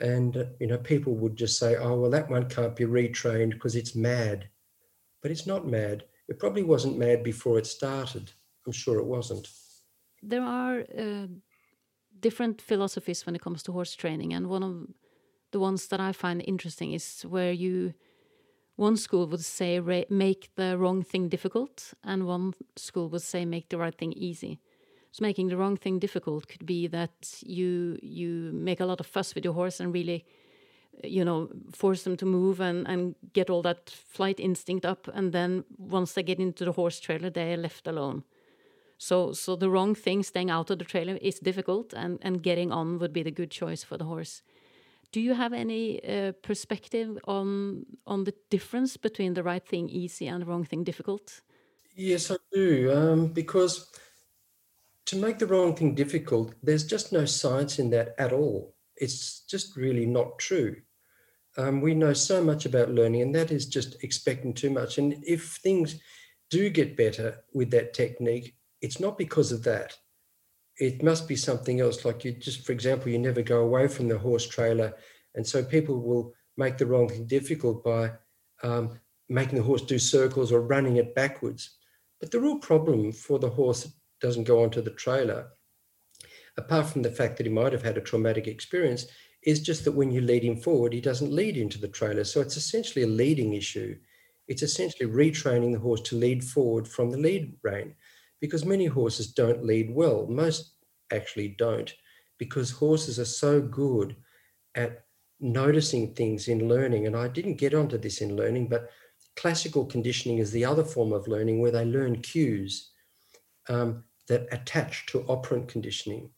And, 0.00 0.36
uh, 0.36 0.44
you 0.60 0.66
know, 0.66 0.78
people 0.78 1.14
would 1.14 1.34
just 1.34 1.58
say, 1.58 1.76
oh, 1.76 1.98
well, 1.98 2.10
that 2.10 2.30
one 2.30 2.48
can't 2.48 2.76
be 2.76 2.84
retrained 2.84 3.52
because 3.52 3.74
it's 3.74 3.96
mad. 3.96 4.48
But 5.22 5.30
it's 5.30 5.46
not 5.46 5.66
mad. 5.66 6.04
It 6.28 6.38
probably 6.38 6.62
wasn't 6.62 6.98
mad 6.98 7.22
before 7.22 7.58
it 7.58 7.66
started. 7.66 8.32
I'm 8.66 8.72
sure 8.72 8.98
it 8.98 9.06
wasn't. 9.06 9.48
There 10.22 10.42
are 10.42 10.80
uh, 10.80 11.26
different 12.20 12.60
philosophies 12.60 13.24
when 13.24 13.34
it 13.34 13.42
comes 13.42 13.62
to 13.64 13.72
horse 13.72 13.94
training. 13.94 14.34
And 14.34 14.48
one 14.48 14.62
of 14.62 14.88
the 15.52 15.60
ones 15.60 15.88
that 15.88 16.00
I 16.00 16.12
find 16.12 16.42
interesting 16.46 16.92
is 16.92 17.22
where 17.22 17.52
you 17.52 17.94
one 18.76 18.96
school 18.96 19.26
would 19.26 19.44
say 19.44 19.80
make 20.08 20.50
the 20.54 20.78
wrong 20.78 21.02
thing 21.02 21.28
difficult, 21.28 21.94
and 22.04 22.26
one 22.26 22.54
school 22.76 23.08
would 23.08 23.22
say 23.22 23.44
make 23.44 23.70
the 23.70 23.78
right 23.78 23.94
thing 23.94 24.12
easy. 24.12 24.60
So 25.10 25.24
making 25.24 25.48
the 25.48 25.56
wrong 25.56 25.76
thing 25.76 25.98
difficult 25.98 26.46
could 26.46 26.64
be 26.64 26.86
that 26.86 27.42
you 27.42 27.98
you 28.02 28.50
make 28.52 28.78
a 28.78 28.86
lot 28.86 29.00
of 29.00 29.06
fuss 29.06 29.34
with 29.34 29.44
your 29.44 29.54
horse 29.54 29.80
and 29.80 29.92
really, 29.92 30.24
you 31.04 31.24
know, 31.24 31.48
force 31.72 32.02
them 32.02 32.16
to 32.16 32.26
move 32.26 32.60
and 32.60 32.86
and 32.88 33.14
get 33.32 33.50
all 33.50 33.62
that 33.62 33.90
flight 33.90 34.40
instinct 34.40 34.84
up, 34.84 35.08
and 35.14 35.32
then 35.32 35.64
once 35.76 36.12
they 36.12 36.22
get 36.22 36.38
into 36.38 36.64
the 36.64 36.72
horse 36.72 37.00
trailer, 37.00 37.30
they 37.30 37.52
are 37.52 37.62
left 37.62 37.86
alone. 37.86 38.24
So 38.98 39.32
so 39.32 39.56
the 39.56 39.70
wrong 39.70 39.94
thing, 39.94 40.22
staying 40.22 40.50
out 40.50 40.70
of 40.70 40.78
the 40.78 40.84
trailer, 40.84 41.18
is 41.22 41.38
difficult, 41.40 41.94
and 41.94 42.18
and 42.22 42.42
getting 42.42 42.72
on 42.72 42.98
would 42.98 43.12
be 43.12 43.22
the 43.22 43.30
good 43.30 43.50
choice 43.50 43.84
for 43.84 43.98
the 43.98 44.04
horse. 44.04 44.42
Do 45.10 45.20
you 45.20 45.34
have 45.34 45.54
any 45.54 46.00
uh, 46.04 46.32
perspective 46.42 47.18
on 47.24 47.86
on 48.04 48.24
the 48.24 48.34
difference 48.50 48.96
between 48.96 49.34
the 49.34 49.42
right 49.42 49.66
thing 49.66 49.88
easy 49.88 50.28
and 50.28 50.42
the 50.42 50.46
wrong 50.46 50.64
thing 50.64 50.84
difficult? 50.84 51.42
Yes, 51.94 52.30
I 52.30 52.36
do. 52.52 52.92
Um, 52.92 53.26
because 53.32 53.90
to 55.06 55.16
make 55.16 55.38
the 55.38 55.46
wrong 55.46 55.74
thing 55.74 55.94
difficult, 55.94 56.54
there's 56.62 56.84
just 56.84 57.12
no 57.12 57.24
science 57.24 57.78
in 57.78 57.90
that 57.90 58.14
at 58.18 58.32
all. 58.32 58.74
It's 58.96 59.40
just 59.40 59.76
really 59.76 60.06
not 60.06 60.38
true. 60.38 60.76
Um, 61.58 61.80
we 61.80 61.92
know 61.92 62.12
so 62.12 62.42
much 62.42 62.66
about 62.66 62.92
learning, 62.92 63.22
and 63.22 63.34
that 63.34 63.50
is 63.50 63.66
just 63.66 64.02
expecting 64.04 64.54
too 64.54 64.70
much. 64.70 64.98
And 64.98 65.22
if 65.26 65.56
things 65.56 66.00
do 66.50 66.70
get 66.70 66.96
better 66.96 67.44
with 67.52 67.70
that 67.72 67.92
technique, 67.92 68.54
it's 68.80 69.00
not 69.00 69.18
because 69.18 69.50
of 69.50 69.64
that. 69.64 69.96
It 70.76 71.02
must 71.02 71.26
be 71.26 71.34
something 71.34 71.80
else. 71.80 72.04
Like 72.04 72.24
you 72.24 72.32
just, 72.32 72.64
for 72.64 72.70
example, 72.70 73.10
you 73.10 73.18
never 73.18 73.42
go 73.42 73.62
away 73.62 73.88
from 73.88 74.06
the 74.06 74.16
horse 74.16 74.46
trailer. 74.46 74.94
And 75.34 75.44
so 75.44 75.64
people 75.64 76.00
will 76.00 76.32
make 76.56 76.78
the 76.78 76.86
wrong 76.86 77.08
thing 77.08 77.26
difficult 77.26 77.82
by 77.82 78.12
um, 78.62 79.00
making 79.28 79.56
the 79.56 79.64
horse 79.64 79.82
do 79.82 79.98
circles 79.98 80.52
or 80.52 80.60
running 80.60 80.96
it 80.96 81.14
backwards. 81.14 81.76
But 82.20 82.30
the 82.30 82.40
real 82.40 82.58
problem 82.58 83.12
for 83.12 83.40
the 83.40 83.50
horse 83.50 83.82
that 83.82 83.92
doesn't 84.20 84.44
go 84.44 84.62
onto 84.62 84.80
the 84.80 84.90
trailer, 84.90 85.48
apart 86.56 86.86
from 86.86 87.02
the 87.02 87.10
fact 87.10 87.36
that 87.36 87.46
he 87.46 87.52
might 87.52 87.72
have 87.72 87.82
had 87.82 87.96
a 87.98 88.00
traumatic 88.00 88.46
experience, 88.46 89.06
is 89.48 89.60
just 89.60 89.82
that 89.82 89.92
when 89.92 90.10
you 90.10 90.20
lead 90.20 90.44
him 90.44 90.58
forward, 90.58 90.92
he 90.92 91.00
doesn't 91.00 91.32
lead 91.32 91.56
into 91.56 91.78
the 91.78 91.88
trailer. 91.88 92.22
So 92.22 92.42
it's 92.42 92.58
essentially 92.58 93.02
a 93.02 93.16
leading 93.22 93.54
issue. 93.54 93.96
It's 94.46 94.62
essentially 94.62 95.10
retraining 95.10 95.72
the 95.72 95.78
horse 95.78 96.02
to 96.02 96.18
lead 96.18 96.44
forward 96.44 96.86
from 96.86 97.10
the 97.10 97.16
lead 97.16 97.56
rein 97.62 97.94
because 98.42 98.66
many 98.66 98.84
horses 98.84 99.32
don't 99.32 99.64
lead 99.64 99.90
well. 99.90 100.26
Most 100.28 100.74
actually 101.14 101.56
don't 101.58 101.90
because 102.36 102.70
horses 102.70 103.18
are 103.18 103.24
so 103.24 103.58
good 103.58 104.16
at 104.74 105.06
noticing 105.40 106.12
things 106.12 106.48
in 106.48 106.68
learning. 106.68 107.06
And 107.06 107.16
I 107.16 107.26
didn't 107.28 107.54
get 107.54 107.72
onto 107.72 107.96
this 107.96 108.20
in 108.20 108.36
learning, 108.36 108.68
but 108.68 108.90
classical 109.34 109.86
conditioning 109.86 110.40
is 110.40 110.50
the 110.50 110.66
other 110.66 110.84
form 110.84 111.14
of 111.14 111.26
learning 111.26 111.58
where 111.58 111.70
they 111.70 111.86
learn 111.86 112.20
cues 112.20 112.90
um, 113.70 114.04
that 114.28 114.46
attach 114.52 115.06
to 115.06 115.24
operant 115.26 115.68
conditioning. 115.68 116.28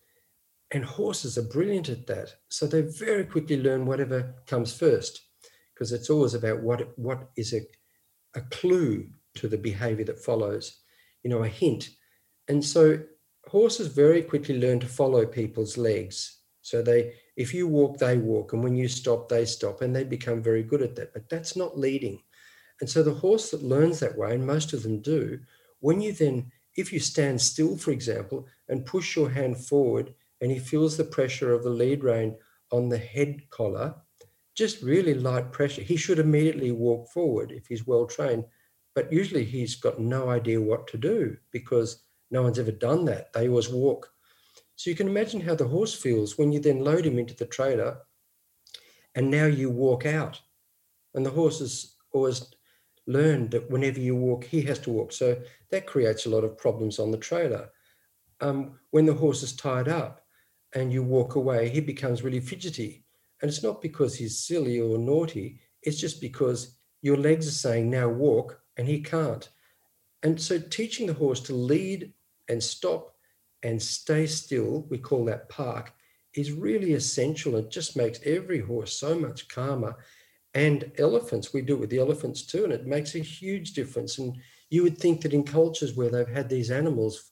And 0.72 0.84
horses 0.84 1.36
are 1.36 1.42
brilliant 1.42 1.88
at 1.88 2.06
that. 2.06 2.34
So 2.48 2.66
they 2.66 2.82
very 2.82 3.24
quickly 3.24 3.60
learn 3.60 3.86
whatever 3.86 4.34
comes 4.46 4.72
first, 4.72 5.22
because 5.74 5.92
it's 5.92 6.10
always 6.10 6.34
about 6.34 6.62
what, 6.62 6.96
what 6.98 7.30
is 7.36 7.52
a, 7.52 7.60
a 8.38 8.40
clue 8.42 9.08
to 9.34 9.48
the 9.48 9.58
behavior 9.58 10.04
that 10.04 10.24
follows, 10.24 10.80
you 11.22 11.30
know, 11.30 11.42
a 11.42 11.48
hint. 11.48 11.90
And 12.48 12.64
so 12.64 13.00
horses 13.46 13.88
very 13.88 14.22
quickly 14.22 14.58
learn 14.60 14.80
to 14.80 14.86
follow 14.86 15.26
people's 15.26 15.76
legs. 15.76 16.38
So 16.62 16.82
they, 16.82 17.14
if 17.36 17.54
you 17.54 17.66
walk, 17.66 17.98
they 17.98 18.18
walk, 18.18 18.52
and 18.52 18.62
when 18.62 18.76
you 18.76 18.86
stop, 18.86 19.28
they 19.28 19.46
stop, 19.46 19.80
and 19.80 19.96
they 19.96 20.04
become 20.04 20.42
very 20.42 20.62
good 20.62 20.82
at 20.82 20.94
that. 20.96 21.12
But 21.12 21.28
that's 21.28 21.56
not 21.56 21.78
leading. 21.78 22.22
And 22.80 22.88
so 22.88 23.02
the 23.02 23.14
horse 23.14 23.50
that 23.50 23.62
learns 23.62 23.98
that 24.00 24.16
way, 24.16 24.34
and 24.34 24.46
most 24.46 24.72
of 24.72 24.82
them 24.82 25.00
do, 25.00 25.40
when 25.80 26.00
you 26.00 26.12
then, 26.12 26.52
if 26.76 26.92
you 26.92 27.00
stand 27.00 27.40
still, 27.40 27.76
for 27.76 27.90
example, 27.90 28.46
and 28.68 28.86
push 28.86 29.16
your 29.16 29.30
hand 29.30 29.56
forward 29.56 30.14
and 30.40 30.50
he 30.50 30.58
feels 30.58 30.96
the 30.96 31.04
pressure 31.04 31.52
of 31.52 31.62
the 31.62 31.70
lead 31.70 32.02
rein 32.04 32.36
on 32.72 32.88
the 32.88 32.98
head 32.98 33.40
collar, 33.50 33.94
just 34.54 34.82
really 34.82 35.14
light 35.14 35.52
pressure. 35.52 35.82
He 35.82 35.96
should 35.96 36.18
immediately 36.18 36.72
walk 36.72 37.08
forward 37.08 37.52
if 37.52 37.66
he's 37.66 37.86
well 37.86 38.06
trained. 38.06 38.44
But 38.94 39.12
usually 39.12 39.44
he's 39.44 39.76
got 39.76 40.00
no 40.00 40.28
idea 40.28 40.60
what 40.60 40.86
to 40.88 40.98
do 40.98 41.36
because 41.52 42.02
no 42.30 42.42
one's 42.42 42.58
ever 42.58 42.72
done 42.72 43.04
that. 43.06 43.32
They 43.32 43.48
always 43.48 43.68
walk. 43.68 44.10
So 44.76 44.90
you 44.90 44.96
can 44.96 45.08
imagine 45.08 45.40
how 45.40 45.54
the 45.54 45.68
horse 45.68 45.94
feels 45.94 46.38
when 46.38 46.52
you 46.52 46.60
then 46.60 46.84
load 46.84 47.04
him 47.04 47.18
into 47.18 47.34
the 47.34 47.46
trailer 47.46 47.98
and 49.14 49.30
now 49.30 49.46
you 49.46 49.70
walk 49.70 50.06
out. 50.06 50.40
And 51.14 51.24
the 51.24 51.30
horse 51.30 51.58
has 51.58 51.94
always 52.12 52.46
learned 53.06 53.50
that 53.50 53.70
whenever 53.70 54.00
you 54.00 54.16
walk, 54.16 54.44
he 54.44 54.62
has 54.62 54.78
to 54.80 54.90
walk. 54.90 55.12
So 55.12 55.36
that 55.70 55.86
creates 55.86 56.26
a 56.26 56.30
lot 56.30 56.44
of 56.44 56.56
problems 56.56 56.98
on 56.98 57.10
the 57.10 57.18
trailer. 57.18 57.70
Um, 58.40 58.78
when 58.90 59.06
the 59.06 59.14
horse 59.14 59.42
is 59.42 59.54
tied 59.54 59.88
up, 59.88 60.22
and 60.74 60.92
you 60.92 61.02
walk 61.02 61.34
away, 61.34 61.68
he 61.68 61.80
becomes 61.80 62.22
really 62.22 62.40
fidgety. 62.40 63.04
And 63.40 63.48
it's 63.48 63.62
not 63.62 63.82
because 63.82 64.14
he's 64.14 64.44
silly 64.44 64.80
or 64.80 64.98
naughty, 64.98 65.60
it's 65.82 65.98
just 65.98 66.20
because 66.20 66.78
your 67.02 67.16
legs 67.16 67.48
are 67.48 67.52
saying, 67.52 67.88
now 67.88 68.08
walk, 68.08 68.60
and 68.76 68.86
he 68.86 69.00
can't. 69.00 69.48
And 70.22 70.40
so 70.40 70.58
teaching 70.58 71.06
the 71.06 71.14
horse 71.14 71.40
to 71.40 71.54
lead 71.54 72.12
and 72.48 72.62
stop 72.62 73.14
and 73.62 73.80
stay 73.80 74.26
still, 74.26 74.86
we 74.90 74.98
call 74.98 75.24
that 75.26 75.48
park, 75.48 75.92
is 76.34 76.52
really 76.52 76.94
essential. 76.94 77.56
It 77.56 77.70
just 77.70 77.96
makes 77.96 78.20
every 78.24 78.60
horse 78.60 78.92
so 78.92 79.18
much 79.18 79.48
calmer. 79.48 79.96
And 80.54 80.92
elephants, 80.98 81.52
we 81.52 81.62
do 81.62 81.74
it 81.74 81.80
with 81.80 81.90
the 81.90 81.98
elephants 81.98 82.42
too, 82.44 82.64
and 82.64 82.72
it 82.72 82.86
makes 82.86 83.14
a 83.14 83.20
huge 83.20 83.72
difference. 83.72 84.18
And 84.18 84.36
you 84.68 84.82
would 84.82 84.98
think 84.98 85.22
that 85.22 85.34
in 85.34 85.44
cultures 85.44 85.96
where 85.96 86.10
they've 86.10 86.28
had 86.28 86.48
these 86.48 86.70
animals 86.70 87.29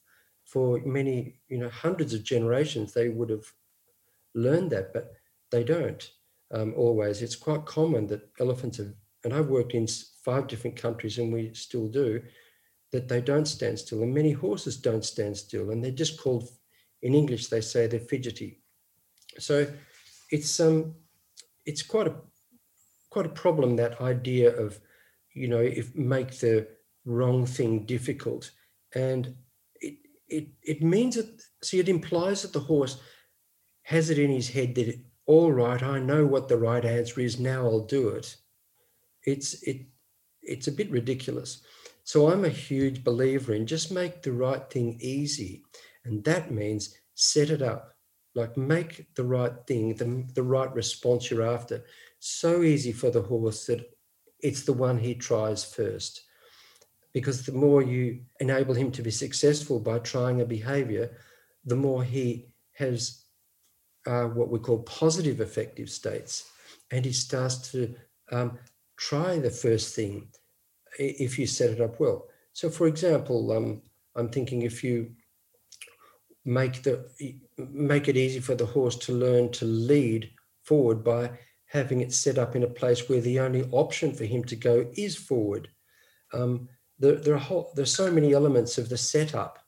for 0.49 0.79
many, 0.83 1.39
you 1.47 1.59
know, 1.59 1.69
hundreds 1.69 2.13
of 2.13 2.23
generations, 2.23 2.93
they 2.93 3.09
would 3.09 3.29
have 3.29 3.45
learned 4.33 4.71
that, 4.71 4.93
but 4.93 5.13
they 5.51 5.63
don't 5.63 6.11
um, 6.51 6.73
always. 6.75 7.21
It's 7.21 7.35
quite 7.35 7.65
common 7.65 8.07
that 8.07 8.27
elephants 8.39 8.77
have, 8.77 8.93
and 9.23 9.33
I've 9.33 9.49
worked 9.49 9.73
in 9.73 9.87
five 10.23 10.47
different 10.47 10.75
countries 10.75 11.19
and 11.19 11.31
we 11.31 11.53
still 11.53 11.87
do, 11.87 12.21
that 12.91 13.07
they 13.07 13.21
don't 13.21 13.47
stand 13.47 13.77
still. 13.77 14.01
And 14.01 14.11
many 14.13 14.31
horses 14.31 14.77
don't 14.77 15.05
stand 15.05 15.37
still. 15.37 15.69
And 15.69 15.83
they're 15.83 15.91
just 15.91 16.19
called, 16.19 16.49
in 17.03 17.13
English, 17.13 17.47
they 17.47 17.61
say 17.61 17.85
they're 17.85 17.99
fidgety. 17.99 18.63
So 19.37 19.67
it's 20.31 20.59
um 20.59 20.95
it's 21.65 21.83
quite 21.83 22.07
a 22.07 22.15
quite 23.09 23.25
a 23.25 23.29
problem 23.43 23.75
that 23.75 24.01
idea 24.01 24.55
of 24.55 24.79
you 25.33 25.47
know 25.47 25.59
if 25.59 25.95
make 25.95 26.39
the 26.39 26.67
wrong 27.05 27.45
thing 27.45 27.85
difficult 27.85 28.51
and 28.95 29.35
it 30.29 30.47
it 30.63 30.81
means 30.81 31.15
that 31.15 31.41
see 31.63 31.79
it 31.79 31.89
implies 31.89 32.41
that 32.41 32.53
the 32.53 32.59
horse 32.59 33.01
has 33.83 34.09
it 34.09 34.19
in 34.19 34.31
his 34.31 34.49
head 34.49 34.75
that 34.75 34.87
it, 34.87 34.99
all 35.25 35.51
right 35.51 35.83
i 35.83 35.99
know 35.99 36.25
what 36.25 36.47
the 36.47 36.57
right 36.57 36.85
answer 36.85 37.21
is 37.21 37.39
now 37.39 37.65
i'll 37.65 37.85
do 37.85 38.09
it. 38.09 38.35
It's 39.25 39.61
it 39.63 39.87
it's 40.41 40.67
a 40.67 40.71
bit 40.71 40.89
ridiculous. 40.91 41.61
So 42.03 42.31
i'm 42.31 42.45
a 42.45 42.49
huge 42.49 43.03
believer 43.03 43.53
in 43.53 43.67
just 43.67 43.91
make 43.91 44.21
the 44.21 44.31
right 44.31 44.69
thing 44.69 44.97
easy 45.01 45.63
and 46.05 46.23
that 46.23 46.51
means 46.51 46.95
set 47.15 47.49
it 47.49 47.61
up. 47.61 47.93
Like 48.35 48.55
make 48.57 49.13
the 49.15 49.23
right 49.23 49.53
thing 49.67 49.95
the, 49.95 50.25
the 50.33 50.43
right 50.43 50.73
response 50.73 51.29
you're 51.29 51.43
after 51.43 51.83
so 52.19 52.63
easy 52.63 52.91
for 52.91 53.09
the 53.09 53.21
horse 53.21 53.65
that 53.65 53.85
it's 54.39 54.63
the 54.63 54.73
one 54.73 54.97
he 54.97 55.15
tries 55.15 55.63
first 55.63 56.21
because 57.13 57.45
the 57.45 57.51
more 57.51 57.81
you 57.81 58.21
enable 58.39 58.73
him 58.73 58.91
to 58.91 59.01
be 59.01 59.11
successful 59.11 59.79
by 59.79 59.99
trying 59.99 60.41
a 60.41 60.45
behavior, 60.45 61.09
the 61.65 61.75
more 61.75 62.03
he 62.03 62.47
has 62.73 63.23
uh, 64.05 64.25
what 64.25 64.49
we 64.49 64.59
call 64.59 64.79
positive 64.83 65.39
affective 65.39 65.89
states. 65.89 66.49
And 66.91 67.05
he 67.05 67.11
starts 67.11 67.71
to 67.71 67.95
um, 68.31 68.57
try 68.97 69.39
the 69.39 69.49
first 69.49 69.95
thing 69.95 70.27
if 70.97 71.37
you 71.37 71.47
set 71.47 71.71
it 71.71 71.81
up 71.81 71.99
well. 71.99 72.27
So, 72.53 72.69
for 72.69 72.87
example, 72.87 73.51
um, 73.51 73.81
I'm 74.15 74.29
thinking 74.29 74.63
if 74.63 74.83
you 74.83 75.11
make 76.45 76.81
the 76.83 77.09
make 77.57 78.07
it 78.07 78.17
easy 78.17 78.39
for 78.39 78.55
the 78.55 78.65
horse 78.65 78.95
to 78.95 79.11
learn 79.13 79.51
to 79.51 79.65
lead 79.65 80.31
forward 80.63 81.03
by 81.03 81.29
having 81.67 82.01
it 82.01 82.11
set 82.11 82.37
up 82.37 82.55
in 82.55 82.63
a 82.63 82.67
place 82.67 83.07
where 83.07 83.21
the 83.21 83.39
only 83.39 83.63
option 83.71 84.11
for 84.13 84.25
him 84.25 84.43
to 84.43 84.55
go 84.55 84.87
is 84.95 85.15
forward. 85.15 85.69
Um, 86.33 86.67
there, 86.99 87.15
there 87.15 87.35
are 87.35 87.39
whole, 87.39 87.71
there's 87.75 87.93
so 87.93 88.11
many 88.11 88.33
elements 88.33 88.77
of 88.77 88.89
the 88.89 88.97
setup 88.97 89.59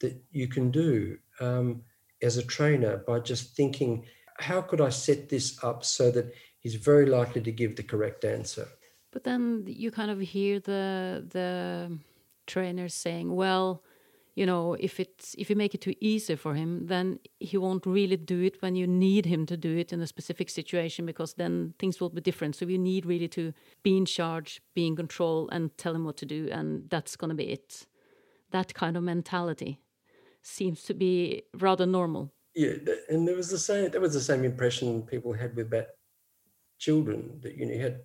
that 0.00 0.22
you 0.30 0.48
can 0.48 0.70
do 0.70 1.18
um, 1.40 1.82
as 2.22 2.36
a 2.36 2.42
trainer 2.42 2.98
by 3.06 3.18
just 3.20 3.56
thinking, 3.56 4.04
how 4.38 4.60
could 4.60 4.80
I 4.80 4.90
set 4.90 5.28
this 5.28 5.62
up 5.64 5.84
so 5.84 6.10
that 6.10 6.32
he's 6.60 6.76
very 6.76 7.06
likely 7.06 7.40
to 7.42 7.52
give 7.52 7.76
the 7.76 7.82
correct 7.82 8.24
answer? 8.24 8.68
But 9.10 9.24
then 9.24 9.64
you 9.66 9.90
kind 9.90 10.10
of 10.10 10.20
hear 10.20 10.60
the 10.60 11.26
the 11.30 11.98
trainers 12.46 12.94
saying, 12.94 13.34
well, 13.34 13.82
you 14.38 14.46
know 14.46 14.76
if 14.78 15.00
it's 15.00 15.34
if 15.36 15.50
you 15.50 15.56
make 15.56 15.74
it 15.74 15.80
too 15.80 15.94
easy 16.00 16.36
for 16.36 16.54
him 16.54 16.86
then 16.86 17.18
he 17.40 17.56
won't 17.56 17.84
really 17.84 18.16
do 18.16 18.40
it 18.40 18.62
when 18.62 18.76
you 18.76 18.86
need 18.86 19.26
him 19.26 19.44
to 19.46 19.56
do 19.56 19.76
it 19.76 19.92
in 19.92 20.00
a 20.00 20.06
specific 20.06 20.48
situation 20.48 21.04
because 21.04 21.34
then 21.34 21.74
things 21.80 22.00
will 22.00 22.08
be 22.08 22.20
different. 22.20 22.54
So 22.54 22.64
you 22.66 22.78
need 22.78 23.04
really 23.04 23.28
to 23.28 23.52
be 23.82 23.96
in 23.96 24.06
charge 24.06 24.60
be 24.74 24.86
in 24.86 24.94
control 24.94 25.48
and 25.50 25.76
tell 25.76 25.94
him 25.94 26.04
what 26.04 26.16
to 26.18 26.26
do 26.26 26.48
and 26.52 26.88
that's 26.88 27.16
going 27.16 27.30
to 27.30 27.34
be 27.34 27.50
it. 27.50 27.86
That 28.52 28.74
kind 28.74 28.96
of 28.96 29.02
mentality 29.02 29.80
seems 30.40 30.84
to 30.84 30.94
be 30.94 31.42
rather 31.54 31.86
normal. 31.86 32.32
Yeah 32.54 32.74
and 33.08 33.26
there 33.26 33.36
was 33.36 33.50
the 33.50 33.58
same 33.58 33.90
that 33.90 34.00
was 34.00 34.14
the 34.14 34.28
same 34.30 34.44
impression 34.44 35.02
people 35.02 35.32
had 35.32 35.56
with 35.56 35.70
that 35.70 35.88
children 36.78 37.40
that 37.42 37.56
you 37.56 37.66
know 37.66 37.74
you 37.74 37.82
had 37.82 37.96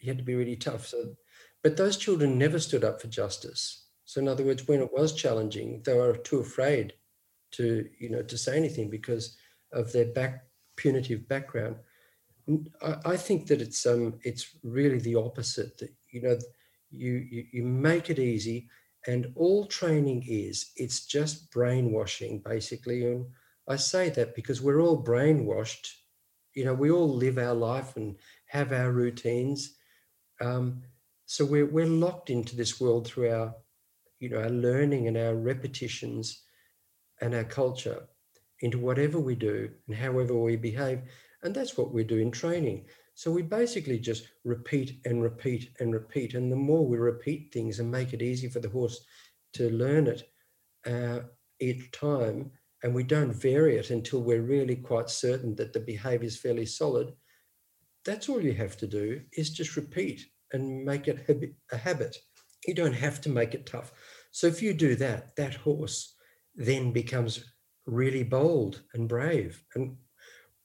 you 0.00 0.08
had 0.08 0.18
to 0.18 0.24
be 0.24 0.34
really 0.34 0.56
tough. 0.56 0.88
So 0.88 1.14
but 1.62 1.76
those 1.76 1.96
children 1.96 2.36
never 2.36 2.58
stood 2.58 2.82
up 2.82 3.00
for 3.00 3.06
justice 3.06 3.81
so 4.12 4.20
in 4.20 4.28
other 4.28 4.44
words, 4.44 4.68
when 4.68 4.82
it 4.82 4.92
was 4.92 5.14
challenging, 5.14 5.82
they 5.84 5.94
were 5.94 6.16
too 6.18 6.40
afraid 6.40 6.94
to, 7.52 7.64
you 7.98 8.10
know, 8.10 8.22
to 8.22 8.36
say 8.36 8.56
anything 8.56 8.90
because 8.90 9.36
of 9.72 9.92
their 9.92 10.06
back 10.12 10.34
punitive 10.76 11.26
background. 11.28 11.76
I, 12.82 12.96
I 13.14 13.16
think 13.16 13.46
that 13.46 13.62
it's 13.62 13.86
um 13.86 14.18
it's 14.22 14.44
really 14.62 14.98
the 14.98 15.16
opposite. 15.16 15.78
That 15.78 15.92
you 16.10 16.22
know, 16.22 16.38
you, 16.90 17.12
you 17.30 17.44
you 17.52 17.62
make 17.64 18.10
it 18.10 18.18
easy, 18.18 18.68
And 19.06 19.32
all 19.34 19.66
training 19.66 20.24
is, 20.28 20.72
it's 20.76 21.06
just 21.06 21.50
brainwashing, 21.50 22.40
basically. 22.40 23.04
And 23.06 23.26
I 23.68 23.76
say 23.76 24.10
that 24.10 24.34
because 24.34 24.60
we're 24.62 24.80
all 24.80 25.02
brainwashed. 25.02 25.88
You 26.54 26.64
know, 26.66 26.74
we 26.74 26.90
all 26.90 27.08
live 27.08 27.38
our 27.38 27.54
life 27.54 27.96
and 27.96 28.16
have 28.46 28.72
our 28.72 28.92
routines. 28.92 29.76
Um, 30.40 30.82
so 31.26 31.44
we're, 31.44 31.66
we're 31.66 31.86
locked 31.86 32.30
into 32.30 32.54
this 32.54 32.80
world 32.80 33.06
through 33.06 33.30
our, 33.32 33.54
you 34.22 34.28
know, 34.28 34.38
our 34.38 34.50
learning 34.50 35.08
and 35.08 35.16
our 35.16 35.34
repetitions 35.34 36.42
and 37.20 37.34
our 37.34 37.42
culture 37.42 38.04
into 38.60 38.78
whatever 38.78 39.18
we 39.18 39.34
do 39.34 39.68
and 39.88 39.96
however 39.96 40.36
we 40.36 40.54
behave. 40.54 41.00
And 41.42 41.52
that's 41.52 41.76
what 41.76 41.92
we 41.92 42.04
do 42.04 42.18
in 42.18 42.30
training. 42.30 42.84
So 43.14 43.32
we 43.32 43.42
basically 43.42 43.98
just 43.98 44.28
repeat 44.44 45.00
and 45.04 45.20
repeat 45.24 45.70
and 45.80 45.92
repeat. 45.92 46.34
And 46.34 46.52
the 46.52 46.56
more 46.56 46.86
we 46.86 46.98
repeat 46.98 47.52
things 47.52 47.80
and 47.80 47.90
make 47.90 48.12
it 48.12 48.22
easy 48.22 48.48
for 48.48 48.60
the 48.60 48.68
horse 48.68 49.04
to 49.54 49.68
learn 49.70 50.06
it 50.06 50.22
uh, 50.86 51.26
each 51.58 51.90
time, 51.90 52.52
and 52.84 52.94
we 52.94 53.02
don't 53.02 53.32
vary 53.32 53.76
it 53.76 53.90
until 53.90 54.22
we're 54.22 54.42
really 54.42 54.76
quite 54.76 55.10
certain 55.10 55.56
that 55.56 55.72
the 55.72 55.80
behavior 55.80 56.28
is 56.28 56.38
fairly 56.38 56.66
solid, 56.66 57.12
that's 58.04 58.28
all 58.28 58.40
you 58.40 58.54
have 58.54 58.76
to 58.76 58.86
do 58.86 59.20
is 59.36 59.50
just 59.50 59.76
repeat 59.76 60.26
and 60.52 60.84
make 60.84 61.08
it 61.08 61.54
a 61.72 61.76
habit. 61.76 62.16
You 62.66 62.74
don't 62.74 62.94
have 62.94 63.20
to 63.22 63.28
make 63.28 63.54
it 63.54 63.66
tough. 63.66 63.92
So 64.32 64.46
if 64.46 64.62
you 64.62 64.74
do 64.74 64.96
that, 64.96 65.36
that 65.36 65.54
horse 65.54 66.16
then 66.56 66.92
becomes 66.92 67.44
really 67.86 68.24
bold 68.24 68.82
and 68.94 69.08
brave. 69.08 69.62
And 69.74 69.96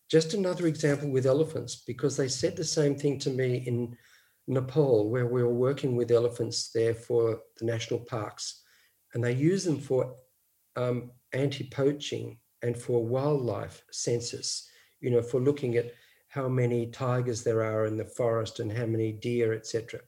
just 0.10 0.34
another 0.34 0.68
example 0.68 1.10
with 1.10 1.26
elephants, 1.26 1.84
because 1.86 2.16
they 2.16 2.30
said 2.30 2.56
the 2.56 2.64
same 2.64 2.96
thing 2.96 3.20
to 3.20 3.30
me 3.30 3.58
in 3.68 3.96
Nepal, 4.48 5.10
where 5.10 5.28
we 5.28 5.44
were 5.44 5.54
working 5.54 5.96
with 5.96 6.12
elephants 6.12 6.72
there 6.74 6.94
for 6.94 7.42
the 7.58 7.66
national 7.66 8.00
parks. 8.00 8.64
And 9.14 9.24
they 9.24 9.34
use 9.34 9.66
them 9.66 9.80
for 9.80 10.16
um, 10.78 11.12
anti 11.34 11.66
poaching 11.70 12.40
and 12.62 12.78
for 12.78 13.06
wildlife 13.06 13.84
census, 13.92 14.70
you 15.02 15.10
know, 15.10 15.22
for 15.22 15.42
looking 15.42 15.76
at 15.76 15.92
how 16.30 16.48
many 16.48 16.88
tigers 16.88 17.44
there 17.44 17.64
are 17.64 17.86
in 17.86 17.98
the 17.98 18.06
forest 18.06 18.60
and 18.60 18.72
how 18.72 18.86
many 18.86 19.12
deer, 19.12 19.54
etc. 19.54 20.00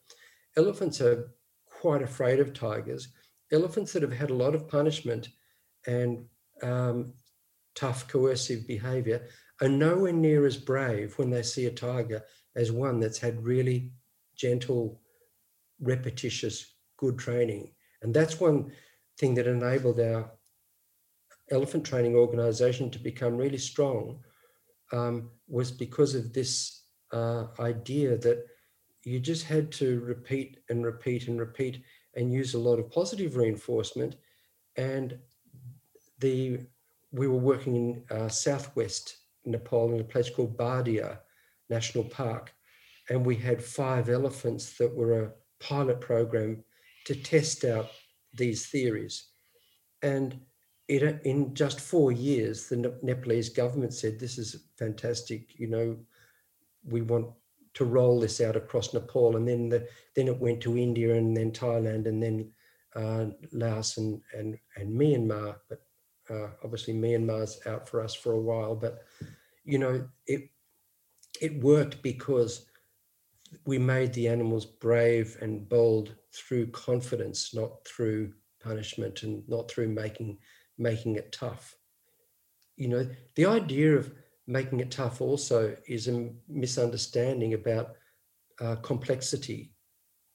Elephants 0.56 1.02
are 1.02 1.32
quite 1.66 2.02
afraid 2.02 2.40
of 2.40 2.54
tigers. 2.54 3.10
Elephants 3.52 3.94
that 3.94 4.04
have 4.04 4.14
had 4.14 4.30
a 4.30 4.36
lot 4.36 4.56
of 4.56 4.68
punishment 4.68 5.30
and 5.88 6.26
um, 6.62 7.14
tough 7.76 8.08
coercive 8.08 8.68
behavior 8.68 9.26
are 9.62 9.70
nowhere 9.70 10.14
near 10.14 10.46
as 10.46 10.58
brave 10.58 11.18
when 11.18 11.30
they 11.30 11.42
see 11.42 11.66
a 11.66 11.72
tiger 11.72 12.24
as 12.56 12.72
one 12.72 13.00
that's 13.00 13.20
had 13.20 13.44
really 13.44 13.92
gentle, 14.36 15.02
repetitious, 15.82 16.76
good 16.98 17.18
training. 17.18 17.72
And 18.02 18.14
that's 18.14 18.40
one 18.40 18.72
thing 19.18 19.34
that 19.36 19.48
enabled 19.48 20.00
our 20.00 20.32
elephant 21.52 21.86
training 21.86 22.16
organization 22.16 22.90
to 22.92 23.00
become 23.00 23.38
really 23.38 23.58
strong 23.58 24.20
um, 24.92 25.30
was 25.48 25.72
because 25.72 26.16
of 26.16 26.34
this 26.34 26.84
uh, 27.12 27.46
idea 27.60 28.18
that 28.18 28.46
you 29.04 29.20
just 29.20 29.46
had 29.46 29.72
to 29.72 30.00
repeat 30.02 30.60
and 30.70 30.86
repeat 30.86 31.28
and 31.28 31.40
repeat 31.40 31.84
and 32.16 32.34
use 32.34 32.54
a 32.54 32.60
lot 32.60 32.80
of 32.80 32.92
positive 32.92 33.36
reinforcement. 33.36 34.16
And 34.76 35.18
the 36.20 36.60
we 37.12 37.28
were 37.28 37.38
working 37.38 37.76
in 37.76 38.18
uh, 38.18 38.30
southwest 38.30 39.18
Nepal 39.46 39.94
in 39.94 40.00
a 40.00 40.04
place 40.04 40.30
called 40.30 40.58
Bardia 40.58 41.20
National 41.70 42.04
Park, 42.04 42.54
and 43.10 43.26
we 43.26 43.36
had 43.36 43.64
five 43.64 44.10
elephants 44.10 44.78
that 44.78 44.96
were 44.96 45.24
a 45.24 45.32
pilot 45.60 46.00
program 46.00 46.64
to 47.06 47.16
test 47.16 47.66
out 47.66 47.90
these 48.34 48.68
theories. 48.68 49.30
And 50.02 50.40
it, 50.88 51.22
in 51.24 51.54
just 51.54 51.80
four 51.80 52.12
years, 52.12 52.68
the 52.68 52.98
Nepalese 53.02 53.50
government 53.50 53.94
said, 53.94 54.20
This 54.20 54.38
is 54.38 54.68
fantastic. 54.78 55.60
You 55.60 55.68
know, 55.68 55.98
we 56.84 57.02
want 57.02 57.28
to 57.74 57.86
roll 57.86 58.20
this 58.20 58.42
out 58.42 58.56
across 58.56 58.94
Nepal. 58.94 59.36
And 59.36 59.48
then, 59.48 59.70
the, 59.70 59.88
then 60.16 60.28
it 60.28 60.40
went 60.40 60.62
to 60.62 60.78
India 60.78 61.16
and 61.16 61.36
then 61.36 61.52
Thailand 61.52 62.08
and 62.08 62.22
then 62.22 62.52
uh, 62.96 63.26
Laos 63.52 63.98
and, 63.98 64.22
and, 64.34 64.58
and 64.76 65.00
Myanmar. 65.00 65.56
But 65.68 65.82
uh, 66.30 66.50
obviously, 66.64 66.94
Myanmar's 66.94 67.60
out 67.66 67.88
for 67.88 68.02
us 68.02 68.16
for 68.16 68.34
a 68.34 68.42
while. 68.42 68.76
But, 68.76 69.04
you 69.64 69.78
know, 69.78 70.08
it, 70.28 70.50
it 71.42 71.64
worked 71.64 72.02
because 72.02 72.66
we 73.66 73.78
made 73.78 74.14
the 74.14 74.28
animals 74.28 74.66
brave 74.66 75.38
and 75.42 75.68
bold 75.68 76.16
through 76.34 76.68
confidence, 76.68 77.54
not 77.54 77.86
through 77.86 78.34
punishment 78.62 79.24
and 79.24 79.48
not 79.48 79.72
through 79.72 79.88
making 79.88 80.38
making 80.78 81.16
it 81.16 81.32
tough. 81.32 81.76
You 82.78 82.88
know, 82.88 83.10
the 83.36 83.46
idea 83.46 83.96
of 83.96 84.14
making 84.50 84.80
it 84.80 84.90
tough 84.90 85.22
also 85.22 85.78
is 85.88 86.08
a 86.08 86.32
misunderstanding 86.48 87.54
about 87.54 87.96
uh, 88.60 88.76
complexity. 88.78 89.72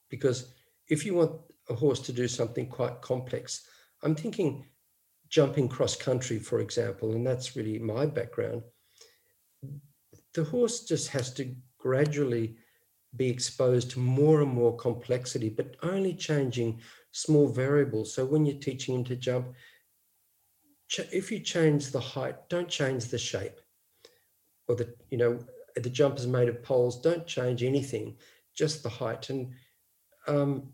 Because 0.09 0.53
if 0.87 1.05
you 1.05 1.15
want 1.15 1.33
a 1.69 1.75
horse 1.75 1.99
to 1.99 2.13
do 2.13 2.27
something 2.27 2.67
quite 2.69 3.01
complex, 3.01 3.67
I'm 4.03 4.15
thinking 4.15 4.65
jumping 5.27 5.67
cross 5.67 5.97
country, 5.97 6.39
for 6.39 6.61
example, 6.61 7.11
and 7.11 7.27
that's 7.27 7.57
really 7.57 7.77
my 7.77 8.05
background. 8.05 8.61
The 10.33 10.45
horse 10.45 10.85
just 10.85 11.09
has 11.09 11.33
to 11.33 11.53
gradually 11.77 12.55
be 13.17 13.29
exposed 13.29 13.91
to 13.91 13.99
more 13.99 14.41
and 14.41 14.51
more 14.51 14.77
complexity, 14.77 15.49
but 15.49 15.75
only 15.83 16.13
changing 16.13 16.79
small 17.11 17.49
variables. 17.49 18.13
So 18.13 18.23
when 18.23 18.45
you're 18.45 18.59
teaching 18.59 18.95
him 18.95 19.03
to 19.05 19.15
jump, 19.17 19.47
if 21.11 21.31
you 21.31 21.39
change 21.39 21.91
the 21.91 21.99
height, 21.99 22.47
don't 22.47 22.69
change 22.69 23.05
the 23.05 23.17
shape. 23.17 23.59
Or 24.67 24.75
the, 24.75 24.93
you 25.09 25.17
know, 25.17 25.39
the 25.75 25.89
jump 25.89 26.17
is 26.17 26.27
made 26.27 26.49
of 26.49 26.63
poles, 26.63 27.01
don't 27.01 27.27
change 27.27 27.63
anything, 27.63 28.15
just 28.55 28.83
the 28.83 28.89
height. 28.89 29.29
And 29.29 29.53
um, 30.27 30.73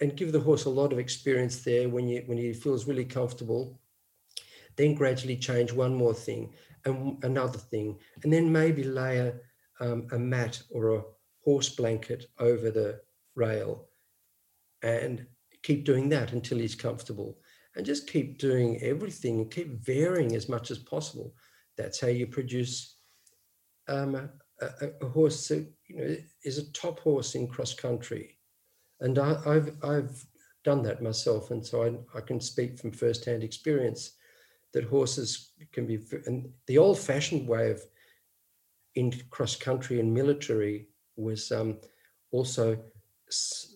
and 0.00 0.16
give 0.16 0.32
the 0.32 0.40
horse 0.40 0.64
a 0.64 0.70
lot 0.70 0.92
of 0.92 0.98
experience 0.98 1.62
there 1.62 1.88
when 1.88 2.08
you 2.08 2.22
when 2.26 2.38
he 2.38 2.52
feels 2.52 2.86
really 2.86 3.04
comfortable. 3.04 3.80
Then 4.76 4.94
gradually 4.94 5.36
change 5.36 5.72
one 5.72 5.94
more 5.94 6.14
thing 6.14 6.54
and 6.84 7.22
another 7.22 7.58
thing, 7.58 7.98
and 8.22 8.32
then 8.32 8.50
maybe 8.50 8.82
layer 8.82 9.42
um, 9.80 10.06
a 10.12 10.18
mat 10.18 10.62
or 10.70 10.96
a 10.96 11.02
horse 11.44 11.68
blanket 11.68 12.26
over 12.38 12.70
the 12.70 13.00
rail, 13.34 13.88
and 14.82 15.26
keep 15.62 15.84
doing 15.84 16.08
that 16.08 16.32
until 16.32 16.58
he's 16.58 16.74
comfortable 16.74 17.38
and 17.76 17.86
just 17.86 18.10
keep 18.10 18.38
doing 18.38 18.80
everything 18.82 19.38
and 19.40 19.50
keep 19.50 19.84
varying 19.84 20.34
as 20.34 20.48
much 20.48 20.70
as 20.70 20.78
possible. 20.78 21.34
That's 21.76 22.00
how 22.00 22.08
you 22.08 22.26
produce 22.26 22.96
um, 23.90 24.30
a, 24.60 24.68
a, 25.02 25.08
horse 25.08 25.48
that 25.48 25.66
you 25.88 25.96
know 25.96 26.16
is 26.44 26.58
a 26.58 26.72
top 26.72 27.00
horse 27.00 27.34
in 27.34 27.48
cross 27.48 27.74
country. 27.74 28.38
And 29.00 29.18
I, 29.18 29.34
have 29.54 29.72
I've 29.82 30.26
done 30.64 30.82
that 30.84 31.02
myself, 31.02 31.50
and 31.50 31.64
so 31.64 31.82
I, 31.84 32.18
I 32.18 32.20
can 32.20 32.40
speak 32.40 32.78
from 32.78 32.92
firsthand 32.92 33.42
experience 33.42 34.12
that 34.72 34.84
horses 34.84 35.52
can 35.72 35.86
be. 35.86 35.98
And 36.26 36.48
the 36.66 36.78
old-fashioned 36.78 37.48
way 37.48 37.70
of 37.70 37.82
in 38.94 39.12
cross 39.30 39.56
country 39.56 40.00
and 40.00 40.12
military 40.12 40.88
was 41.16 41.52
um, 41.52 41.78
also 42.32 42.78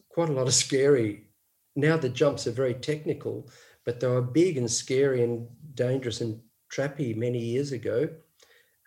quite 0.08 0.28
a 0.28 0.32
lot 0.32 0.46
of 0.46 0.54
scary. 0.54 1.28
Now 1.76 1.96
the 1.96 2.08
jumps 2.08 2.46
are 2.46 2.52
very 2.52 2.74
technical, 2.74 3.48
but 3.84 4.00
they 4.00 4.06
were 4.06 4.22
big 4.22 4.56
and 4.56 4.70
scary 4.70 5.22
and 5.22 5.48
dangerous 5.74 6.20
and 6.20 6.40
trappy 6.72 7.16
many 7.16 7.38
years 7.38 7.72
ago. 7.72 8.08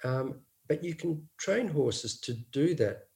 Um, 0.03 0.41
but 0.67 0.83
you 0.83 0.95
can 0.95 1.27
train 1.37 1.67
horses 1.67 2.19
to 2.21 2.33
do 2.51 2.75
that 2.75 3.07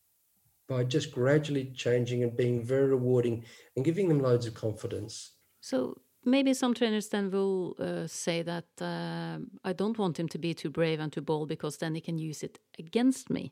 by 0.67 0.83
just 0.83 1.11
gradually 1.11 1.71
changing 1.75 2.23
and 2.23 2.37
being 2.37 2.63
very 2.63 2.87
rewarding 2.87 3.43
and 3.75 3.85
giving 3.85 4.07
them 4.07 4.21
loads 4.21 4.45
of 4.45 4.53
confidence. 4.53 5.33
So 5.59 5.97
maybe 6.23 6.53
some 6.53 6.73
trainers 6.73 7.09
then 7.09 7.29
will 7.29 7.75
uh, 7.79 8.07
say 8.07 8.41
that 8.43 8.65
uh, 8.79 9.39
I 9.63 9.73
don't 9.73 9.97
want 9.97 10.19
him 10.19 10.29
to 10.29 10.37
be 10.37 10.53
too 10.53 10.69
brave 10.69 10.99
and 10.99 11.11
too 11.11 11.21
bold 11.21 11.49
because 11.49 11.77
then 11.77 11.95
he 11.95 12.01
can 12.01 12.17
use 12.17 12.43
it 12.43 12.59
against 12.79 13.29
me, 13.29 13.51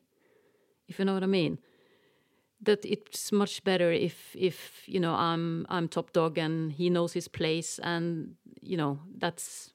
if 0.87 0.99
you 0.99 1.05
know 1.05 1.13
what 1.13 1.23
I 1.23 1.27
mean 1.27 1.59
that 2.61 2.83
it's 2.83 3.31
much 3.31 3.63
better 3.63 3.91
if 3.91 4.35
if 4.35 4.83
you 4.85 4.99
know 4.99 5.13
I'm 5.13 5.65
I'm 5.69 5.87
top 5.87 6.11
dog 6.11 6.37
and 6.37 6.71
he 6.71 6.89
knows 6.89 7.13
his 7.13 7.27
place 7.27 7.79
and 7.81 8.35
you 8.61 8.77
know 8.77 8.99
that's 9.17 9.71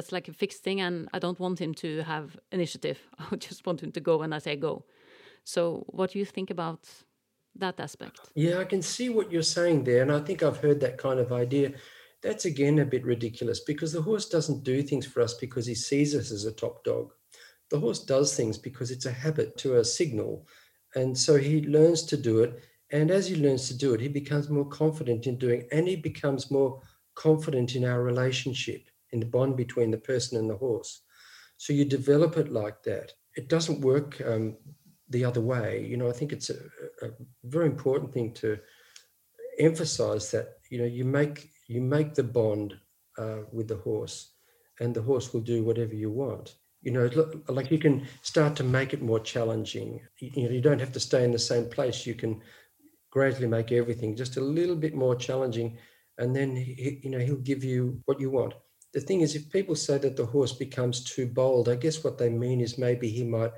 that's 0.00 0.12
like 0.12 0.28
a 0.28 0.32
fixed 0.32 0.62
thing 0.62 0.80
and 0.80 1.10
I 1.12 1.18
don't 1.18 1.38
want 1.38 1.60
him 1.60 1.74
to 1.74 2.02
have 2.04 2.34
initiative. 2.52 2.98
I 3.30 3.36
just 3.36 3.66
want 3.66 3.82
him 3.82 3.92
to 3.92 4.00
go 4.00 4.16
when 4.16 4.32
I 4.32 4.38
say 4.38 4.56
go. 4.56 4.86
So 5.44 5.84
what 5.88 6.12
do 6.12 6.18
you 6.18 6.24
think 6.24 6.48
about 6.48 6.88
that 7.56 7.78
aspect? 7.78 8.18
Yeah, 8.34 8.56
I 8.60 8.64
can 8.64 8.80
see 8.80 9.10
what 9.10 9.30
you're 9.30 9.42
saying 9.42 9.84
there 9.84 10.00
and 10.00 10.10
I 10.10 10.20
think 10.20 10.42
I've 10.42 10.56
heard 10.56 10.80
that 10.80 10.96
kind 10.96 11.20
of 11.20 11.32
idea. 11.32 11.72
That's 12.22 12.46
again 12.46 12.78
a 12.78 12.86
bit 12.86 13.04
ridiculous 13.04 13.60
because 13.60 13.92
the 13.92 14.00
horse 14.00 14.26
doesn't 14.26 14.64
do 14.64 14.82
things 14.82 15.04
for 15.04 15.20
us 15.20 15.34
because 15.34 15.66
he 15.66 15.74
sees 15.74 16.14
us 16.14 16.30
as 16.30 16.46
a 16.46 16.52
top 16.52 16.82
dog. 16.82 17.12
The 17.70 17.78
horse 17.78 18.02
does 18.02 18.34
things 18.34 18.56
because 18.56 18.90
it's 18.90 19.06
a 19.06 19.12
habit 19.12 19.58
to 19.58 19.76
a 19.76 19.84
signal 19.84 20.46
and 20.94 21.16
so 21.16 21.36
he 21.36 21.60
learns 21.76 22.04
to 22.04 22.16
do 22.16 22.42
it. 22.42 22.64
And 22.90 23.10
as 23.10 23.28
he 23.28 23.36
learns 23.36 23.68
to 23.68 23.76
do 23.76 23.92
it, 23.92 24.00
he 24.00 24.08
becomes 24.08 24.48
more 24.48 24.68
confident 24.68 25.26
in 25.26 25.36
doing, 25.38 25.68
and 25.70 25.86
he 25.86 25.94
becomes 25.94 26.50
more 26.50 26.82
confident 27.14 27.76
in 27.76 27.84
our 27.84 28.02
relationship, 28.02 28.89
in 29.12 29.20
the 29.20 29.26
bond 29.26 29.56
between 29.56 29.90
the 29.90 29.98
person 29.98 30.38
and 30.38 30.48
the 30.48 30.56
horse. 30.56 31.02
So 31.56 31.72
you 31.72 31.84
develop 31.84 32.36
it 32.36 32.50
like 32.50 32.82
that. 32.84 33.12
It 33.36 33.48
doesn't 33.48 33.80
work 33.80 34.20
um, 34.26 34.56
the 35.10 35.24
other 35.24 35.40
way. 35.40 35.84
You 35.86 35.96
know, 35.96 36.08
I 36.08 36.12
think 36.12 36.32
it's 36.32 36.50
a, 36.50 36.56
a 37.02 37.10
very 37.44 37.66
important 37.66 38.12
thing 38.12 38.32
to 38.34 38.58
emphasize 39.58 40.30
that 40.30 40.54
you 40.70 40.78
know 40.78 40.86
you 40.86 41.04
make 41.04 41.50
you 41.68 41.80
make 41.80 42.14
the 42.14 42.22
bond 42.22 42.74
uh, 43.18 43.40
with 43.52 43.68
the 43.68 43.76
horse, 43.76 44.32
and 44.80 44.94
the 44.94 45.02
horse 45.02 45.32
will 45.32 45.40
do 45.40 45.62
whatever 45.62 45.94
you 45.94 46.10
want. 46.10 46.54
You 46.82 46.92
know, 46.92 47.10
like 47.48 47.70
you 47.70 47.78
can 47.78 48.06
start 48.22 48.56
to 48.56 48.64
make 48.64 48.94
it 48.94 49.02
more 49.02 49.20
challenging. 49.20 50.00
You 50.18 50.44
know, 50.44 50.50
you 50.50 50.62
don't 50.62 50.80
have 50.80 50.92
to 50.92 51.00
stay 51.00 51.24
in 51.24 51.32
the 51.32 51.38
same 51.38 51.66
place. 51.68 52.06
You 52.06 52.14
can 52.14 52.40
gradually 53.10 53.48
make 53.48 53.70
everything 53.70 54.16
just 54.16 54.38
a 54.38 54.40
little 54.40 54.76
bit 54.76 54.94
more 54.94 55.14
challenging, 55.14 55.76
and 56.16 56.34
then 56.34 56.56
he, 56.56 57.00
you 57.02 57.10
know 57.10 57.18
he'll 57.18 57.36
give 57.36 57.62
you 57.64 58.00
what 58.06 58.20
you 58.20 58.30
want. 58.30 58.54
The 58.92 59.00
thing 59.00 59.20
is, 59.20 59.36
if 59.36 59.50
people 59.50 59.76
say 59.76 59.98
that 59.98 60.16
the 60.16 60.26
horse 60.26 60.52
becomes 60.52 61.04
too 61.04 61.26
bold, 61.26 61.68
I 61.68 61.76
guess 61.76 62.02
what 62.02 62.18
they 62.18 62.28
mean 62.28 62.60
is 62.60 62.76
maybe 62.76 63.08
he 63.08 63.24
might 63.24 63.52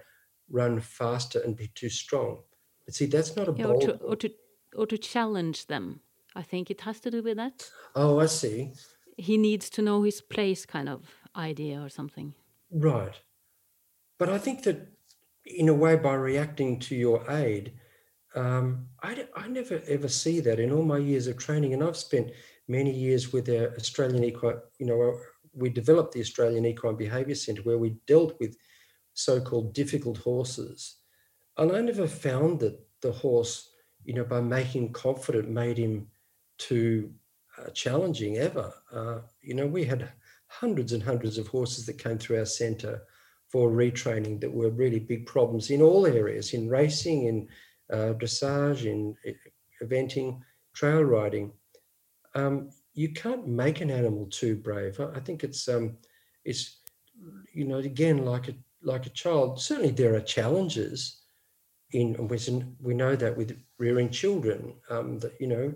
run 0.50 0.80
faster 0.80 1.40
and 1.40 1.56
be 1.56 1.68
too 1.74 1.88
strong. 1.88 2.42
But 2.84 2.94
see, 2.94 3.06
that's 3.06 3.36
not 3.36 3.48
a 3.48 3.54
yeah, 3.56 3.64
bold. 3.64 3.84
Or 3.84 3.86
to, 3.86 3.92
or 4.04 4.16
to, 4.16 4.30
or 4.76 4.86
to 4.86 4.98
challenge 4.98 5.66
them. 5.66 6.00
I 6.34 6.42
think 6.42 6.70
it 6.70 6.82
has 6.82 7.00
to 7.00 7.10
do 7.10 7.22
with 7.22 7.36
that. 7.36 7.70
Oh, 7.94 8.20
I 8.20 8.26
see. 8.26 8.72
He 9.16 9.36
needs 9.36 9.70
to 9.70 9.82
know 9.82 10.02
his 10.02 10.20
place, 10.20 10.66
kind 10.66 10.88
of 10.88 11.10
idea 11.36 11.80
or 11.80 11.88
something. 11.88 12.34
Right. 12.70 13.14
But 14.18 14.28
I 14.28 14.38
think 14.38 14.62
that, 14.64 14.88
in 15.46 15.68
a 15.68 15.74
way, 15.74 15.96
by 15.96 16.14
reacting 16.14 16.78
to 16.80 16.94
your 16.94 17.30
aid, 17.30 17.72
um, 18.34 18.86
I, 19.02 19.26
I 19.36 19.48
never 19.48 19.82
ever 19.86 20.08
see 20.08 20.40
that 20.40 20.58
in 20.58 20.72
all 20.72 20.84
my 20.84 20.98
years 20.98 21.26
of 21.26 21.36
training. 21.36 21.74
And 21.74 21.84
I've 21.84 21.96
spent 21.96 22.30
many 22.78 22.92
years 23.06 23.32
with 23.32 23.44
the 23.46 23.60
Australian 23.80 24.24
Equine, 24.24 24.60
you 24.78 24.86
know, 24.86 24.98
we 25.62 25.68
developed 25.68 26.12
the 26.12 26.24
Australian 26.26 26.64
Equine 26.66 26.96
Behaviour 26.96 27.34
Centre 27.34 27.62
where 27.62 27.82
we 27.84 27.90
dealt 28.06 28.32
with 28.40 28.56
so-called 29.14 29.74
difficult 29.74 30.18
horses. 30.18 30.80
And 31.58 31.70
I 31.76 31.80
never 31.80 32.08
found 32.28 32.60
that 32.60 32.76
the 33.02 33.12
horse, 33.12 33.54
you 34.04 34.14
know, 34.14 34.24
by 34.24 34.40
making 34.40 34.92
confident, 34.92 35.48
made 35.62 35.78
him 35.84 36.08
too 36.58 37.12
uh, 37.58 37.68
challenging 37.70 38.38
ever. 38.38 38.72
Uh, 38.98 39.18
you 39.42 39.54
know, 39.54 39.66
we 39.66 39.84
had 39.84 40.08
hundreds 40.46 40.92
and 40.92 41.02
hundreds 41.02 41.36
of 41.38 41.46
horses 41.48 41.84
that 41.86 42.04
came 42.04 42.18
through 42.18 42.38
our 42.38 42.46
centre 42.46 43.02
for 43.48 43.70
retraining 43.70 44.40
that 44.40 44.52
were 44.52 44.70
really 44.70 44.98
big 44.98 45.26
problems 45.26 45.70
in 45.70 45.82
all 45.82 46.06
areas, 46.06 46.54
in 46.54 46.68
racing, 46.68 47.26
in 47.26 47.48
uh, 47.92 48.14
dressage, 48.14 48.86
in 48.86 49.14
eventing, 49.82 50.40
trail 50.72 51.02
riding. 51.02 51.52
Um, 52.34 52.70
you 52.94 53.12
can't 53.12 53.46
make 53.46 53.80
an 53.80 53.90
animal 53.90 54.26
too 54.26 54.56
brave. 54.56 55.00
I, 55.00 55.20
think 55.20 55.44
it's 55.44 55.68
um, 55.68 55.96
it's 56.44 56.80
you 57.52 57.64
know 57.64 57.78
again 57.78 58.24
like 58.24 58.48
a 58.48 58.54
like 58.82 59.06
a 59.06 59.10
child, 59.10 59.60
certainly 59.60 59.90
there 59.90 60.14
are 60.14 60.20
challenges 60.20 61.22
in, 61.92 62.76
we 62.80 62.94
know 62.94 63.16
that 63.16 63.36
with 63.36 63.58
rearing 63.78 64.10
children, 64.10 64.74
um, 64.90 65.18
that, 65.20 65.38
you 65.40 65.46
know, 65.46 65.72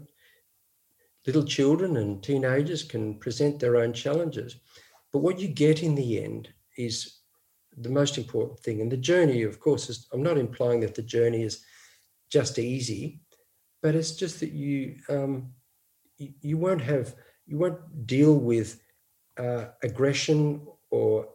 little 1.26 1.44
children 1.44 1.96
and 1.98 2.22
teenagers 2.22 2.82
can 2.82 3.14
present 3.18 3.60
their 3.60 3.76
own 3.76 3.92
challenges. 3.92 4.56
But 5.12 5.20
what 5.20 5.38
you 5.38 5.48
get 5.48 5.82
in 5.82 5.94
the 5.94 6.22
end 6.22 6.48
is 6.76 7.18
the 7.76 7.90
most 7.90 8.16
important 8.16 8.58
thing. 8.60 8.80
And 8.80 8.90
the 8.90 8.96
journey, 8.96 9.42
of 9.42 9.60
course, 9.60 9.90
is, 9.90 10.06
I'm 10.12 10.22
not 10.22 10.38
implying 10.38 10.80
that 10.80 10.94
the 10.94 11.02
journey 11.02 11.42
is 11.42 11.64
just 12.30 12.58
easy, 12.58 13.20
but 13.82 13.94
it's 13.94 14.12
just 14.12 14.40
that 14.40 14.52
you, 14.52 14.96
um, 15.08 15.52
you, 16.18 16.58
won't 16.58 16.82
have, 16.82 17.14
you 17.46 17.58
won't 17.58 18.06
deal 18.06 18.34
with 18.34 18.80
uh, 19.38 19.66
aggression 19.82 20.66
or 20.90 21.28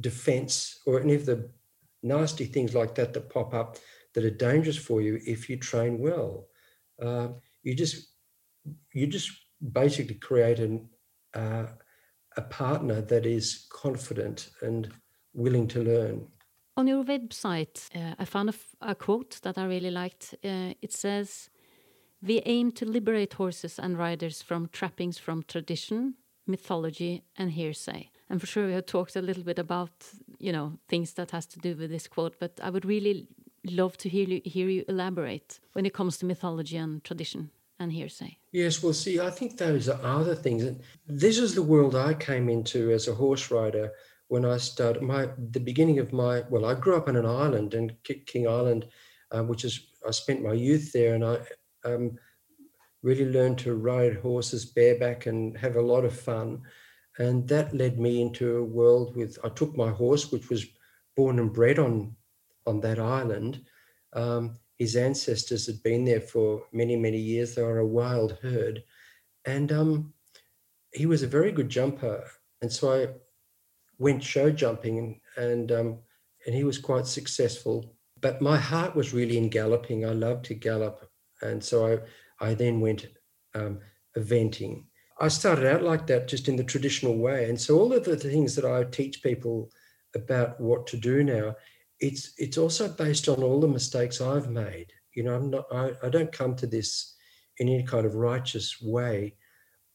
defense 0.00 0.78
or 0.86 1.00
any 1.00 1.14
of 1.14 1.26
the 1.26 1.50
nasty 2.02 2.44
things 2.44 2.74
like 2.74 2.94
that 2.94 3.12
that 3.12 3.30
pop 3.30 3.54
up 3.54 3.76
that 4.14 4.24
are 4.24 4.30
dangerous 4.30 4.76
for 4.76 5.00
you 5.00 5.20
if 5.26 5.48
you 5.48 5.56
train 5.56 5.98
well. 5.98 6.46
Uh, 7.00 7.28
you 7.62 7.74
just 7.74 8.08
you 8.92 9.06
just 9.06 9.30
basically 9.72 10.14
create 10.14 10.58
an, 10.58 10.88
uh, 11.34 11.66
a 12.36 12.42
partner 12.42 13.00
that 13.00 13.26
is 13.26 13.66
confident 13.70 14.50
and 14.62 14.90
willing 15.32 15.66
to 15.68 15.82
learn. 15.82 16.26
On 16.76 16.86
your 16.86 17.04
website, 17.04 17.88
uh, 17.94 18.14
I 18.18 18.24
found 18.24 18.54
a, 18.80 18.94
quote 18.94 19.40
that 19.42 19.58
I 19.58 19.64
really 19.64 19.90
liked. 19.90 20.34
Uh, 20.44 20.74
it 20.80 20.92
says, 20.92 21.50
"We 22.22 22.42
aim 22.46 22.72
to 22.72 22.84
liberate 22.84 23.34
horses 23.34 23.78
and 23.78 23.98
riders 23.98 24.42
from 24.42 24.68
trappings 24.68 25.18
from 25.18 25.42
tradition, 25.42 26.14
mythology, 26.46 27.24
and 27.36 27.52
hearsay." 27.52 28.10
and 28.30 28.40
for 28.40 28.46
sure 28.46 28.66
we 28.66 28.72
have 28.72 28.86
talked 28.86 29.16
a 29.16 29.22
little 29.22 29.42
bit 29.42 29.58
about 29.58 29.90
you 30.38 30.52
know 30.52 30.78
things 30.88 31.14
that 31.14 31.30
has 31.30 31.46
to 31.46 31.58
do 31.58 31.74
with 31.76 31.90
this 31.90 32.06
quote 32.06 32.34
but 32.38 32.58
i 32.62 32.70
would 32.70 32.84
really 32.84 33.26
love 33.64 33.96
to 33.96 34.08
hear 34.08 34.26
you 34.28 34.40
hear 34.44 34.68
you 34.68 34.84
elaborate 34.88 35.60
when 35.72 35.86
it 35.86 35.94
comes 35.94 36.16
to 36.18 36.26
mythology 36.26 36.76
and 36.76 37.04
tradition 37.04 37.50
and 37.80 37.92
hearsay 37.92 38.36
yes 38.52 38.82
well 38.82 38.92
see 38.92 39.20
i 39.20 39.30
think 39.30 39.56
those 39.56 39.88
are 39.88 40.00
other 40.02 40.34
things 40.34 40.64
And 40.64 40.80
this 41.06 41.38
is 41.38 41.54
the 41.54 41.62
world 41.62 41.94
i 41.94 42.14
came 42.14 42.48
into 42.48 42.90
as 42.90 43.08
a 43.08 43.14
horse 43.14 43.50
rider 43.50 43.90
when 44.28 44.44
i 44.44 44.56
started 44.56 45.02
my 45.02 45.28
the 45.52 45.60
beginning 45.60 45.98
of 45.98 46.12
my 46.12 46.42
well 46.50 46.64
i 46.64 46.74
grew 46.74 46.96
up 46.96 47.08
on 47.08 47.16
an 47.16 47.26
island 47.26 47.74
in 47.74 47.96
king 48.04 48.46
island 48.46 48.86
uh, 49.32 49.42
which 49.42 49.64
is 49.64 49.88
i 50.06 50.10
spent 50.10 50.42
my 50.42 50.52
youth 50.52 50.92
there 50.92 51.14
and 51.14 51.24
i 51.24 51.38
um, 51.94 52.18
really 53.02 53.30
learned 53.30 53.58
to 53.58 53.74
ride 53.74 54.16
horses 54.16 54.64
bareback 54.64 55.26
and 55.26 55.56
have 55.56 55.76
a 55.76 55.82
lot 55.82 56.04
of 56.04 56.18
fun 56.18 56.62
and 57.18 57.48
that 57.48 57.74
led 57.74 57.98
me 57.98 58.22
into 58.22 58.56
a 58.56 58.64
world 58.64 59.16
with, 59.16 59.38
I 59.42 59.48
took 59.48 59.76
my 59.76 59.90
horse, 59.90 60.30
which 60.30 60.48
was 60.48 60.66
born 61.16 61.40
and 61.40 61.52
bred 61.52 61.78
on, 61.78 62.14
on 62.64 62.80
that 62.80 63.00
island. 63.00 63.64
Um, 64.12 64.58
his 64.78 64.94
ancestors 64.94 65.66
had 65.66 65.82
been 65.82 66.04
there 66.04 66.20
for 66.20 66.62
many, 66.72 66.94
many 66.94 67.18
years. 67.18 67.54
They 67.54 67.62
were 67.62 67.80
a 67.80 67.86
wild 67.86 68.38
herd. 68.40 68.84
And 69.44 69.72
um, 69.72 70.14
he 70.92 71.06
was 71.06 71.24
a 71.24 71.28
very 71.28 71.50
good 71.50 71.68
jumper. 71.68 72.24
And 72.62 72.72
so 72.72 72.92
I 72.92 73.08
went 73.98 74.22
show 74.22 74.52
jumping 74.52 74.98
and, 74.98 75.16
and, 75.36 75.72
um, 75.72 75.98
and 76.46 76.54
he 76.54 76.62
was 76.62 76.78
quite 76.78 77.06
successful. 77.06 77.96
But 78.20 78.40
my 78.40 78.56
heart 78.56 78.94
was 78.94 79.12
really 79.12 79.38
in 79.38 79.48
galloping. 79.48 80.06
I 80.06 80.12
loved 80.12 80.44
to 80.46 80.54
gallop. 80.54 81.07
And 81.42 81.62
so 81.62 82.00
I, 82.40 82.46
I 82.50 82.54
then 82.54 82.80
went 82.80 83.06
um, 83.54 83.78
eventing 84.16 84.84
I 85.20 85.28
started 85.28 85.66
out 85.66 85.82
like 85.82 86.06
that, 86.06 86.28
just 86.28 86.48
in 86.48 86.56
the 86.56 86.64
traditional 86.64 87.16
way. 87.16 87.48
And 87.48 87.60
so 87.60 87.78
all 87.78 87.92
of 87.92 88.04
the 88.04 88.16
things 88.16 88.54
that 88.54 88.64
I 88.64 88.84
teach 88.84 89.22
people 89.22 89.70
about 90.14 90.60
what 90.60 90.86
to 90.88 90.96
do 90.96 91.24
now, 91.24 91.56
it's 92.00 92.32
it's 92.38 92.58
also 92.58 92.88
based 92.88 93.28
on 93.28 93.42
all 93.42 93.60
the 93.60 93.66
mistakes 93.66 94.20
I've 94.20 94.48
made. 94.48 94.92
You 95.14 95.24
know, 95.24 95.34
I'm 95.34 95.50
not 95.50 95.66
I, 95.72 95.92
I 96.04 96.08
don't 96.08 96.30
come 96.30 96.54
to 96.56 96.66
this 96.66 97.16
in 97.58 97.68
any 97.68 97.82
kind 97.82 98.06
of 98.06 98.14
righteous 98.14 98.80
way. 98.80 99.34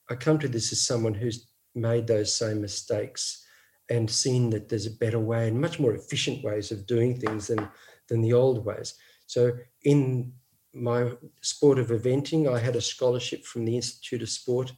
I 0.10 0.16
come 0.16 0.40
to 0.40 0.50
this 0.50 0.74
as 0.74 0.82
someone 0.82 1.14
who's 1.14 1.48
made 1.74 2.06
those 2.06 2.34
same 2.34 2.60
mistakes 2.60 3.46
and 3.90 4.10
seen 4.10 4.50
that 4.50 4.68
there's 4.68 4.86
a 4.86 4.92
better 4.92 5.20
way 5.20 5.48
and 5.48 5.60
much 5.60 5.80
more 5.80 5.96
efficient 5.96 6.44
ways 6.44 6.72
of 6.72 6.86
doing 6.86 7.18
things 7.18 7.48
than 7.48 7.70
than 8.10 8.20
the 8.22 8.34
old 8.34 8.66
ways. 8.66 8.96
So 9.28 9.54
in 9.84 10.34
my 10.74 11.12
sport 11.42 11.80
of 11.80 11.88
eventing, 11.88 12.52
I 12.52 12.60
had 12.60 12.76
a 12.76 12.82
scholarship 12.82 13.46
from 13.46 13.66
the 13.66 13.76
Institute 13.76 14.22
of 14.22 14.30
Sport 14.30 14.74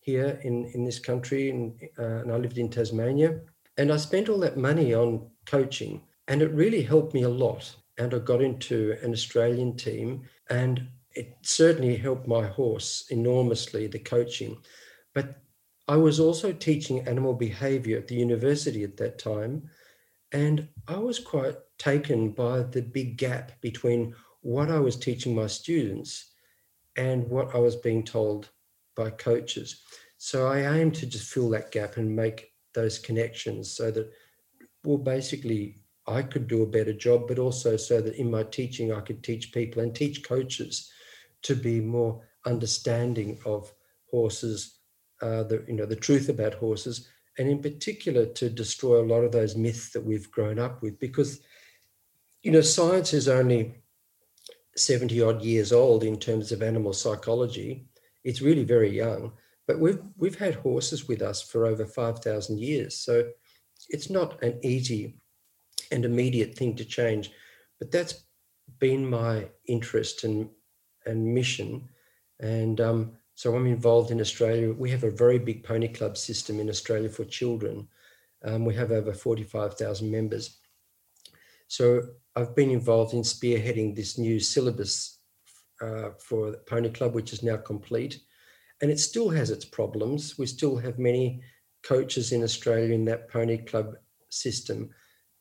here 0.00 0.40
in, 0.42 0.66
in 0.74 0.84
this 0.84 0.98
country, 0.98 1.50
and, 1.50 1.78
uh, 1.98 2.22
and 2.22 2.32
I 2.32 2.36
lived 2.36 2.58
in 2.58 2.68
Tasmania. 2.68 3.40
And 3.76 3.92
I 3.92 3.96
spent 3.96 4.28
all 4.28 4.38
that 4.40 4.56
money 4.56 4.94
on 4.94 5.28
coaching, 5.46 6.02
and 6.28 6.42
it 6.42 6.52
really 6.52 6.82
helped 6.82 7.14
me 7.14 7.22
a 7.22 7.28
lot. 7.28 7.74
And 7.98 8.12
I 8.14 8.18
got 8.18 8.42
into 8.42 8.96
an 9.02 9.12
Australian 9.12 9.76
team, 9.76 10.22
and 10.50 10.88
it 11.14 11.36
certainly 11.42 11.96
helped 11.96 12.28
my 12.28 12.46
horse 12.46 13.06
enormously, 13.10 13.86
the 13.86 13.98
coaching. 13.98 14.58
But 15.14 15.40
I 15.88 15.96
was 15.96 16.20
also 16.20 16.52
teaching 16.52 17.06
animal 17.06 17.32
behavior 17.32 17.98
at 17.98 18.08
the 18.08 18.16
university 18.16 18.84
at 18.84 18.96
that 18.98 19.18
time. 19.18 19.70
And 20.32 20.68
I 20.88 20.98
was 20.98 21.18
quite 21.18 21.56
taken 21.78 22.30
by 22.30 22.62
the 22.64 22.82
big 22.82 23.16
gap 23.16 23.52
between 23.60 24.14
what 24.46 24.70
I 24.70 24.78
was 24.78 24.94
teaching 24.94 25.34
my 25.34 25.48
students 25.48 26.30
and 26.96 27.28
what 27.28 27.52
I 27.52 27.58
was 27.58 27.74
being 27.74 28.04
told 28.04 28.48
by 28.94 29.10
coaches. 29.10 29.82
So 30.18 30.46
I 30.46 30.60
aim 30.78 30.92
to 30.92 31.06
just 31.06 31.32
fill 31.32 31.50
that 31.50 31.72
gap 31.72 31.96
and 31.96 32.14
make 32.14 32.52
those 32.72 32.96
connections 33.00 33.72
so 33.72 33.90
that, 33.90 34.08
well, 34.84 34.98
basically, 34.98 35.78
I 36.06 36.22
could 36.22 36.46
do 36.46 36.62
a 36.62 36.72
better 36.76 36.92
job, 36.92 37.26
but 37.26 37.40
also 37.40 37.76
so 37.76 38.00
that 38.00 38.20
in 38.20 38.30
my 38.30 38.44
teaching, 38.44 38.92
I 38.92 39.00
could 39.00 39.24
teach 39.24 39.52
people 39.52 39.82
and 39.82 39.92
teach 39.92 40.22
coaches 40.22 40.92
to 41.42 41.56
be 41.56 41.80
more 41.80 42.22
understanding 42.44 43.40
of 43.44 43.74
horses, 44.12 44.78
uh, 45.22 45.42
the 45.42 45.64
you 45.66 45.74
know 45.74 45.86
the 45.86 45.96
truth 45.96 46.28
about 46.28 46.54
horses, 46.54 47.08
and 47.36 47.48
in 47.48 47.60
particular 47.60 48.24
to 48.26 48.48
destroy 48.48 49.00
a 49.00 49.10
lot 49.12 49.24
of 49.24 49.32
those 49.32 49.56
myths 49.56 49.90
that 49.90 50.04
we've 50.04 50.30
grown 50.30 50.60
up 50.60 50.82
with. 50.82 51.00
Because 51.00 51.40
you 52.44 52.52
know 52.52 52.60
science 52.60 53.12
is 53.12 53.26
only 53.26 53.82
seventy 54.76 55.20
odd 55.22 55.42
years 55.42 55.72
old 55.72 56.04
in 56.04 56.18
terms 56.18 56.52
of 56.52 56.62
animal 56.62 56.92
psychology, 56.92 57.86
it's 58.24 58.42
really 58.42 58.64
very 58.64 58.90
young. 58.90 59.32
but 59.66 59.80
we've 59.80 60.00
we've 60.16 60.38
had 60.38 60.54
horses 60.54 61.08
with 61.08 61.22
us 61.22 61.42
for 61.42 61.66
over 61.66 61.84
5,000 61.84 62.58
years. 62.58 62.96
So 62.96 63.28
it's 63.88 64.10
not 64.10 64.42
an 64.42 64.58
easy 64.62 65.18
and 65.90 66.04
immediate 66.04 66.54
thing 66.54 66.76
to 66.76 66.84
change. 66.84 67.30
But 67.78 67.90
that's 67.90 68.24
been 68.78 69.08
my 69.08 69.48
interest 69.66 70.24
and 70.24 70.48
and 71.04 71.34
mission. 71.34 71.88
And 72.40 72.80
um, 72.80 73.12
so 73.34 73.54
I'm 73.54 73.66
involved 73.66 74.10
in 74.10 74.20
Australia. 74.20 74.72
We 74.72 74.90
have 74.90 75.04
a 75.04 75.10
very 75.10 75.38
big 75.38 75.62
pony 75.62 75.88
club 75.88 76.16
system 76.16 76.58
in 76.60 76.68
Australia 76.68 77.08
for 77.08 77.24
children. 77.24 77.88
Um, 78.44 78.64
we 78.64 78.74
have 78.74 78.92
over 78.92 79.12
45,000 79.12 80.10
members. 80.10 80.58
So 81.68 82.02
I've 82.36 82.54
been 82.54 82.70
involved 82.70 83.14
in 83.14 83.22
spearheading 83.22 83.96
this 83.96 84.18
new 84.18 84.38
syllabus 84.38 85.18
uh, 85.80 86.10
for 86.18 86.50
the 86.50 86.58
Pony 86.58 86.90
Club, 86.90 87.14
which 87.14 87.32
is 87.32 87.42
now 87.42 87.56
complete. 87.56 88.20
And 88.82 88.90
it 88.90 89.00
still 89.00 89.30
has 89.30 89.50
its 89.50 89.64
problems. 89.64 90.38
We 90.38 90.44
still 90.46 90.76
have 90.76 90.98
many 90.98 91.40
coaches 91.82 92.32
in 92.32 92.42
Australia 92.42 92.94
in 92.94 93.06
that 93.06 93.30
Pony 93.30 93.56
Club 93.56 93.94
system 94.28 94.90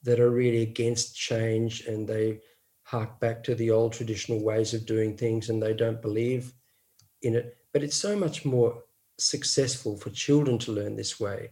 that 0.04 0.22
are 0.22 0.30
really 0.30 0.62
against 0.62 1.18
change 1.18 1.86
and 1.86 2.08
they 2.08 2.40
hark 2.84 3.20
back 3.20 3.44
to 3.44 3.56
the 3.56 3.72
old 3.72 3.92
traditional 3.92 4.42
ways 4.42 4.74
of 4.74 4.86
doing 4.86 5.18
things 5.18 5.50
and 5.50 5.62
they 5.62 5.74
don't 5.74 6.02
believe 6.02 6.54
in 7.24 7.36
it. 7.36 7.58
But 7.74 7.84
it's 7.84 7.98
so 7.98 8.16
much 8.16 8.46
more 8.46 8.84
successful 9.18 9.98
for 9.98 10.12
children 10.12 10.58
to 10.60 10.72
learn 10.72 10.96
this 10.96 11.20
way 11.20 11.52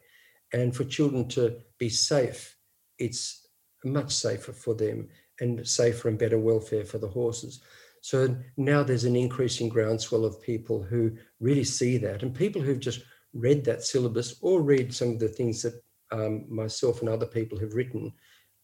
and 0.53 0.73
for 0.73 0.85
children 0.85 1.27
to 1.29 1.57
be 1.79 1.89
safe. 1.89 2.55
It's 2.97 3.47
much 3.83 4.13
safer 4.13 4.53
for 4.53 4.75
them 4.75 5.09
and 5.39 5.67
safer 5.67 6.07
and 6.09 6.17
better 6.17 6.39
welfare 6.39 6.85
for 6.85 6.97
the 6.97 7.07
horses. 7.07 7.61
So 8.01 8.35
now 8.57 8.83
there's 8.83 9.05
an 9.05 9.15
increasing 9.15 9.69
groundswell 9.69 10.25
of 10.25 10.41
people 10.41 10.83
who 10.83 11.15
really 11.39 11.63
see 11.63 11.97
that 11.99 12.21
and 12.21 12.35
people 12.35 12.61
who've 12.61 12.79
just 12.79 13.01
read 13.33 13.63
that 13.65 13.83
syllabus 13.83 14.35
or 14.41 14.61
read 14.61 14.93
some 14.93 15.09
of 15.09 15.19
the 15.19 15.29
things 15.29 15.61
that 15.61 15.81
um, 16.11 16.45
myself 16.49 16.99
and 16.99 17.09
other 17.09 17.25
people 17.25 17.57
have 17.59 17.73
written 17.73 18.11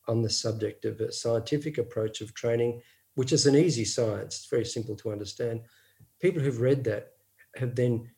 on 0.08 0.22
the 0.22 0.30
subject 0.30 0.86
of 0.86 1.00
a 1.00 1.12
scientific 1.12 1.78
approach 1.78 2.22
of 2.22 2.34
training, 2.34 2.82
which 3.16 3.32
is 3.32 3.46
an 3.46 3.56
easy 3.56 3.86
science. 3.86 4.38
It's 4.38 4.50
very 4.50 4.66
simple 4.66 4.96
to 4.98 5.12
understand. 5.12 5.62
People 6.20 6.42
who've 6.42 6.62
read 6.62 6.84
that 6.84 7.14
have 7.56 7.76
then 7.76 8.10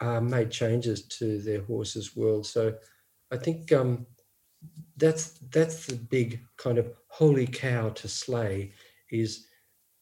uh, 0.00 0.20
made 0.20 0.50
changes 0.50 1.02
to 1.06 1.40
their 1.40 1.62
horses' 1.62 2.16
world. 2.16 2.46
So 2.46 2.74
I 3.30 3.36
think 3.36 3.72
um, 3.72 4.06
that's 4.96 5.38
that's 5.50 5.86
the 5.86 5.96
big 5.96 6.40
kind 6.56 6.78
of 6.78 6.92
holy 7.08 7.46
cow 7.46 7.90
to 7.90 8.08
slay 8.08 8.72
is 9.10 9.46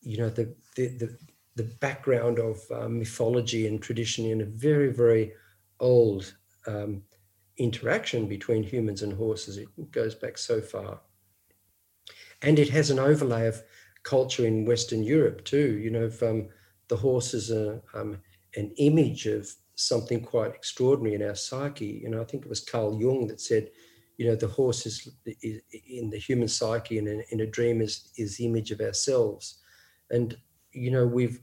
you 0.01 0.17
know 0.17 0.31
the 0.31 0.55
the 0.77 0.89
the, 0.89 1.19
the 1.57 1.65
background 1.81 2.39
of 2.39 2.61
uh, 2.73 2.89
mythology 2.89 3.67
and 3.67 3.83
tradition 3.83 4.27
in 4.27 4.41
a 4.41 4.45
very 4.45 4.93
very 4.93 5.33
old 5.81 6.35
um, 6.67 7.03
interaction 7.59 8.27
between 8.27 8.63
humans 8.63 9.03
and 9.03 9.13
horses. 9.13 9.59
It 9.59 9.69
goes 9.93 10.15
back 10.15 10.39
so 10.39 10.61
far. 10.61 11.01
And 12.43 12.59
it 12.59 12.69
has 12.71 12.91
an 12.91 12.99
overlay 12.99 13.47
of 13.47 13.63
culture 14.03 14.47
in 14.47 14.67
Western 14.67 15.03
Europe 15.03 15.45
too. 15.45 15.79
You 15.79 15.91
know, 15.91 16.05
if, 16.07 16.23
um, 16.23 16.49
the 16.89 16.97
horse 16.97 17.33
is 17.33 17.51
a, 17.51 17.81
um, 17.95 18.19
an 18.57 18.73
image 18.77 19.27
of 19.27 19.49
something 19.77 20.21
quite 20.21 20.55
extraordinary 20.55 21.15
in 21.15 21.23
our 21.23 21.35
psyche. 21.35 22.01
You 22.03 22.11
know, 22.11 22.21
I 22.21 22.25
think 22.25 22.45
it 22.45 22.49
was 22.49 22.61
Carl 22.61 23.01
Jung 23.01 23.27
that 23.29 23.41
said, 23.41 23.71
you 24.17 24.27
know, 24.27 24.37
the 24.37 24.49
horse 24.49 24.87
is, 24.87 25.09
is 25.43 25.61
in 25.89 26.11
the 26.11 26.19
human 26.19 26.49
psyche 26.49 26.99
and 26.99 27.09
in, 27.09 27.25
in 27.31 27.41
a 27.41 27.47
dream 27.47 27.81
is, 27.81 28.11
is 28.17 28.37
the 28.37 28.47
image 28.47 28.71
of 28.71 28.81
ourselves. 28.81 29.61
And, 30.11 30.37
you 30.73 30.91
know, 30.91 31.07
we've 31.07 31.41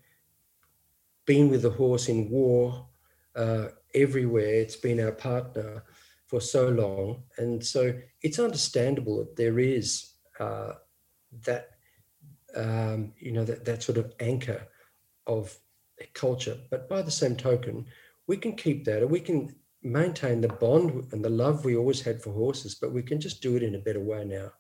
been 1.26 1.50
with 1.50 1.64
the 1.64 1.70
horse 1.70 2.08
in 2.10 2.30
war 2.30 2.88
uh, 3.36 3.68
everywhere. 3.94 4.54
It's 4.54 4.76
been 4.76 5.00
our 5.00 5.12
partner 5.12 5.84
for 6.28 6.40
so 6.40 6.70
long. 6.70 7.24
And 7.38 7.64
so 7.64 7.94
it's 8.22 8.40
understandable 8.40 9.18
that 9.18 9.36
there 9.36 9.60
is 9.60 10.14
uh, 10.40 10.74
that, 11.46 11.72
um, 12.56 13.14
you 13.20 13.34
know, 13.34 13.44
that, 13.44 13.66
that 13.66 13.84
sort 13.84 13.98
of 13.98 14.14
anchor 14.20 14.68
of 15.28 15.58
culture. 16.14 16.58
But 16.70 16.90
by 16.90 17.02
the 17.02 17.12
same 17.12 17.36
token, 17.36 17.86
we 18.28 18.38
can 18.38 18.56
keep 18.56 18.86
that 18.86 19.02
and 19.02 19.12
we 19.12 19.20
can 19.20 19.54
maintain 19.84 20.42
the 20.42 20.48
bond 20.48 21.08
and 21.12 21.24
the 21.24 21.30
love 21.30 21.66
we 21.66 21.76
always 21.76 22.02
had 22.02 22.22
for 22.22 22.32
horses, 22.32 22.76
but 22.76 22.92
we 22.92 23.04
can 23.04 23.20
just 23.20 23.42
do 23.42 23.56
it 23.56 23.64
in 23.64 23.76
a 23.76 23.80
better 23.80 24.00
way 24.00 24.24
now. 24.26 24.52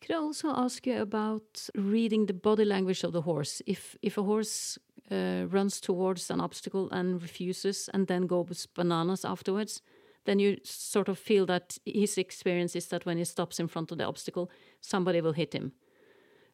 Could 0.00 0.14
I 0.14 0.18
also 0.18 0.50
ask 0.50 0.86
you 0.86 1.00
about 1.00 1.68
reading 1.74 2.26
the 2.26 2.34
body 2.34 2.64
language 2.64 3.02
of 3.02 3.12
the 3.12 3.22
horse? 3.22 3.62
If 3.66 3.96
if 4.02 4.18
a 4.18 4.22
horse 4.22 4.78
uh, 5.10 5.46
runs 5.48 5.80
towards 5.80 6.30
an 6.30 6.40
obstacle 6.40 6.88
and 6.90 7.22
refuses, 7.22 7.88
and 7.92 8.06
then 8.06 8.26
goes 8.26 8.66
bananas 8.66 9.24
afterwards, 9.24 9.82
then 10.24 10.38
you 10.38 10.58
sort 10.64 11.08
of 11.08 11.18
feel 11.18 11.46
that 11.46 11.78
his 11.84 12.18
experience 12.18 12.76
is 12.76 12.86
that 12.88 13.06
when 13.06 13.18
he 13.18 13.24
stops 13.24 13.58
in 13.58 13.68
front 13.68 13.92
of 13.92 13.98
the 13.98 14.04
obstacle, 14.04 14.50
somebody 14.80 15.20
will 15.20 15.32
hit 15.32 15.54
him. 15.54 15.72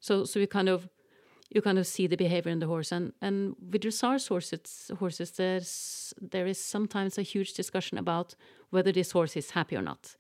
So, 0.01 0.25
so 0.25 0.39
you 0.39 0.47
kind 0.47 0.69
of 0.69 0.89
you 1.55 1.61
kind 1.63 1.79
of 1.79 1.87
see 1.87 2.07
the 2.07 2.17
behavior 2.17 2.53
in 2.53 2.59
the 2.59 2.67
horse, 2.67 2.93
and 2.93 3.13
and 3.21 3.55
with 3.71 3.83
dressage 3.83 4.29
horses, 4.29 4.91
horses 4.99 5.31
there's 5.33 6.15
there 6.21 6.47
is 6.47 6.59
sometimes 6.59 7.19
a 7.19 7.23
huge 7.23 7.53
discussion 7.55 7.99
about 7.99 8.35
whether 8.71 8.93
this 8.93 9.13
horse 9.13 9.37
is 9.37 9.51
happy 9.51 9.77
or 9.77 9.83
not, 9.83 10.17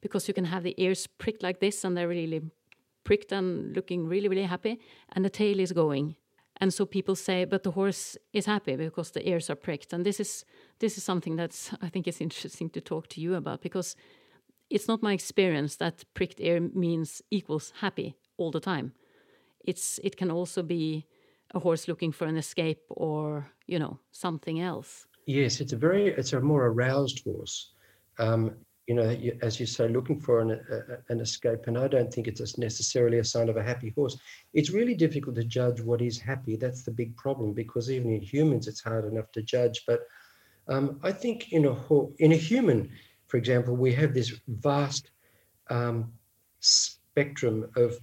because 0.00 0.28
you 0.28 0.34
can 0.34 0.46
have 0.46 0.62
the 0.62 0.74
ears 0.76 1.06
pricked 1.06 1.42
like 1.42 1.60
this, 1.60 1.84
and 1.84 1.96
they're 1.96 2.08
really 2.08 2.42
pricked 3.04 3.32
and 3.32 3.76
looking 3.76 4.08
really 4.08 4.28
really 4.28 4.48
happy, 4.48 4.80
and 5.12 5.24
the 5.24 5.30
tail 5.30 5.60
is 5.60 5.72
going, 5.72 6.16
and 6.60 6.72
so 6.72 6.86
people 6.86 7.14
say, 7.14 7.44
but 7.44 7.62
the 7.62 7.70
horse 7.70 8.16
is 8.32 8.46
happy 8.46 8.76
because 8.76 9.10
the 9.10 9.28
ears 9.28 9.50
are 9.50 9.56
pricked, 9.56 9.92
and 9.92 10.04
this 10.06 10.20
is 10.20 10.44
this 10.78 10.96
is 10.96 11.04
something 11.04 11.36
that's 11.36 11.70
I 11.82 11.88
think 11.90 12.08
is 12.08 12.20
interesting 12.20 12.70
to 12.70 12.80
talk 12.80 13.08
to 13.08 13.20
you 13.20 13.34
about 13.34 13.60
because 13.60 13.96
it's 14.70 14.88
not 14.88 15.02
my 15.02 15.12
experience 15.12 15.76
that 15.76 16.04
pricked 16.14 16.40
ear 16.40 16.60
means 16.74 17.22
equals 17.30 17.72
happy 17.80 18.14
all 18.36 18.50
the 18.50 18.60
time. 18.60 18.92
It's 19.66 20.00
it 20.02 20.16
can 20.16 20.30
also 20.30 20.62
be 20.62 21.06
a 21.54 21.58
horse 21.58 21.88
looking 21.88 22.12
for 22.12 22.26
an 22.26 22.36
escape 22.36 22.82
or 22.88 23.50
you 23.66 23.78
know 23.78 23.98
something 24.12 24.60
else. 24.60 25.06
Yes, 25.26 25.60
it's 25.60 25.72
a 25.72 25.76
very 25.76 26.08
it's 26.08 26.32
a 26.32 26.40
more 26.40 26.66
aroused 26.66 27.24
horse. 27.24 27.72
Um, 28.18 28.56
you 28.86 28.94
know, 28.94 29.16
as 29.42 29.58
you 29.58 29.66
say, 29.66 29.88
looking 29.88 30.20
for 30.20 30.40
an, 30.40 30.52
a, 30.52 31.12
an 31.12 31.20
escape, 31.20 31.66
and 31.66 31.76
I 31.76 31.88
don't 31.88 32.12
think 32.12 32.28
it's 32.28 32.56
necessarily 32.56 33.18
a 33.18 33.24
sign 33.24 33.48
of 33.48 33.56
a 33.56 33.62
happy 33.62 33.92
horse. 33.96 34.16
It's 34.54 34.70
really 34.70 34.94
difficult 34.94 35.34
to 35.36 35.44
judge 35.44 35.80
what 35.80 36.00
is 36.00 36.20
happy. 36.20 36.54
That's 36.54 36.84
the 36.84 36.92
big 36.92 37.16
problem 37.16 37.52
because 37.52 37.90
even 37.90 38.12
in 38.12 38.20
humans, 38.20 38.68
it's 38.68 38.80
hard 38.80 39.04
enough 39.04 39.32
to 39.32 39.42
judge. 39.42 39.82
But 39.88 40.02
um, 40.68 41.00
I 41.02 41.10
think 41.10 41.52
in 41.52 41.64
a 41.66 41.76
in 42.18 42.32
a 42.32 42.36
human, 42.36 42.90
for 43.26 43.38
example, 43.38 43.74
we 43.74 43.92
have 43.94 44.14
this 44.14 44.40
vast 44.46 45.10
um, 45.68 46.12
spectrum 46.60 47.68
of 47.76 47.98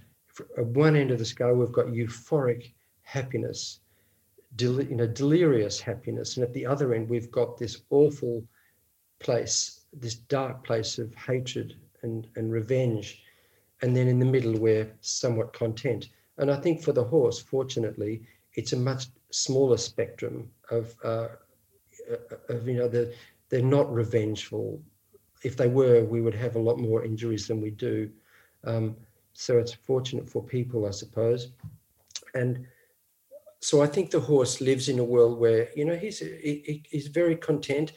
at 0.56 0.66
one 0.66 0.96
end 0.96 1.10
of 1.10 1.18
the 1.18 1.24
scale, 1.24 1.54
we've 1.54 1.72
got 1.72 1.86
euphoric 1.86 2.72
happiness, 3.02 3.80
del- 4.56 4.82
you 4.82 4.96
know, 4.96 5.06
delirious 5.06 5.80
happiness, 5.80 6.36
and 6.36 6.44
at 6.44 6.52
the 6.52 6.66
other 6.66 6.94
end, 6.94 7.08
we've 7.08 7.30
got 7.30 7.58
this 7.58 7.82
awful 7.90 8.44
place, 9.18 9.80
this 9.92 10.14
dark 10.14 10.64
place 10.64 10.98
of 10.98 11.14
hatred 11.14 11.76
and, 12.02 12.26
and 12.36 12.52
revenge, 12.52 13.22
and 13.82 13.96
then 13.96 14.08
in 14.08 14.18
the 14.18 14.24
middle, 14.24 14.58
we're 14.58 14.90
somewhat 15.00 15.52
content. 15.52 16.08
And 16.38 16.50
I 16.50 16.56
think 16.56 16.82
for 16.82 16.92
the 16.92 17.04
horse, 17.04 17.38
fortunately, 17.40 18.22
it's 18.54 18.72
a 18.72 18.76
much 18.76 19.06
smaller 19.30 19.76
spectrum 19.76 20.50
of 20.70 20.94
uh, 21.04 21.28
of 22.48 22.68
you 22.68 22.76
know 22.76 22.88
they're, 22.88 23.12
they're 23.48 23.62
not 23.62 23.92
revengeful. 23.92 24.80
If 25.42 25.56
they 25.56 25.68
were, 25.68 26.04
we 26.04 26.20
would 26.20 26.34
have 26.34 26.56
a 26.56 26.60
lot 26.60 26.78
more 26.78 27.04
injuries 27.04 27.46
than 27.46 27.60
we 27.60 27.70
do. 27.70 28.10
Um, 28.64 28.96
so 29.34 29.58
it's 29.58 29.72
fortunate 29.72 30.28
for 30.28 30.42
people, 30.42 30.86
I 30.86 30.90
suppose. 30.92 31.48
And 32.34 32.66
so 33.60 33.82
I 33.82 33.86
think 33.86 34.10
the 34.10 34.20
horse 34.20 34.60
lives 34.60 34.88
in 34.88 34.98
a 34.98 35.04
world 35.04 35.38
where 35.38 35.68
you 35.76 35.84
know 35.84 35.96
he's 35.96 36.18
he, 36.20 36.82
he's 36.88 37.08
very 37.08 37.36
content, 37.36 37.92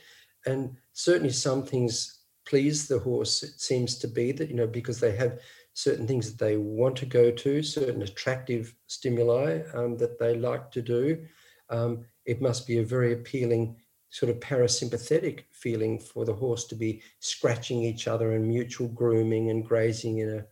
and 0.46 0.76
certainly 0.94 1.32
some 1.32 1.64
things 1.64 2.20
please 2.46 2.88
the 2.88 3.00
horse. 3.00 3.44
It 3.44 3.60
seems 3.60 3.98
to 4.00 4.08
be 4.08 4.32
that 4.34 4.50
you 4.50 4.56
know 4.56 4.68
because 4.68 5.00
they 5.00 5.16
have 5.16 5.40
certain 5.74 6.08
things 6.08 6.32
that 6.32 6.44
they 6.44 6.58
want 6.58 6.96
to 6.98 7.06
go 7.06 7.30
to, 7.30 7.62
certain 7.62 8.02
attractive 8.02 8.74
stimuli 8.88 9.62
um, 9.76 9.96
that 9.98 10.18
they 10.18 10.36
like 10.36 10.72
to 10.72 10.82
do. 10.82 11.24
Um, 11.70 12.06
it 12.26 12.42
must 12.42 12.66
be 12.66 12.80
a 12.80 12.84
very 12.84 13.14
appealing 13.14 13.76
sort 14.10 14.30
of 14.30 14.40
parasympathetic 14.40 15.44
feeling 15.52 16.00
for 16.00 16.26
the 16.26 16.34
horse 16.34 16.66
to 16.66 16.76
be 16.76 17.02
scratching 17.20 17.84
each 17.84 18.08
other 18.08 18.34
and 18.34 18.48
mutual 18.48 18.88
grooming 18.88 19.52
and 19.52 19.66
grazing 19.66 20.20
in 20.20 20.30
a 20.38 20.46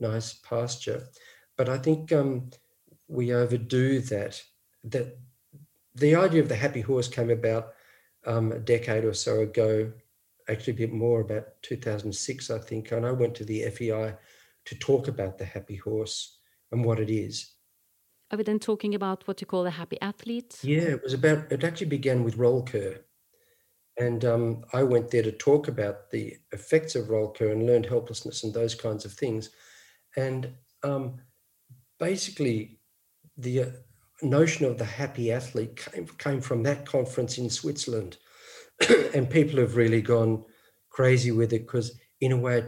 nice 0.00 0.34
pasture. 0.34 1.06
But 1.56 1.68
I 1.68 1.78
think 1.78 2.12
um, 2.12 2.50
we 3.08 3.32
overdo 3.32 4.00
that. 4.00 4.42
That 4.84 5.18
the 5.94 6.14
idea 6.14 6.42
of 6.42 6.48
the 6.48 6.56
happy 6.56 6.80
horse 6.80 7.08
came 7.08 7.30
about 7.30 7.72
um, 8.26 8.52
a 8.52 8.58
decade 8.58 9.04
or 9.04 9.14
so 9.14 9.40
ago, 9.40 9.92
actually 10.48 10.74
a 10.74 10.76
bit 10.76 10.92
more, 10.92 11.20
about 11.20 11.62
2006, 11.62 12.50
I 12.50 12.58
think. 12.58 12.92
And 12.92 13.04
I 13.04 13.12
went 13.12 13.34
to 13.36 13.44
the 13.44 13.62
FEI 13.70 14.14
to 14.66 14.74
talk 14.76 15.08
about 15.08 15.38
the 15.38 15.44
happy 15.44 15.76
horse 15.76 16.38
and 16.70 16.84
what 16.84 17.00
it 17.00 17.10
is. 17.10 17.52
Are 18.30 18.36
we 18.36 18.44
then 18.44 18.58
talking 18.58 18.94
about 18.94 19.26
what 19.26 19.40
you 19.40 19.46
call 19.46 19.66
a 19.66 19.70
happy 19.70 19.98
athlete? 20.02 20.58
Yeah, 20.62 20.82
it 20.82 21.02
was 21.02 21.14
about, 21.14 21.50
it 21.50 21.64
actually 21.64 21.86
began 21.86 22.22
with 22.22 22.36
Rollkur. 22.36 23.00
And 23.98 24.24
um, 24.24 24.64
I 24.72 24.82
went 24.82 25.10
there 25.10 25.22
to 25.22 25.32
talk 25.32 25.66
about 25.66 26.10
the 26.10 26.36
effects 26.52 26.94
of 26.94 27.06
Rollkur 27.06 27.50
and 27.50 27.66
learned 27.66 27.86
helplessness 27.86 28.44
and 28.44 28.52
those 28.52 28.74
kinds 28.74 29.04
of 29.04 29.12
things. 29.12 29.50
And 30.18 30.52
um, 30.82 31.20
basically, 32.00 32.80
the 33.36 33.62
uh, 33.62 33.66
notion 34.20 34.66
of 34.66 34.76
the 34.76 34.84
happy 34.84 35.30
athlete 35.30 35.76
came, 35.76 36.06
came 36.18 36.40
from 36.40 36.64
that 36.64 36.84
conference 36.84 37.38
in 37.38 37.48
Switzerland. 37.48 38.16
and 39.14 39.30
people 39.30 39.60
have 39.60 39.76
really 39.76 40.02
gone 40.02 40.44
crazy 40.90 41.30
with 41.30 41.52
it 41.52 41.66
because, 41.66 41.96
in 42.20 42.32
a 42.32 42.36
way, 42.36 42.64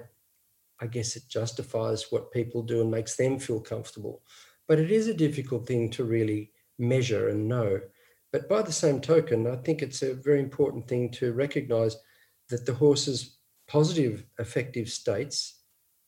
I 0.80 0.86
guess 0.86 1.16
it 1.16 1.24
justifies 1.28 2.12
what 2.12 2.30
people 2.30 2.62
do 2.62 2.82
and 2.82 2.90
makes 2.90 3.16
them 3.16 3.40
feel 3.40 3.61
comfortable. 3.61 4.22
But 4.68 4.78
it 4.78 4.92
is 4.92 5.09
a 5.09 5.14
difficult 5.14 5.66
thing 5.66 5.90
to 5.90 6.05
really 6.05 6.53
measure 6.78 7.30
and 7.30 7.48
know. 7.48 7.80
But 8.32 8.48
by 8.48 8.62
the 8.62 8.72
same 8.72 9.01
token, 9.01 9.48
I 9.48 9.57
think 9.57 9.82
it's 9.82 10.03
a 10.03 10.14
very 10.14 10.38
important 10.38 10.86
thing 10.86 11.11
to 11.12 11.32
recognize 11.32 11.96
that 12.48 12.64
the 12.64 12.74
horse's 12.74 13.38
positive 13.66 14.24
affective 14.38 14.88
states, 14.88 15.62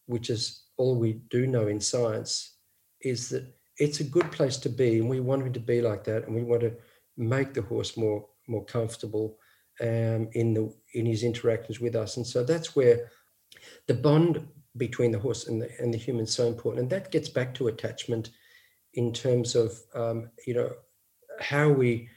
which 0.06 0.30
is 0.30 0.61
all 0.76 0.96
we 0.96 1.20
do 1.30 1.46
know 1.46 1.68
in 1.68 1.80
science, 1.80 2.56
is 3.00 3.28
that 3.30 3.44
it's 3.78 4.00
a 4.00 4.04
good 4.04 4.30
place 4.30 4.56
to 4.58 4.68
be, 4.68 4.98
and 4.98 5.08
we 5.08 5.20
want 5.20 5.42
him 5.42 5.52
to 5.52 5.60
be 5.60 5.80
like 5.80 6.04
that, 6.04 6.26
and 6.26 6.34
we 6.34 6.42
want 6.42 6.62
to 6.62 6.74
make 7.16 7.54
the 7.54 7.62
horse 7.62 7.96
more 7.96 8.26
more 8.48 8.64
comfortable 8.64 9.38
um, 9.80 10.28
in 10.32 10.54
the 10.54 10.74
in 10.94 11.06
his 11.06 11.22
interactions 11.22 11.80
with 11.80 11.94
us. 11.94 12.16
And 12.16 12.26
so 12.26 12.44
that's 12.44 12.76
where 12.76 13.10
the 13.86 13.94
bond 13.94 14.46
between 14.76 15.12
the 15.12 15.18
horse 15.18 15.48
and 15.48 15.60
the 15.60 15.70
and 15.80 15.92
the 15.92 15.98
human 15.98 16.24
is 16.24 16.32
so 16.32 16.46
important, 16.46 16.82
and 16.82 16.90
that 16.90 17.10
gets 17.10 17.28
back 17.28 17.54
to 17.54 17.68
attachment 17.68 18.30
in 18.94 19.12
terms 19.12 19.54
of 19.54 19.78
um, 19.94 20.30
you 20.46 20.54
know 20.54 20.70
how 21.40 21.68
we 21.68 22.08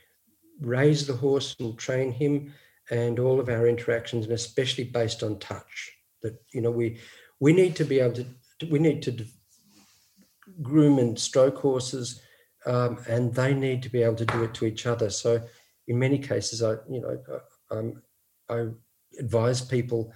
raise 0.62 1.06
the 1.06 1.16
horse 1.16 1.56
and 1.60 1.78
train 1.78 2.12
him 2.12 2.54
and 2.90 3.20
all 3.20 3.40
of 3.40 3.50
our 3.50 3.68
interactions 3.68 4.26
and 4.26 4.34
especially 4.34 4.84
based 4.84 5.24
on 5.24 5.40
touch 5.40 5.92
that 6.22 6.42
you 6.54 6.62
know 6.62 6.72
we 6.72 6.98
we 7.40 7.52
need 7.52 7.76
to 7.76 7.84
be 7.84 8.00
able 8.00 8.16
to 8.16 8.26
we 8.70 8.80
need 8.80 9.02
to 9.04 9.26
groom 10.62 11.00
and 11.00 11.20
stroke 11.20 11.58
horses 11.58 12.22
um, 12.66 12.98
and 13.08 13.34
they 13.34 13.54
need 13.54 13.84
to 13.84 13.90
be 13.90 14.02
able 14.02 14.16
to 14.16 14.26
do 14.26 14.44
it 14.44 14.54
to 14.54 14.66
each 14.66 14.86
other 14.86 15.10
so 15.10 15.42
in 15.88 16.00
many 16.00 16.18
cases 16.18 16.64
i 16.64 16.72
you 16.90 17.02
know 17.02 17.20
um, 17.72 18.02
i 18.50 18.68
advise 19.20 19.62
people 19.62 20.14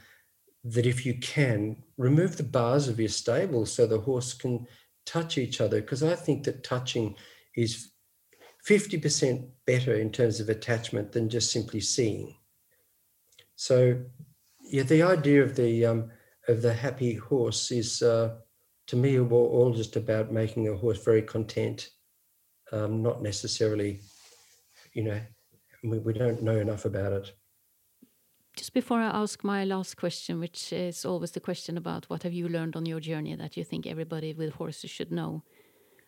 that 0.64 0.86
if 0.86 1.06
you 1.06 1.14
can 1.20 1.76
remove 1.98 2.38
the 2.38 2.44
bars 2.44 2.88
of 2.88 3.00
your 3.00 3.10
stable 3.10 3.66
so 3.66 3.86
the 3.86 4.00
horse 4.00 4.34
can 4.34 4.68
touch 5.06 5.38
each 5.38 5.62
other 5.62 5.82
because 5.82 6.04
i 6.04 6.16
think 6.16 6.44
that 6.44 6.64
touching 6.64 7.16
is 7.56 7.92
50% 8.68 9.48
better 9.66 9.96
in 9.96 10.12
terms 10.12 10.40
of 10.40 10.50
attachment 10.50 11.12
than 11.12 11.30
just 11.30 11.52
simply 11.52 11.80
seeing. 11.80 12.36
So, 13.56 14.02
yeah, 14.62 14.84
the 14.84 15.04
idea 15.04 15.44
of 15.44 15.56
the 15.56 15.86
um, 15.86 16.12
of 16.50 16.62
the 16.62 16.74
happy 16.74 17.14
horse 17.14 17.72
is, 17.72 18.02
uh, 18.02 18.36
to 18.88 18.96
me, 18.96 19.20
all 19.20 19.72
just 19.74 19.96
about 19.96 20.32
making 20.32 20.68
a 20.68 20.76
horse 20.76 21.04
very 21.04 21.22
content, 21.22 21.90
um, 22.72 23.04
not 23.04 23.22
necessarily, 23.22 24.02
you 24.94 25.04
know, 25.04 25.22
we, 25.84 26.00
we 26.00 26.14
don't 26.14 26.42
know 26.42 26.58
enough 26.58 26.86
about 26.86 27.14
it. 27.14 27.32
Just 28.56 28.74
before 28.74 29.00
I 29.00 29.22
ask 29.22 29.44
my 29.44 29.64
last 29.64 29.96
question, 29.96 30.40
which 30.40 30.74
is 30.74 31.06
always 31.06 31.32
the 31.32 31.40
question 31.40 31.78
about 31.78 32.10
what 32.10 32.24
have 32.24 32.34
you 32.34 32.50
learned 32.50 32.76
on 32.76 32.86
your 32.86 33.00
journey 33.00 33.36
that 33.36 33.56
you 33.56 33.64
think 33.64 33.86
everybody 33.86 34.34
with 34.34 34.54
horses 34.54 34.90
should 34.90 35.12
know, 35.12 35.44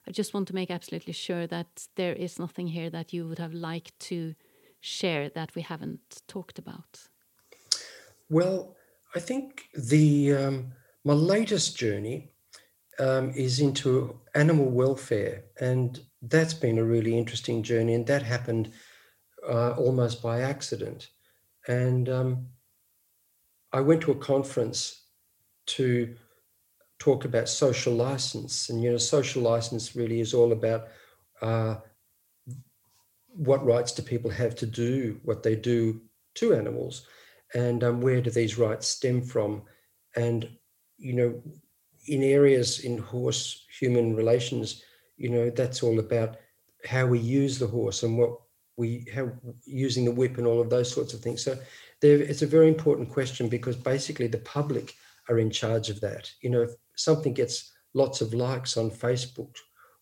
I 0.07 0.11
just 0.11 0.33
want 0.33 0.47
to 0.47 0.55
make 0.55 0.71
absolutely 0.71 1.13
sure 1.13 1.45
that 1.47 1.87
there 1.95 2.13
is 2.13 2.39
nothing 2.39 2.67
here 2.67 2.89
that 2.89 3.13
you 3.13 3.27
would 3.27 3.37
have 3.37 3.53
liked 3.53 3.97
to 4.09 4.33
share 4.81 5.29
that 5.29 5.53
we 5.53 5.61
haven't 5.61 6.23
talked 6.27 6.57
about. 6.57 7.07
Well, 8.27 8.75
I 9.15 9.19
think 9.19 9.65
the 9.73 10.33
um, 10.33 10.71
my 11.03 11.13
latest 11.13 11.77
journey 11.77 12.31
um, 12.99 13.31
is 13.31 13.59
into 13.59 14.19
animal 14.35 14.69
welfare, 14.69 15.45
and 15.59 15.99
that's 16.21 16.53
been 16.53 16.77
a 16.77 16.83
really 16.83 17.17
interesting 17.17 17.63
journey, 17.63 17.93
and 17.93 18.05
that 18.07 18.23
happened 18.23 18.71
uh, 19.47 19.71
almost 19.71 20.21
by 20.21 20.41
accident. 20.41 21.09
And 21.67 22.09
um, 22.09 22.47
I 23.73 23.81
went 23.81 24.01
to 24.01 24.11
a 24.11 24.15
conference 24.15 25.05
to 25.67 26.15
talk 26.99 27.25
about 27.25 27.49
social 27.49 27.93
license. 27.93 28.69
And, 28.69 28.83
you 28.83 28.91
know, 28.91 28.97
social 28.97 29.41
license 29.41 29.95
really 29.95 30.19
is 30.19 30.33
all 30.33 30.51
about 30.51 30.87
uh, 31.41 31.75
what 33.27 33.65
rights 33.65 33.91
do 33.91 34.03
people 34.03 34.29
have 34.29 34.55
to 34.55 34.65
do 34.65 35.19
what 35.23 35.41
they 35.41 35.55
do 35.55 36.01
to 36.35 36.53
animals 36.53 37.07
and 37.53 37.83
um, 37.83 38.01
where 38.01 38.21
do 38.21 38.29
these 38.29 38.57
rights 38.57 38.87
stem 38.87 39.21
from? 39.21 39.63
And, 40.15 40.49
you 40.97 41.13
know, 41.13 41.41
in 42.07 42.23
areas 42.23 42.79
in 42.79 42.97
horse 42.97 43.65
human 43.79 44.15
relations, 44.15 44.83
you 45.17 45.29
know, 45.29 45.49
that's 45.49 45.83
all 45.83 45.99
about 45.99 46.37
how 46.85 47.05
we 47.05 47.19
use 47.19 47.59
the 47.59 47.67
horse 47.67 48.03
and 48.03 48.17
what 48.17 48.39
we 48.77 49.05
have 49.13 49.33
using 49.65 50.05
the 50.05 50.11
whip 50.11 50.37
and 50.37 50.47
all 50.47 50.61
of 50.61 50.69
those 50.69 50.91
sorts 50.91 51.13
of 51.13 51.19
things. 51.19 51.43
So 51.43 51.57
there, 52.01 52.17
it's 52.17 52.41
a 52.41 52.47
very 52.47 52.67
important 52.67 53.09
question 53.09 53.47
because 53.47 53.75
basically 53.75 54.27
the 54.27 54.39
public 54.39 54.95
are 55.29 55.37
in 55.37 55.51
charge 55.51 55.89
of 55.89 56.01
that. 56.01 56.31
You 56.41 56.49
know, 56.49 56.61
if 56.63 56.71
something 56.95 57.33
gets 57.33 57.71
lots 57.93 58.21
of 58.21 58.33
likes 58.33 58.77
on 58.77 58.89
Facebook 58.89 59.55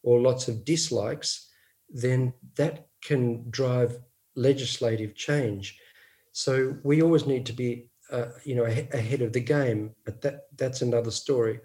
or 0.04 0.22
lots 0.22 0.48
of 0.48 0.64
dislikes, 0.64 1.50
then 1.90 2.34
that 2.56 2.88
can 3.04 3.50
drive 3.50 4.00
legislative 4.36 5.16
change. 5.16 5.80
So 6.32 6.78
we 6.84 7.02
always 7.02 7.26
need 7.26 7.46
to 7.48 7.54
be, 7.54 7.90
uh, 8.12 8.28
you 8.44 8.56
know, 8.56 8.66
ahead 8.66 9.22
of 9.22 9.34
the 9.34 9.42
game. 9.42 9.96
But 10.06 10.22
that 10.22 10.42
that's 10.56 10.82
another 10.82 11.12
story. 11.12 11.60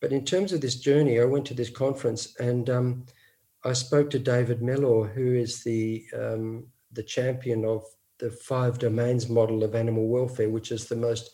But 0.00 0.12
in 0.12 0.24
terms 0.24 0.52
of 0.52 0.60
this 0.60 0.76
journey, 0.76 1.20
I 1.20 1.24
went 1.24 1.46
to 1.46 1.54
this 1.54 1.70
conference 1.70 2.38
and 2.38 2.68
um, 2.68 3.06
I 3.64 3.72
spoke 3.72 4.10
to 4.10 4.18
David 4.18 4.60
Mellor, 4.60 5.06
who 5.08 5.34
is 5.34 5.64
the 5.64 6.04
um, 6.14 6.66
the 6.92 7.02
champion 7.02 7.64
of 7.64 7.82
the 8.18 8.30
five 8.30 8.78
domains 8.78 9.28
model 9.28 9.64
of 9.64 9.74
animal 9.74 10.08
welfare, 10.08 10.50
which 10.50 10.70
is 10.70 10.86
the 10.86 10.96
most 10.96 11.30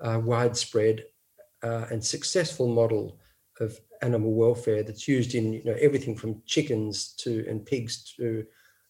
uh, 0.00 0.20
widespread 0.22 1.04
uh, 1.62 1.86
and 1.90 2.04
successful 2.04 2.68
model 2.68 3.18
of 3.60 3.78
animal 4.02 4.34
welfare 4.34 4.82
that's 4.82 5.08
used 5.08 5.34
in 5.34 5.52
you 5.52 5.64
know 5.64 5.76
everything 5.80 6.16
from 6.16 6.42
chickens 6.46 7.14
to 7.14 7.44
and 7.48 7.64
pigs 7.64 8.14
to 8.16 8.44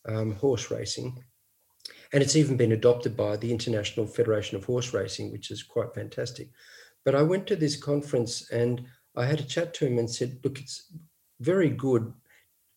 um, 0.07 0.33
horse 0.37 0.71
racing, 0.71 1.23
and 2.15 2.23
it's 2.23 2.37
even 2.37 2.57
been 2.57 2.71
adopted 2.71 3.17
by 3.17 3.37
the 3.37 3.51
International 3.51 4.07
Federation 4.07 4.57
of 4.57 4.65
Horse 4.65 4.95
Racing, 4.95 5.33
which 5.33 5.51
is 5.51 5.65
quite 5.65 5.93
fantastic. 5.93 6.49
But 7.05 7.17
I 7.17 7.23
went 7.23 7.45
to 7.49 7.57
this 7.57 7.77
conference 7.77 8.49
and 8.53 8.87
I 9.17 9.27
had 9.27 9.41
a 9.41 9.45
chat 9.45 9.75
to 9.75 9.87
him 9.87 9.99
and 9.99 10.09
said, 10.09 10.39
"Look, 10.45 10.61
it's 10.61 10.93
very 11.41 11.71
good, 11.71 12.13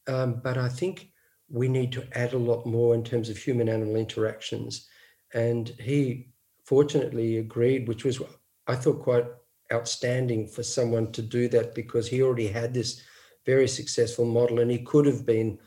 um, 0.07 0.41
but 0.43 0.57
I 0.57 0.67
think 0.67 1.11
we 1.49 1.67
need 1.67 1.91
to 1.91 2.07
add 2.13 2.33
a 2.33 2.39
lot 2.39 2.65
more 2.65 2.95
in 2.95 3.03
terms 3.03 3.29
of 3.29 3.37
human-animal 3.37 3.95
interactions." 3.95 4.87
And 5.35 5.69
he 5.79 6.29
fortunately 6.63 7.37
agreed, 7.37 7.87
which 7.87 8.03
was 8.05 8.19
I 8.65 8.75
thought 8.75 9.03
quite 9.03 9.27
outstanding 9.71 10.47
for 10.47 10.63
someone 10.63 11.11
to 11.11 11.21
do 11.21 11.47
that 11.49 11.75
because 11.75 12.07
he 12.07 12.23
already 12.23 12.47
had 12.47 12.73
this 12.73 13.03
very 13.45 13.67
successful 13.67 14.25
model 14.25 14.59
and 14.59 14.71
he 14.71 14.79
could 14.79 15.05
have 15.05 15.27
been 15.27 15.59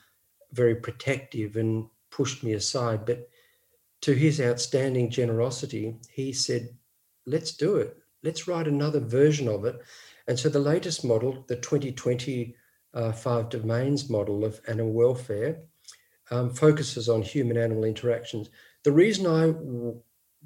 very 0.50 0.74
protective 0.74 1.54
and 1.54 1.88
pushed 2.10 2.42
me 2.42 2.54
aside. 2.54 3.06
But 3.06 3.29
to 4.02 4.14
his 4.14 4.40
outstanding 4.40 5.10
generosity, 5.10 5.96
he 6.10 6.32
said, 6.32 6.68
let's 7.26 7.52
do 7.52 7.76
it. 7.76 7.96
Let's 8.22 8.48
write 8.48 8.66
another 8.66 9.00
version 9.00 9.48
of 9.48 9.64
it. 9.64 9.80
And 10.26 10.38
so 10.38 10.48
the 10.48 10.58
latest 10.58 11.04
model, 11.04 11.44
the 11.48 11.56
2020 11.56 12.54
uh, 12.92 13.12
five 13.12 13.48
domains 13.48 14.10
model 14.10 14.44
of 14.44 14.60
animal 14.66 14.92
welfare, 14.92 15.60
um, 16.30 16.50
focuses 16.50 17.08
on 17.08 17.22
human 17.22 17.56
animal 17.56 17.84
interactions. 17.84 18.50
The 18.84 18.92
reason 18.92 19.26
I 19.26 19.54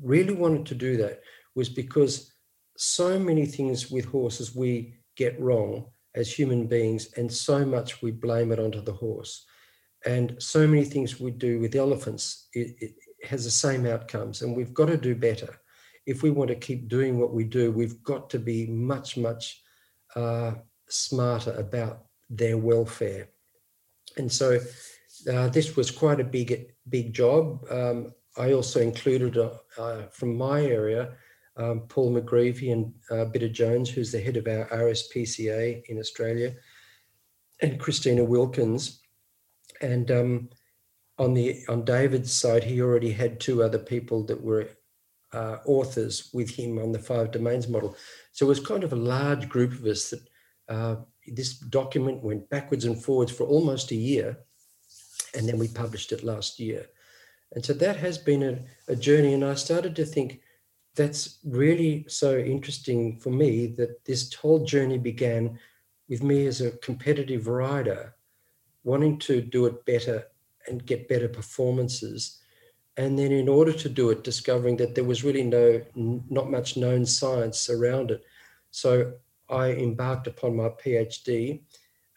really 0.03 0.35
wanted 0.35 0.67
to 0.67 0.75
do 0.75 0.97
that 0.99 1.21
was 1.55 1.69
because 1.69 2.33
so 2.77 3.19
many 3.19 3.47
things 3.47 3.91
with 3.91 4.07
horses 4.07 4.55
we 4.55 4.95
get 5.17 5.39
wrong 5.41 5.87
as 6.15 6.33
human 6.33 6.67
beings, 6.67 7.13
and 7.17 7.33
so 7.33 7.65
much 7.65 8.01
we 8.01 8.11
blame 8.11 8.53
it 8.53 8.59
onto 8.59 8.81
the 8.81 8.93
horse. 8.93 9.45
And 10.07 10.37
so 10.39 10.67
many 10.67 10.85
things 10.85 11.19
we 11.19 11.31
do 11.33 11.59
with 11.59 11.75
elephants, 11.75 12.49
has 13.27 13.45
the 13.45 13.51
same 13.51 13.87
outcomes, 13.87 14.43
and 14.43 14.57
we've 14.57 14.75
got 14.75 14.87
to 14.87 14.97
do 14.97 15.15
better. 15.15 15.59
If 16.07 16.23
we 16.23 16.31
want 16.31 16.49
to 16.49 16.57
keep 16.57 16.89
doing 16.89 17.19
what 17.19 17.33
we 17.33 17.45
do, 17.45 17.73
we've 17.73 18.03
got 18.03 18.29
to 18.31 18.39
be 18.39 18.67
much, 18.67 19.17
much 19.17 19.63
uh, 20.15 20.53
smarter 20.89 21.53
about 21.53 22.05
their 22.29 22.59
welfare. 22.59 23.29
And 24.17 24.31
so 24.31 24.61
uh, 25.33 25.49
this 25.49 25.77
was 25.77 25.91
quite 25.91 26.21
a 26.21 26.25
big, 26.25 26.73
big 26.89 27.13
job. 27.13 27.65
Um, 27.71 28.13
I 28.37 28.53
also 28.53 28.81
included 28.81 29.39
uh, 29.39 29.51
uh 29.79 30.09
from 30.11 30.37
my 30.37 30.63
area 30.65 31.17
um, 31.57 31.81
Paul 31.89 32.15
McGreevy 32.15 32.73
and 32.73 32.93
uh, 33.11 33.31
Bidda 33.31 33.53
Jones, 33.53 33.89
who's 33.89 34.13
the 34.13 34.21
head 34.21 34.37
of 34.37 34.47
our 34.47 34.69
RSPCA 34.69 35.85
in 35.87 35.99
Australia, 35.99 36.55
and 37.63 37.79
Christina 37.79 38.25
Wilkins. 38.25 39.01
And 39.81 40.11
um, 40.11 40.49
on 41.19 41.35
the 41.35 41.65
on 41.69 41.85
David's 41.85 42.33
side, 42.33 42.65
he 42.65 42.81
already 42.81 43.13
had 43.13 43.41
two 43.41 43.63
other 43.63 43.79
people 43.79 44.25
that 44.25 44.43
were 44.43 44.69
uh, 45.33 45.59
authors 45.67 46.31
with 46.33 46.51
him 46.51 46.79
on 46.79 46.93
the 46.93 46.99
five 46.99 47.31
domains 47.31 47.69
model. 47.69 47.97
So 48.33 48.47
it 48.47 48.49
was 48.49 48.61
kind 48.61 48.85
of 48.85 48.93
a 48.93 48.97
large 48.97 49.49
group 49.49 49.73
of 49.73 49.85
us 49.85 50.11
that 50.11 50.29
uh, 50.69 50.97
this 51.27 51.55
document 51.59 52.23
went 52.23 52.49
backwards 52.51 52.85
and 52.85 53.03
forwards 53.03 53.33
for 53.33 53.45
almost 53.45 53.91
a 53.91 53.97
year, 53.97 54.39
and 55.35 55.49
then 55.49 55.59
we 55.59 55.69
published 55.69 56.13
it 56.13 56.25
last 56.25 56.59
year. 56.59 56.87
And 57.53 57.65
so 57.65 57.73
that 57.75 57.97
has 57.97 58.19
been 58.19 58.43
a, 58.43 58.93
a 58.93 58.97
journey, 58.97 59.35
and 59.35 59.45
I 59.45 59.55
started 59.55 59.95
to 59.97 60.05
think 60.05 60.41
that's 60.97 61.39
really 61.45 62.05
so 62.09 62.39
interesting 62.39 63.19
for 63.19 63.31
me 63.31 63.67
that 63.79 64.05
this 64.05 64.33
whole 64.35 64.65
journey 64.65 64.99
began 64.99 65.59
with 66.09 66.23
me 66.23 66.47
as 66.47 66.61
a 66.61 66.73
competitive 66.79 67.49
rider 67.49 68.15
wanting 68.85 69.19
to 69.19 69.41
do 69.41 69.67
it 69.67 69.85
better 69.87 70.27
and 70.67 70.87
get 70.87 71.09
better 71.09 71.29
performances. 71.29 72.41
And 72.97 73.19
then 73.19 73.33
in 73.33 73.49
order 73.49 73.73
to 73.73 73.89
do 73.89 74.11
it 74.11 74.25
discovering 74.25 74.77
that 74.79 74.95
there 74.95 75.05
was 75.05 75.25
really 75.25 75.43
no 75.43 75.83
not 75.95 76.51
much 76.51 76.77
known 76.77 77.05
science 77.05 77.69
around 77.69 78.11
it. 78.11 78.23
So 78.71 79.15
i 79.51 79.73
embarked 79.73 80.27
upon 80.27 80.57
my 80.57 80.71
phd 80.83 81.61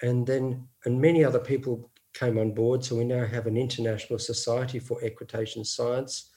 and 0.01 0.25
then 0.25 0.65
and 0.85 1.01
many 1.01 1.25
other 1.25 1.39
people 1.39 1.91
came 2.13 2.37
on 2.37 2.51
board. 2.51 2.83
So 2.83 2.95
we 2.95 3.03
now 3.03 3.25
have 3.25 3.47
an 3.47 3.57
international 3.57 4.17
society 4.17 4.79
for 4.79 5.03
equitation 5.03 5.63
science. 5.63 6.31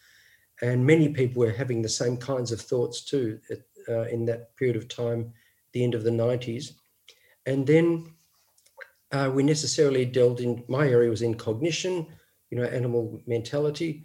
And 0.62 0.84
many 0.84 1.08
people 1.08 1.40
were 1.40 1.52
having 1.52 1.80
the 1.80 1.88
same 1.88 2.18
kinds 2.18 2.52
of 2.52 2.61
thoughts 2.61 3.02
too 3.02 3.40
at, 3.50 3.61
uh, 3.88 4.02
in 4.08 4.26
that 4.26 4.54
period 4.56 4.76
of 4.76 4.88
time 4.88 5.32
the 5.72 5.82
end 5.84 5.94
of 5.94 6.02
the 6.02 6.11
90s 6.11 6.72
and 7.46 7.66
then 7.66 8.06
uh, 9.12 9.30
we 9.32 9.42
necessarily 9.42 10.04
delved 10.04 10.40
in 10.40 10.64
my 10.68 10.88
area 10.88 11.11
was 11.11 11.22
in 11.22 11.34
cognition 11.34 12.06
you 12.50 12.58
know 12.58 12.64
animal 12.64 13.20
mentality 13.26 14.04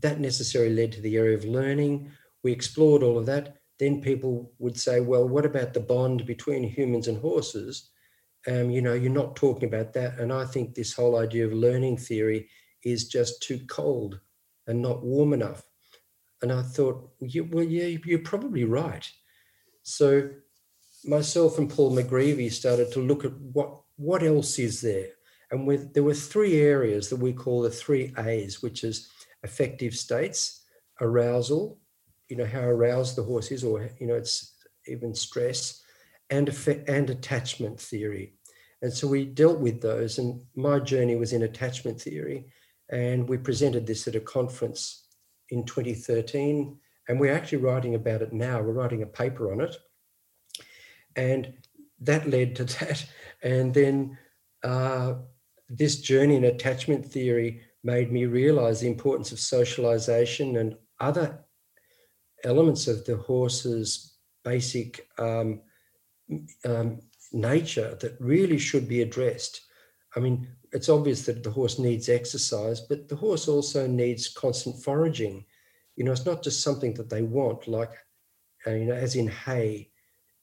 that 0.00 0.20
necessarily 0.20 0.74
led 0.74 0.92
to 0.92 1.00
the 1.00 1.16
area 1.16 1.36
of 1.36 1.44
learning. 1.44 2.10
We 2.42 2.52
explored 2.52 3.02
all 3.02 3.18
of 3.18 3.26
that. 3.26 3.56
Then 3.78 4.00
people 4.00 4.52
would 4.58 4.78
say, 4.78 5.00
well, 5.00 5.26
what 5.28 5.46
about 5.46 5.72
the 5.72 5.80
bond 5.80 6.26
between 6.26 6.62
humans 6.62 7.08
and 7.08 7.18
horses? 7.18 7.90
Um, 8.46 8.70
you 8.70 8.82
know, 8.82 8.94
you're 8.94 9.12
not 9.12 9.36
talking 9.36 9.68
about 9.68 9.92
that. 9.94 10.18
And 10.18 10.32
I 10.32 10.44
think 10.44 10.74
this 10.74 10.92
whole 10.92 11.18
idea 11.18 11.46
of 11.46 11.52
learning 11.52 11.98
theory 11.98 12.48
is 12.84 13.08
just 13.08 13.42
too 13.42 13.60
cold 13.68 14.20
and 14.66 14.80
not 14.80 15.04
warm 15.04 15.32
enough. 15.32 15.62
And 16.42 16.52
I 16.52 16.62
thought, 16.62 17.10
well, 17.20 17.64
yeah, 17.64 17.98
you're 18.04 18.20
probably 18.20 18.64
right. 18.64 19.08
So 19.82 20.30
myself 21.04 21.58
and 21.58 21.68
Paul 21.68 21.96
McGreevy 21.96 22.52
started 22.52 22.92
to 22.92 23.00
look 23.00 23.24
at 23.24 23.36
what 23.36 23.80
what 23.98 24.22
else 24.22 24.58
is 24.58 24.80
there. 24.80 25.08
And 25.50 25.66
with, 25.66 25.92
there 25.92 26.02
were 26.02 26.14
three 26.14 26.60
areas 26.60 27.10
that 27.10 27.16
we 27.16 27.32
call 27.32 27.62
the 27.62 27.70
three 27.70 28.14
A's, 28.16 28.62
which 28.62 28.84
is 28.84 29.10
affective 29.42 29.94
states, 29.94 30.62
arousal, 31.00 31.78
you 32.28 32.36
know, 32.36 32.46
how 32.46 32.60
aroused 32.60 33.16
the 33.16 33.22
horse 33.22 33.50
is, 33.50 33.64
or, 33.64 33.90
you 33.98 34.06
know, 34.06 34.14
it's 34.14 34.54
even 34.86 35.14
stress, 35.14 35.82
and, 36.30 36.48
and 36.86 37.10
attachment 37.10 37.80
theory. 37.80 38.34
And 38.82 38.92
so 38.92 39.08
we 39.08 39.24
dealt 39.24 39.58
with 39.58 39.80
those, 39.80 40.18
and 40.18 40.42
my 40.54 40.78
journey 40.78 41.16
was 41.16 41.32
in 41.32 41.42
attachment 41.42 42.00
theory. 42.00 42.46
And 42.90 43.28
we 43.28 43.36
presented 43.36 43.86
this 43.86 44.06
at 44.06 44.14
a 44.14 44.20
conference 44.20 45.08
in 45.50 45.64
2013, 45.64 46.78
and 47.08 47.18
we're 47.20 47.34
actually 47.34 47.58
writing 47.58 47.94
about 47.94 48.22
it 48.22 48.32
now. 48.32 48.60
We're 48.60 48.72
writing 48.72 49.02
a 49.02 49.06
paper 49.06 49.52
on 49.52 49.60
it. 49.60 49.76
And 51.16 51.54
that 52.00 52.28
led 52.28 52.56
to 52.56 52.64
that. 52.80 53.04
And 53.42 53.72
then 53.72 54.18
uh, 54.62 55.14
this 55.68 56.00
journey 56.00 56.36
in 56.36 56.44
attachment 56.44 57.06
theory 57.06 57.60
made 57.84 58.10
me 58.10 58.26
realize 58.26 58.80
the 58.80 58.88
importance 58.88 59.32
of 59.32 59.38
socialization 59.38 60.56
and 60.56 60.76
other 61.00 61.44
elements 62.44 62.86
of 62.88 63.04
the 63.04 63.16
horse's 63.16 64.14
basic 64.44 65.08
um, 65.18 65.60
um, 66.64 67.00
nature 67.32 67.96
that 68.00 68.16
really 68.20 68.58
should 68.58 68.88
be 68.88 69.02
addressed. 69.02 69.62
I 70.16 70.20
mean, 70.20 70.48
it's 70.72 70.88
obvious 70.88 71.22
that 71.26 71.42
the 71.42 71.50
horse 71.50 71.78
needs 71.78 72.08
exercise, 72.08 72.80
but 72.80 73.08
the 73.08 73.16
horse 73.16 73.48
also 73.48 73.86
needs 73.86 74.28
constant 74.28 74.82
foraging. 74.82 75.44
You 75.96 76.04
know, 76.04 76.12
it's 76.12 76.26
not 76.26 76.42
just 76.42 76.62
something 76.62 76.94
that 76.94 77.10
they 77.10 77.22
want, 77.22 77.68
like, 77.68 77.92
uh, 78.66 78.70
you 78.70 78.86
know, 78.86 78.94
as 78.94 79.16
in 79.16 79.28
hay. 79.28 79.90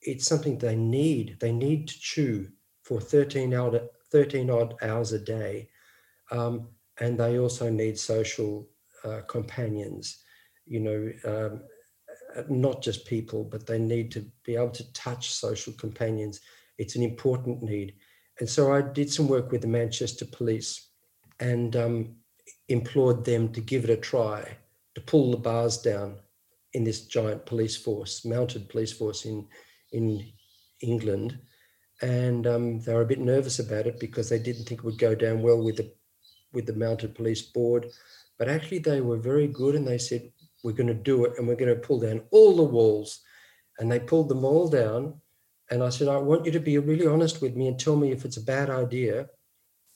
It's 0.01 0.27
something 0.27 0.57
they 0.57 0.75
need. 0.75 1.37
They 1.39 1.51
need 1.51 1.87
to 1.87 1.99
chew 1.99 2.47
for 2.86 3.01
13 3.01 3.53
odd, 3.53 3.89
13 4.11 4.49
odd 4.49 4.75
hours 4.81 5.11
a 5.11 5.19
day. 5.19 5.67
Um, 6.31 6.69
and 7.01 7.19
they 7.19 7.38
also 7.39 7.69
need 7.69 7.99
social 7.99 8.69
uh, 9.03 9.21
companions 9.27 10.23
you 10.65 10.79
know 10.79 11.11
um, 11.25 11.61
not 12.49 12.81
just 12.81 13.05
people 13.05 13.43
but 13.43 13.65
they 13.65 13.79
need 13.79 14.11
to 14.11 14.25
be 14.43 14.55
able 14.55 14.69
to 14.69 14.91
touch 14.93 15.31
social 15.31 15.73
companions. 15.73 16.41
It's 16.77 16.95
an 16.95 17.03
important 17.03 17.61
need. 17.63 17.95
And 18.39 18.49
so 18.49 18.73
i 18.73 18.81
did 18.81 19.11
some 19.11 19.27
work 19.27 19.51
with 19.51 19.61
the 19.61 19.67
manchester 19.67 20.25
police 20.25 20.89
and 21.39 21.75
um, 21.75 22.15
implored 22.67 23.23
them 23.23 23.51
to 23.53 23.61
give 23.61 23.86
it 23.86 23.89
a 23.89 23.97
try 23.97 24.57
to 24.95 25.01
pull 25.01 25.31
the 25.31 25.38
bars 25.38 25.77
down 25.77 26.17
in 26.73 26.83
this 26.83 27.05
giant 27.07 27.45
police 27.45 27.77
force 27.77 28.25
mounted 28.25 28.67
police 28.69 28.91
force 28.91 29.25
in 29.25 29.47
in 29.93 30.25
england 30.81 31.39
and 32.01 32.45
um, 32.45 32.79
they 32.81 32.93
were 32.93 33.01
a 33.01 33.05
bit 33.05 33.19
nervous 33.19 33.59
about 33.59 33.87
it 33.87 33.99
because 33.99 34.29
they 34.29 34.39
didn't 34.39 34.65
think 34.65 34.81
it 34.81 34.85
would 34.85 34.99
go 34.99 35.15
down 35.15 35.41
well 35.41 35.63
with 35.63 35.77
the 35.77 35.91
with 36.53 36.65
the 36.65 36.73
mounted 36.73 37.13
police 37.13 37.41
board. 37.41 37.87
But 38.39 38.49
actually, 38.49 38.79
they 38.79 39.01
were 39.01 39.17
very 39.17 39.47
good 39.47 39.75
and 39.75 39.87
they 39.87 39.97
said, 39.97 40.31
We're 40.63 40.73
going 40.73 40.87
to 40.87 40.93
do 40.93 41.25
it 41.25 41.33
and 41.37 41.47
we're 41.47 41.55
going 41.55 41.73
to 41.73 41.87
pull 41.87 41.99
down 41.99 42.21
all 42.31 42.55
the 42.55 42.63
walls. 42.63 43.21
And 43.77 43.91
they 43.91 43.99
pulled 43.99 44.29
them 44.29 44.45
all 44.45 44.69
down. 44.69 45.21
And 45.69 45.83
I 45.83 45.89
said, 45.89 46.07
I 46.07 46.17
want 46.17 46.45
you 46.45 46.51
to 46.53 46.59
be 46.59 46.77
really 46.77 47.07
honest 47.07 47.41
with 47.41 47.55
me 47.55 47.67
and 47.67 47.79
tell 47.79 47.95
me 47.95 48.11
if 48.11 48.23
it's 48.23 48.37
a 48.37 48.43
bad 48.43 48.69
idea, 48.69 49.27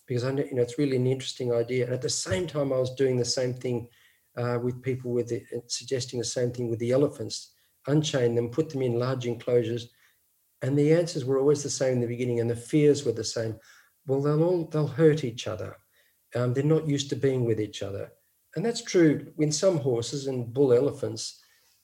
because 0.07 0.25
I 0.25 0.31
know, 0.31 0.43
you 0.43 0.55
know 0.55 0.61
it's 0.61 0.79
really 0.79 0.95
an 0.95 1.07
interesting 1.07 1.53
idea. 1.53 1.85
And 1.85 1.93
at 1.93 2.01
the 2.01 2.09
same 2.09 2.47
time, 2.47 2.73
I 2.73 2.79
was 2.79 2.95
doing 2.95 3.17
the 3.17 3.25
same 3.25 3.53
thing 3.53 3.87
uh, 4.37 4.57
with 4.61 4.81
people 4.81 5.11
with 5.11 5.31
it, 5.31 5.43
suggesting 5.67 6.19
the 6.19 6.25
same 6.25 6.51
thing 6.51 6.69
with 6.69 6.79
the 6.79 6.91
elephants, 6.91 7.53
unchain 7.87 8.35
them, 8.35 8.49
put 8.49 8.69
them 8.69 8.81
in 8.81 8.99
large 8.99 9.25
enclosures. 9.25 9.89
And 10.61 10.77
the 10.77 10.93
answers 10.93 11.25
were 11.25 11.39
always 11.39 11.63
the 11.63 11.69
same 11.69 11.93
in 11.93 12.01
the 12.01 12.07
beginning, 12.07 12.39
and 12.39 12.49
the 12.49 12.55
fears 12.55 13.05
were 13.05 13.13
the 13.13 13.23
same. 13.23 13.55
Well, 14.07 14.21
they'll 14.21 14.43
all 14.43 14.65
they'll 14.65 14.87
hurt 14.87 15.23
each 15.23 15.47
other. 15.47 15.77
Um, 16.35 16.53
they're 16.53 16.63
not 16.63 16.87
used 16.87 17.09
to 17.09 17.15
being 17.15 17.45
with 17.45 17.59
each 17.59 17.81
other. 17.81 18.11
And 18.55 18.65
that's 18.65 18.81
true 18.81 19.31
in 19.37 19.51
some 19.51 19.77
horses 19.77 20.27
and 20.27 20.53
bull 20.53 20.73
elephants. 20.73 21.41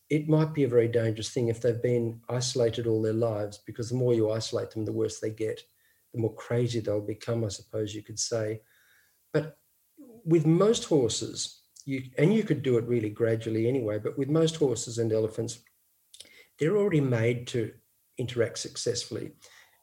It 0.09 0.27
might 0.27 0.53
be 0.53 0.63
a 0.63 0.67
very 0.67 0.87
dangerous 0.87 1.29
thing 1.29 1.47
if 1.47 1.61
they've 1.61 1.81
been 1.81 2.21
isolated 2.29 2.85
all 2.85 3.01
their 3.01 3.13
lives, 3.13 3.59
because 3.65 3.89
the 3.89 3.95
more 3.95 4.13
you 4.13 4.31
isolate 4.31 4.71
them, 4.71 4.85
the 4.85 4.91
worse 4.91 5.19
they 5.19 5.31
get, 5.31 5.61
the 6.13 6.19
more 6.19 6.33
crazy 6.35 6.79
they'll 6.79 7.01
become, 7.01 7.43
I 7.43 7.49
suppose 7.49 7.95
you 7.95 8.03
could 8.03 8.19
say. 8.19 8.61
But 9.33 9.57
with 10.25 10.45
most 10.45 10.85
horses, 10.85 11.61
you, 11.85 12.03
and 12.17 12.33
you 12.33 12.43
could 12.43 12.63
do 12.63 12.77
it 12.77 12.85
really 12.85 13.09
gradually 13.09 13.67
anyway, 13.67 13.99
but 13.99 14.17
with 14.17 14.29
most 14.29 14.55
horses 14.57 14.97
and 14.97 15.11
elephants, 15.11 15.59
they're 16.59 16.77
already 16.77 17.01
made 17.01 17.47
to 17.47 17.71
interact 18.17 18.57
successfully. 18.59 19.31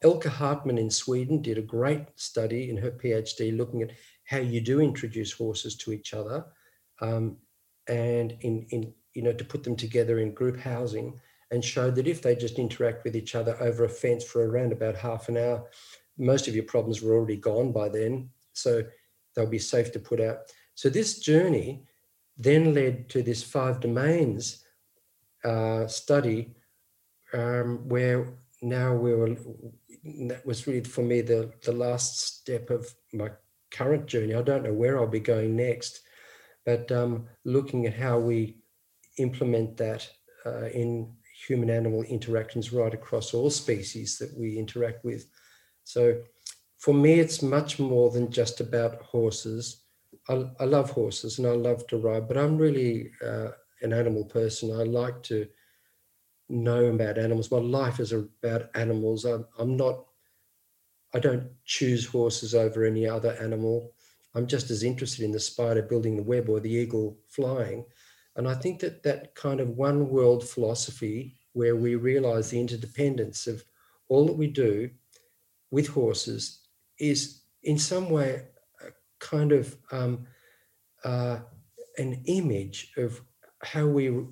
Elke 0.03 0.27
Hartmann 0.27 0.79
in 0.79 0.91
Sweden 0.91 1.43
did 1.43 1.59
a 1.59 1.63
great 1.63 2.07
study 2.17 2.71
in 2.71 2.77
her 2.77 2.91
PhD 2.91 3.57
looking 3.57 3.83
at 3.83 3.93
how 4.25 4.39
you 4.39 4.61
do 4.61 4.81
introduce 4.81 5.33
horses 5.33 5.77
to 5.77 5.93
each 5.93 6.13
other 6.13 6.45
um, 7.01 7.37
and 7.89 8.33
in, 8.41 8.67
in 8.71 8.93
you 9.15 9.23
know 9.23 9.33
to 9.33 9.45
put 9.45 9.63
them 9.63 9.77
together 9.77 10.19
in 10.19 10.35
group 10.35 10.59
housing 10.59 11.19
and 11.51 11.65
showed 11.65 11.95
that 11.95 12.09
if 12.09 12.23
they 12.23 12.35
just 12.35 12.59
interact 12.59 13.05
with 13.05 13.15
each 13.15 13.35
other 13.35 13.57
over 13.61 13.85
a 13.85 13.89
fence 13.89 14.25
for 14.25 14.49
around 14.49 14.73
about 14.73 14.97
half 14.97 15.29
an 15.29 15.37
hour 15.37 15.69
most 16.19 16.49
of 16.49 16.55
your 16.55 16.65
problems 16.65 17.03
were 17.03 17.15
already 17.15 17.37
gone 17.37 17.73
by 17.73 17.89
then 17.89 18.29
so 18.53 18.83
they'll 19.35 19.47
be 19.47 19.59
safe 19.59 19.93
to 19.93 19.99
put 19.99 20.21
out 20.21 20.39
so 20.75 20.89
this 20.89 21.19
journey 21.19 21.85
then 22.39 22.73
led 22.73 23.09
to 23.09 23.23
this 23.23 23.43
five 23.43 23.81
domains 23.81 24.65
uh, 25.45 25.87
study 25.87 26.55
um, 27.33 27.89
where 27.89 28.35
now 28.61 28.95
we 28.95 29.15
were 29.15 29.37
that 30.29 30.45
was 30.45 30.67
really 30.67 30.85
for 30.85 31.03
me 31.03 31.21
the 31.21 31.53
the 31.65 31.73
last 31.73 32.21
step 32.21 32.71
of 32.71 32.93
my 33.13 33.31
current 33.71 34.07
journey. 34.07 34.35
I 34.35 34.43
don't 34.43 34.65
know 34.65 34.73
where 34.73 34.99
I'll 34.99 35.07
be 35.07 35.21
going 35.21 35.57
next, 35.57 36.01
but 36.65 36.91
um, 36.93 37.27
looking 37.45 37.87
at 37.87 37.95
how 37.95 38.19
we 38.19 38.59
implement 39.19 39.77
that 39.79 40.09
uh, 40.47 40.67
in 40.67 41.13
human 41.47 41.71
animal 41.71 42.03
interactions 42.03 42.73
right 42.73 42.95
across 42.95 43.35
all 43.35 43.51
species 43.51 44.19
that 44.19 44.33
we 44.39 44.59
interact 44.59 45.05
with. 45.05 45.27
So 45.85 46.21
for 46.79 46.95
me, 46.95 47.15
it's 47.21 47.43
much 47.43 47.79
more 47.79 48.11
than 48.11 48.31
just 48.31 48.61
about 48.61 49.03
horses. 49.03 49.85
I, 50.29 50.45
I 50.61 50.65
love 50.65 50.91
horses 50.91 51.39
and 51.39 51.47
I 51.47 51.53
love 51.53 51.87
to 51.89 51.97
ride, 51.97 52.29
but 52.29 52.37
I'm 52.37 52.59
really 52.59 53.11
uh, 53.25 53.49
an 53.83 53.93
animal 53.93 54.25
person. 54.25 54.71
I 54.71 54.85
like 54.85 55.23
to 55.25 55.47
know 56.53 56.87
about 56.87 57.19
animals. 57.19 57.51
My 57.51 57.59
life 57.59 58.01
is 58.01 58.13
about 58.13 58.71
animals. 58.75 59.25
I'm, 59.25 59.47
I'm 59.59 59.77
not 59.77 60.05
I 61.15 61.19
don't 61.19 61.51
choose 61.65 62.07
horses 62.07 62.55
over 62.55 62.85
any 62.85 63.07
other 63.07 63.33
animal. 63.41 63.93
I'm 64.35 64.47
just 64.47 64.71
as 64.71 64.83
interested 64.83 65.25
in 65.25 65.33
the 65.33 65.41
spider 65.41 65.83
building 65.83 66.17
the 66.17 66.23
web 66.23 66.49
or 66.49 66.59
the 66.61 66.71
eagle 66.73 67.19
flying. 67.29 67.85
And 68.37 68.49
I 68.49 68.55
think 68.55 68.81
that 68.81 69.03
that 69.03 69.35
kind 69.35 69.61
of 69.61 69.77
one 69.77 70.09
world 70.09 70.49
philosophy 70.49 71.37
where 71.53 71.77
we 71.77 71.97
realize 71.97 72.49
the 72.49 72.61
interdependence 72.61 73.47
of 73.47 73.63
all 74.09 74.25
that 74.27 74.37
we 74.39 74.47
do 74.47 74.91
with 75.71 75.89
horses 75.89 76.61
is 76.99 77.43
in 77.63 77.79
some 77.79 78.09
way 78.09 78.45
a 78.81 78.89
kind 79.19 79.53
of 79.53 79.77
um, 79.91 80.27
uh, 81.05 81.41
an 81.99 82.23
image 82.25 82.93
of 82.97 83.21
how 83.63 83.87
we 83.87 84.25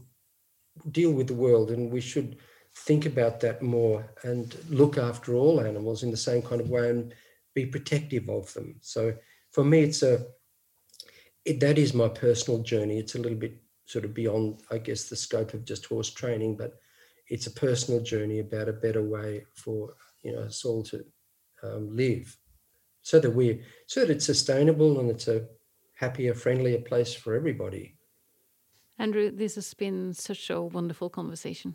deal 0.90 1.12
with 1.12 1.26
the 1.26 1.34
world 1.34 1.70
and 1.70 1.90
we 1.90 2.00
should 2.00 2.36
think 2.74 3.06
about 3.06 3.40
that 3.40 3.62
more 3.62 4.12
and 4.22 4.56
look 4.68 4.96
after 4.96 5.34
all 5.34 5.60
animals 5.60 6.02
in 6.02 6.10
the 6.10 6.16
same 6.16 6.42
kind 6.42 6.60
of 6.60 6.70
way 6.70 6.90
and 6.90 7.14
be 7.54 7.66
protective 7.66 8.28
of 8.28 8.52
them. 8.54 8.76
So 8.80 9.14
for 9.52 9.64
me 9.64 9.80
it's 9.82 10.02
a 10.02 10.26
it, 11.44 11.58
that 11.60 11.78
is 11.78 11.94
my 11.94 12.08
personal 12.08 12.62
journey. 12.62 12.98
It's 12.98 13.14
a 13.14 13.18
little 13.18 13.38
bit 13.38 13.60
sort 13.90 14.04
of 14.04 14.14
beyond 14.14 14.62
i 14.70 14.78
guess 14.78 15.08
the 15.08 15.16
scope 15.16 15.52
of 15.52 15.64
just 15.64 15.86
horse 15.86 16.10
training 16.10 16.56
but 16.56 16.74
it's 17.28 17.48
a 17.48 17.58
personal 17.66 18.00
journey 18.00 18.38
about 18.38 18.68
a 18.68 18.72
better 18.72 19.02
way 19.02 19.44
for 19.52 19.94
you 20.22 20.32
know 20.32 20.42
us 20.42 20.64
all 20.64 20.82
to 20.84 21.04
um, 21.64 21.96
live 21.96 22.36
so 23.02 23.18
that 23.18 23.30
we 23.30 23.62
so 23.88 24.00
that 24.00 24.10
it's 24.10 24.26
sustainable 24.26 25.00
and 25.00 25.10
it's 25.10 25.26
a 25.26 25.44
happier 25.96 26.34
friendlier 26.34 26.80
place 26.80 27.12
for 27.12 27.34
everybody 27.34 27.96
Andrew, 29.00 29.30
this 29.30 29.54
has 29.54 29.72
been 29.72 30.12
such 30.12 30.50
a 30.50 30.60
wonderful 30.60 31.08
conversation. 31.08 31.74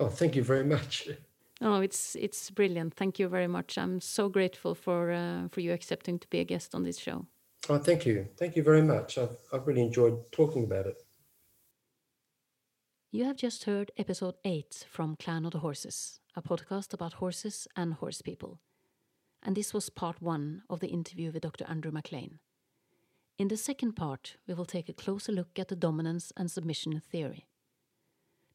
Oh, 0.00 0.08
thank 0.08 0.34
you 0.34 0.42
very 0.42 0.64
much. 0.64 1.08
Oh, 1.62 1.82
it's 1.82 2.16
it's 2.16 2.50
brilliant. 2.50 2.94
Thank 2.94 3.18
you 3.18 3.28
very 3.28 3.46
much. 3.46 3.76
I'm 3.76 4.00
so 4.00 4.30
grateful 4.30 4.74
for 4.74 5.12
uh, 5.12 5.48
for 5.50 5.60
you 5.60 5.74
accepting 5.74 6.18
to 6.18 6.28
be 6.28 6.40
a 6.40 6.44
guest 6.44 6.74
on 6.74 6.84
this 6.84 6.98
show. 6.98 7.26
Oh, 7.68 7.76
thank 7.78 8.06
you. 8.06 8.26
Thank 8.38 8.56
you 8.56 8.62
very 8.62 8.80
much. 8.80 9.18
I've, 9.18 9.36
I've 9.52 9.66
really 9.66 9.82
enjoyed 9.82 10.32
talking 10.32 10.64
about 10.64 10.86
it. 10.86 10.96
You 13.12 13.26
have 13.26 13.36
just 13.36 13.64
heard 13.64 13.90
episode 13.98 14.36
8 14.42 14.86
from 14.88 15.16
Clan 15.16 15.44
of 15.44 15.52
the 15.52 15.58
Horses, 15.58 16.20
a 16.34 16.40
podcast 16.40 16.94
about 16.94 17.12
horses 17.20 17.68
and 17.76 17.92
horse 17.92 18.22
people. 18.22 18.60
And 19.42 19.54
this 19.54 19.74
was 19.74 19.90
part 19.90 20.22
1 20.22 20.62
of 20.70 20.80
the 20.80 20.88
interview 20.88 21.30
with 21.30 21.42
Dr. 21.42 21.66
Andrew 21.68 21.92
McLean. 21.92 22.38
In 23.38 23.48
the 23.48 23.56
second 23.56 23.92
part, 23.92 24.36
we 24.46 24.54
will 24.54 24.66
take 24.66 24.88
a 24.88 24.92
closer 24.92 25.32
look 25.32 25.58
at 25.58 25.68
the 25.68 25.76
dominance 25.76 26.32
and 26.36 26.50
submission 26.50 27.00
theory. 27.00 27.46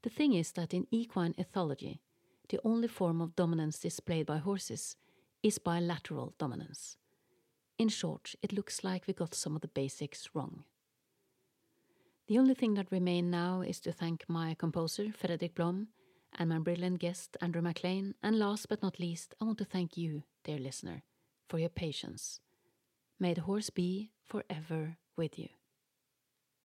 The 0.04 0.10
thing 0.10 0.34
is 0.34 0.52
that 0.52 0.74
in 0.74 0.86
equine 0.92 1.34
ethology, 1.34 2.00
the 2.50 2.60
only 2.64 2.88
form 2.88 3.22
of 3.22 3.36
dominance 3.36 3.80
displayed 3.80 4.28
by 4.28 4.38
horses 4.38 4.96
is 5.42 5.58
bilateral 5.58 6.36
dominance. 6.38 6.98
In 7.78 7.90
short, 7.90 8.36
it 8.42 8.54
looks 8.54 8.84
like 8.84 9.08
we 9.08 9.14
got 9.14 9.34
some 9.34 9.56
of 9.56 9.62
the 9.62 9.68
basics 9.68 10.30
wrong. 10.34 10.64
The 12.28 12.40
only 12.40 12.54
thing 12.54 12.76
that 12.76 12.92
remains 12.92 13.32
now 13.32 13.62
is 13.62 13.80
to 13.82 13.92
thank 13.92 14.26
my 14.28 14.56
composer, 14.56 15.12
Fredrik 15.12 15.56
Blom, 15.56 15.90
and 16.38 16.50
my 16.50 16.60
brilliant 16.60 17.00
guest, 17.00 17.38
Andrew 17.42 17.62
McLean, 17.62 18.16
and 18.24 18.40
last 18.40 18.70
but 18.70 18.82
not 18.82 19.00
least, 19.00 19.36
I 19.40 19.46
want 19.46 19.58
to 19.60 19.66
thank 19.66 19.98
you, 19.98 20.24
dear 20.44 20.58
listener, 20.58 21.04
for 21.48 21.60
your 21.60 21.70
patience. 21.70 22.40
May 23.20 23.34
the 23.34 23.42
horse 23.42 23.70
be 23.70 24.12
forever 24.30 24.98
with 25.18 25.38
you. 25.40 25.50